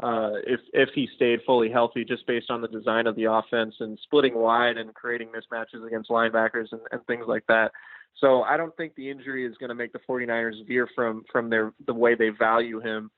uh, 0.01 0.31
if 0.47 0.61
if 0.73 0.89
he 0.95 1.09
stayed 1.15 1.39
fully 1.45 1.69
healthy, 1.69 2.05
just 2.05 2.25
based 2.25 2.49
on 2.49 2.61
the 2.61 2.67
design 2.67 3.05
of 3.05 3.15
the 3.15 3.25
offense 3.25 3.75
and 3.79 3.99
splitting 4.03 4.33
wide 4.33 4.77
and 4.77 4.93
creating 4.93 5.29
mismatches 5.29 5.85
against 5.85 6.09
linebackers 6.09 6.71
and, 6.71 6.81
and 6.91 7.05
things 7.05 7.25
like 7.27 7.43
that. 7.47 7.71
So 8.17 8.43
I 8.43 8.55
don't 8.55 8.75
think 8.77 8.95
the 8.95 9.09
injury 9.09 9.45
is 9.45 9.57
going 9.57 9.69
to 9.69 9.75
make 9.75 9.91
the 9.91 9.99
49ers 10.07 10.65
veer 10.67 10.87
from 10.95 11.23
from 11.31 11.49
their 11.49 11.73
the 11.85 11.93
way 11.93 12.15
they 12.15 12.29
value 12.29 12.79
him. 12.79 13.11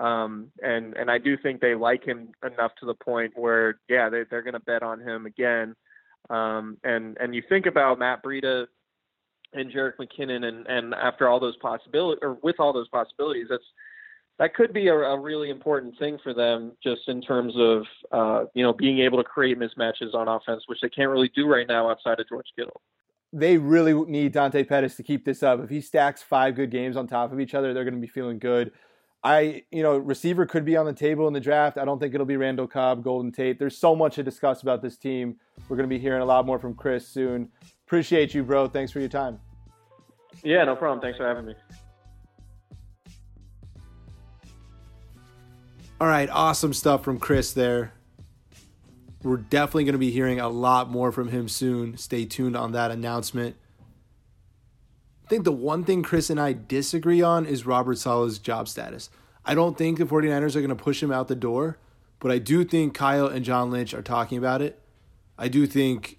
Um, 0.00 0.48
and 0.60 0.94
and 0.94 1.08
I 1.08 1.18
do 1.18 1.36
think 1.36 1.60
they 1.60 1.76
like 1.76 2.04
him 2.04 2.32
enough 2.44 2.72
to 2.80 2.86
the 2.86 2.94
point 2.94 3.32
where 3.36 3.78
yeah 3.88 4.08
they 4.08 4.24
they're 4.28 4.42
going 4.42 4.54
to 4.54 4.60
bet 4.60 4.82
on 4.82 5.00
him 5.00 5.26
again. 5.26 5.76
Um, 6.30 6.78
and 6.84 7.16
and 7.20 7.34
you 7.34 7.42
think 7.48 7.66
about 7.66 7.98
Matt 7.98 8.22
Breida 8.22 8.66
and 9.52 9.70
Jerick 9.70 9.96
McKinnon 9.98 10.44
and 10.44 10.66
and 10.66 10.94
after 10.94 11.28
all 11.28 11.40
those 11.40 11.56
possibilities 11.56 12.20
or 12.22 12.38
with 12.42 12.56
all 12.58 12.72
those 12.72 12.88
possibilities 12.88 13.46
that's 13.48 13.64
that 14.38 14.52
could 14.54 14.72
be 14.72 14.88
a, 14.88 14.94
a, 14.94 15.20
really 15.20 15.48
important 15.48 15.96
thing 15.96 16.18
for 16.20 16.34
them 16.34 16.72
just 16.82 17.02
in 17.06 17.22
terms 17.22 17.54
of 17.56 17.84
uh, 18.10 18.44
you 18.54 18.62
know 18.62 18.72
being 18.72 18.98
able 19.00 19.18
to 19.18 19.24
create 19.24 19.58
mismatches 19.58 20.14
on 20.14 20.28
offense 20.28 20.64
which 20.66 20.80
they 20.82 20.88
can't 20.88 21.10
really 21.10 21.30
do 21.36 21.46
right 21.46 21.68
now 21.68 21.90
outside 21.90 22.18
of 22.18 22.28
George 22.28 22.46
Kittle 22.56 22.80
they 23.34 23.58
really 23.58 23.92
need 23.92 24.32
Dante 24.32 24.62
Pettis 24.62 24.94
to 24.94 25.02
keep 25.02 25.24
this 25.24 25.42
up. 25.42 25.60
If 25.60 25.68
he 25.68 25.80
stacks 25.80 26.22
five 26.22 26.54
good 26.54 26.70
games 26.70 26.96
on 26.96 27.08
top 27.08 27.32
of 27.32 27.40
each 27.40 27.52
other, 27.52 27.74
they're 27.74 27.82
going 27.82 27.94
to 27.94 28.00
be 28.00 28.06
feeling 28.06 28.38
good. 28.38 28.70
I, 29.24 29.62
you 29.70 29.82
know, 29.82 29.96
receiver 29.96 30.44
could 30.44 30.66
be 30.66 30.76
on 30.76 30.84
the 30.84 30.92
table 30.92 31.26
in 31.26 31.32
the 31.32 31.40
draft. 31.40 31.78
I 31.78 31.86
don't 31.86 31.98
think 31.98 32.12
it'll 32.12 32.26
be 32.26 32.36
Randall 32.36 32.66
Cobb, 32.66 33.02
Golden 33.02 33.32
Tate. 33.32 33.58
There's 33.58 33.78
so 33.78 33.96
much 33.96 34.16
to 34.16 34.22
discuss 34.22 34.60
about 34.60 34.82
this 34.82 34.98
team. 34.98 35.36
We're 35.66 35.76
going 35.76 35.88
to 35.88 35.94
be 35.94 35.98
hearing 35.98 36.20
a 36.20 36.26
lot 36.26 36.44
more 36.44 36.58
from 36.58 36.74
Chris 36.74 37.08
soon. 37.08 37.48
Appreciate 37.86 38.34
you, 38.34 38.42
bro. 38.44 38.68
Thanks 38.68 38.92
for 38.92 39.00
your 39.00 39.08
time. 39.08 39.40
Yeah, 40.42 40.64
no 40.64 40.76
problem. 40.76 41.00
Thanks 41.00 41.16
for 41.16 41.26
having 41.26 41.46
me. 41.46 41.54
All 46.00 46.08
right, 46.08 46.28
awesome 46.28 46.74
stuff 46.74 47.02
from 47.02 47.18
Chris 47.18 47.54
there. 47.54 47.94
We're 49.22 49.38
definitely 49.38 49.84
going 49.84 49.94
to 49.94 49.98
be 49.98 50.10
hearing 50.10 50.38
a 50.38 50.50
lot 50.50 50.90
more 50.90 51.12
from 51.12 51.28
him 51.28 51.48
soon. 51.48 51.96
Stay 51.96 52.26
tuned 52.26 52.56
on 52.56 52.72
that 52.72 52.90
announcement. 52.90 53.56
I 55.24 55.28
think 55.28 55.44
the 55.44 55.52
one 55.52 55.84
thing 55.84 56.02
Chris 56.02 56.28
and 56.28 56.40
I 56.40 56.52
disagree 56.52 57.22
on 57.22 57.46
is 57.46 57.64
Robert 57.64 57.96
Saleh's 57.96 58.38
job 58.38 58.68
status. 58.68 59.08
I 59.44 59.54
don't 59.54 59.76
think 59.76 59.98
the 59.98 60.04
49ers 60.04 60.54
are 60.54 60.60
going 60.60 60.68
to 60.68 60.76
push 60.76 61.02
him 61.02 61.12
out 61.12 61.28
the 61.28 61.34
door, 61.34 61.78
but 62.18 62.30
I 62.30 62.38
do 62.38 62.64
think 62.64 62.94
Kyle 62.94 63.26
and 63.26 63.44
John 63.44 63.70
Lynch 63.70 63.94
are 63.94 64.02
talking 64.02 64.38
about 64.38 64.60
it. 64.60 64.80
I 65.38 65.48
do 65.48 65.66
think 65.66 66.18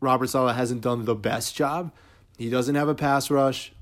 Robert 0.00 0.28
Saleh 0.28 0.54
hasn't 0.54 0.82
done 0.82 1.04
the 1.04 1.14
best 1.14 1.56
job. 1.56 1.92
He 2.38 2.50
doesn't 2.50 2.74
have 2.74 2.88
a 2.88 2.94
pass 2.94 3.30
rush. 3.30 3.72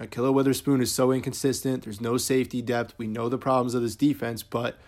Ahkello 0.00 0.32
Witherspoon 0.32 0.80
is 0.80 0.90
so 0.90 1.12
inconsistent. 1.12 1.84
There's 1.84 2.00
no 2.00 2.16
safety 2.16 2.62
depth. 2.62 2.94
We 2.98 3.06
know 3.06 3.28
the 3.28 3.38
problems 3.38 3.74
of 3.74 3.82
this 3.82 3.96
defense, 3.96 4.42
but 4.42 4.78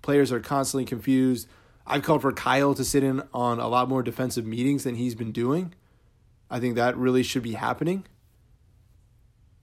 players 0.00 0.32
are 0.32 0.40
constantly 0.40 0.84
confused. 0.84 1.48
I've 1.86 2.02
called 2.02 2.22
for 2.22 2.32
Kyle 2.32 2.74
to 2.74 2.84
sit 2.84 3.02
in 3.02 3.22
on 3.34 3.58
a 3.58 3.68
lot 3.68 3.88
more 3.88 4.02
defensive 4.02 4.46
meetings 4.46 4.84
than 4.84 4.94
he's 4.94 5.14
been 5.14 5.32
doing. 5.32 5.74
I 6.54 6.60
think 6.60 6.76
that 6.76 6.96
really 6.96 7.24
should 7.24 7.42
be 7.42 7.54
happening. 7.54 8.04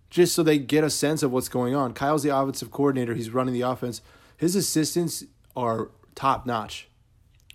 Just 0.09 0.35
so 0.35 0.43
they 0.43 0.57
get 0.57 0.83
a 0.83 0.89
sense 0.89 1.23
of 1.23 1.31
what's 1.31 1.47
going 1.47 1.73
on. 1.73 1.93
Kyle's 1.93 2.21
the 2.21 2.35
offensive 2.37 2.69
coordinator, 2.69 3.13
he's 3.13 3.29
running 3.29 3.53
the 3.53 3.61
offense. 3.61 4.01
His 4.35 4.57
assistants 4.57 5.23
are 5.55 5.89
top 6.15 6.45
notch. 6.45 6.89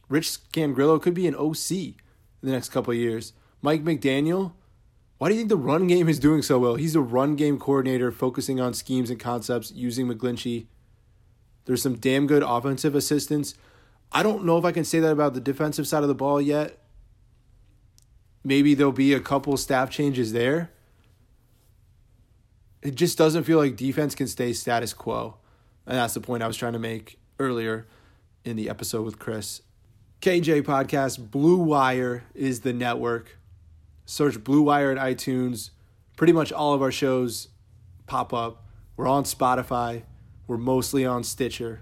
Rich 0.09 0.31
Scangarello 0.31 1.03
could 1.03 1.13
be 1.13 1.27
an 1.27 1.35
OC 1.35 1.71
in 1.71 1.95
the 2.43 2.51
next 2.51 2.71
couple 2.71 2.95
years. 2.95 3.35
Mike 3.61 3.85
McDaniel, 3.85 4.53
why 5.19 5.29
do 5.29 5.35
you 5.35 5.41
think 5.41 5.51
the 5.51 5.59
run 5.59 5.87
game 5.87 6.09
is 6.09 6.19
doing 6.19 6.41
so 6.41 6.59
well? 6.59 6.77
He's 6.77 6.97
a 6.97 7.03
run 7.03 7.37
game 7.37 7.59
coordinator 7.59 8.11
focusing 8.11 8.59
on 8.59 8.73
schemes 8.73 9.11
and 9.11 9.21
concepts 9.21 9.71
using 9.71 10.09
McGlinchey. 10.09 10.65
There's 11.67 11.83
some 11.83 11.99
damn 11.99 12.27
good 12.27 12.43
offensive 12.43 12.95
assistants. 12.95 13.55
I 14.11 14.23
don't 14.23 14.47
know 14.47 14.57
if 14.57 14.65
I 14.65 14.73
can 14.73 14.85
say 14.85 14.99
that 15.01 15.13
about 15.13 15.35
the 15.35 15.41
defensive 15.41 15.87
side 15.87 16.03
of 16.03 16.09
the 16.09 16.15
ball 16.15 16.41
yet. 16.41 16.79
Maybe 18.47 18.75
there'll 18.75 18.93
be 18.93 19.13
a 19.13 19.19
couple 19.19 19.57
staff 19.57 19.91
changes 19.91 20.33
there. 20.33 20.71
It 22.81 22.95
just 22.95 23.19
doesn't 23.19 23.43
feel 23.43 23.59
like 23.59 23.75
defense 23.75 24.15
can 24.15 24.29
stay 24.29 24.53
status 24.53 24.95
quo. 24.95 25.39
And 25.85 25.97
that's 25.97 26.15
the 26.15 26.21
point 26.21 26.45
I 26.45 26.47
was 26.47 26.57
trying 26.57 26.75
to 26.75 26.79
make 26.79 27.19
earlier 27.41 27.89
in 28.45 28.55
the 28.55 28.71
episode 28.71 29.03
with 29.03 29.19
Chris. 29.19 29.63
KJ 30.21 30.63
Podcast, 30.63 31.33
Blue 31.33 31.57
Wire 31.57 32.23
is 32.37 32.61
the 32.61 32.73
network. 32.73 33.37
Search 34.05 34.45
Blue 34.45 34.63
Wire 34.63 34.93
at 34.93 34.99
iTunes. 34.99 35.71
Pretty 36.17 36.33
much 36.33 36.53
all 36.53 36.73
of 36.73 36.83
our 36.83 36.93
shows 36.93 37.49
pop 38.07 38.33
up 38.33 38.65
We're 38.97 39.09
on 39.09 39.25
Spotify. 39.25 40.05
We're 40.47 40.57
mostly 40.57 41.05
on 41.05 41.25
Stitcher. 41.25 41.81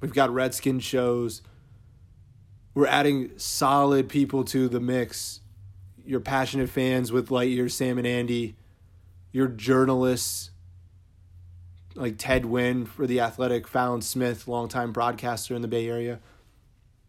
We've 0.00 0.14
got 0.14 0.30
Redskin 0.30 0.78
shows. 0.78 1.42
We're 2.74 2.86
adding 2.86 3.30
solid 3.36 4.08
people 4.08 4.44
to 4.46 4.68
the 4.68 4.80
mix. 4.80 5.40
Your 6.04 6.20
passionate 6.20 6.68
fans 6.68 7.12
with 7.12 7.28
Lightyear, 7.28 7.70
Sam 7.70 7.98
and 7.98 8.06
Andy. 8.06 8.56
Your 9.32 9.46
journalists 9.48 10.50
like 11.94 12.16
Ted 12.18 12.42
Nguyen 12.42 12.86
for 12.86 13.06
the 13.06 13.20
Athletic, 13.20 13.68
Fallon 13.68 14.02
Smith, 14.02 14.48
longtime 14.48 14.92
broadcaster 14.92 15.54
in 15.54 15.62
the 15.62 15.68
Bay 15.68 15.88
Area. 15.88 16.18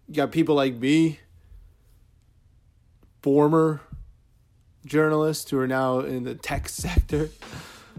You 0.07 0.13
got 0.13 0.31
people 0.31 0.55
like 0.55 0.75
me, 0.75 1.19
former 3.23 3.81
journalists 4.85 5.49
who 5.49 5.59
are 5.59 5.67
now 5.67 5.99
in 5.99 6.23
the 6.23 6.35
tech 6.35 6.69
sector. 6.69 7.29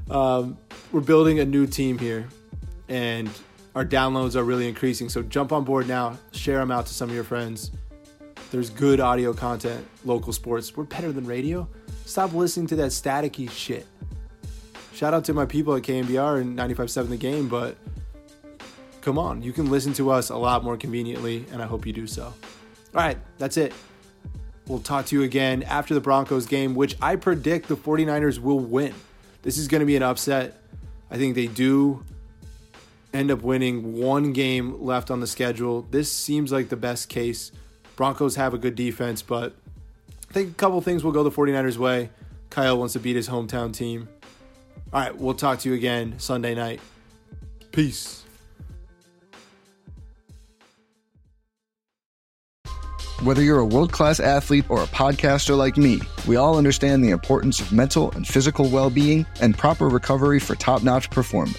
Um, 0.09 0.59
we're 0.93 1.01
building 1.01 1.41
a 1.41 1.45
new 1.45 1.67
team 1.67 1.99
here, 1.99 2.29
and 2.89 3.29
our 3.77 3.85
downloads 3.85 4.35
are 4.35 4.43
really 4.43 4.67
increasing. 4.67 5.11
So 5.11 5.23
jump 5.23 5.53
on 5.53 5.63
board 5.63 5.87
now, 5.87 6.19
share 6.33 6.59
them 6.59 6.71
out 6.71 6.87
to 6.87 6.95
some 6.95 7.11
of 7.11 7.15
your 7.15 7.25
friends. 7.25 7.71
There's 8.51 8.71
good 8.71 9.01
audio 9.01 9.35
content, 9.35 9.87
local 10.07 10.33
sports. 10.33 10.75
We're 10.75 10.85
better 10.85 11.13
than 11.13 11.27
radio. 11.27 11.69
Stop 12.07 12.33
listening 12.33 12.69
to 12.69 12.77
that 12.77 12.91
staticky 12.91 13.51
shit. 13.51 13.87
Shout 14.95 15.13
out 15.13 15.27
to 15.27 15.35
my 15.35 15.45
people 15.45 15.75
at 15.75 15.83
KNBR 15.83 16.41
and 16.41 16.59
95.7 16.59 17.11
The 17.11 17.17
Game, 17.19 17.49
but 17.49 17.77
come 19.03 19.19
on, 19.19 19.43
you 19.43 19.53
can 19.53 19.71
listen 19.71 19.93
to 19.95 20.11
us 20.11 20.31
a 20.31 20.37
lot 20.37 20.65
more 20.65 20.79
conveniently, 20.79 21.45
and 21.53 21.61
I 21.61 21.67
hope 21.67 21.85
you 21.85 21.93
do 21.93 22.07
so. 22.07 22.25
All 22.25 22.33
right, 22.95 23.19
that's 23.37 23.59
it. 23.59 23.75
We'll 24.69 24.79
talk 24.79 25.05
to 25.07 25.17
you 25.17 25.23
again 25.23 25.65
after 25.65 25.93
the 25.93 26.01
Broncos 26.01 26.47
game, 26.47 26.75
which 26.75 26.97
I 27.03 27.17
predict 27.17 27.69
the 27.69 27.77
49ers 27.77 28.39
will 28.39 28.59
win. 28.59 28.95
This 29.43 29.59
is 29.59 29.69
going 29.69 29.81
to 29.81 29.87
be 29.87 29.97
an 29.97 30.03
upset. 30.03 30.63
I 31.11 31.19
think 31.19 31.35
they 31.35 31.47
do 31.47 32.03
end 33.17 33.31
up 33.31 33.43
winning 33.43 33.95
one 33.99 34.33
game 34.33 34.83
left 34.83 35.11
on 35.11 35.21
the 35.21 35.27
schedule. 35.27 35.87
This 35.91 36.11
seems 36.11 36.53
like 36.53 36.69
the 36.69 36.77
best 36.77 37.09
case. 37.09 37.53
Broncos 37.97 38.37
have 38.37 38.55
a 38.55 38.59
good 38.59 38.75
defense, 38.75 39.23
but 39.23 39.55
I 40.29 40.33
think 40.33 40.51
a 40.51 40.55
couple 40.55 40.81
things 40.81 41.03
will 41.03 41.13
go 41.13 41.23
the 41.23 41.31
49ers' 41.31 41.77
way. 41.77 42.11
Kyle 42.51 42.79
wants 42.79 42.93
to 42.93 43.01
beat 43.01 43.17
his 43.17 43.29
hometown 43.29 43.73
team. 43.73 44.09
All 44.93 45.01
right, 45.01 45.17
we'll 45.17 45.35
talk 45.35 45.59
to 45.61 45.69
you 45.69 45.75
again 45.75 46.15
Sunday 46.19 46.55
night. 46.55 46.81
Peace. 47.73 48.23
Whether 53.23 53.43
you're 53.43 53.59
a 53.59 53.67
world 53.67 53.93
class 53.93 54.21
athlete 54.21 54.67
or 54.69 54.83
a 54.83 54.87
podcaster 54.87 55.57
like 55.57 55.79
me, 55.79 56.01
we 56.29 56.37
all 56.37 56.59
understand 56.59 57.03
the 57.03 57.11
importance 57.11 57.61
of 57.61 57.73
mental 57.73 58.11
and 58.13 58.27
physical 58.27 58.69
well 58.69 58.91
being 58.91 59.25
and 59.41 59.57
proper 59.57 59.89
recovery 59.89 60.39
for 60.39 60.55
top 60.55 60.83
notch 60.83 61.11
performance. 61.11 61.59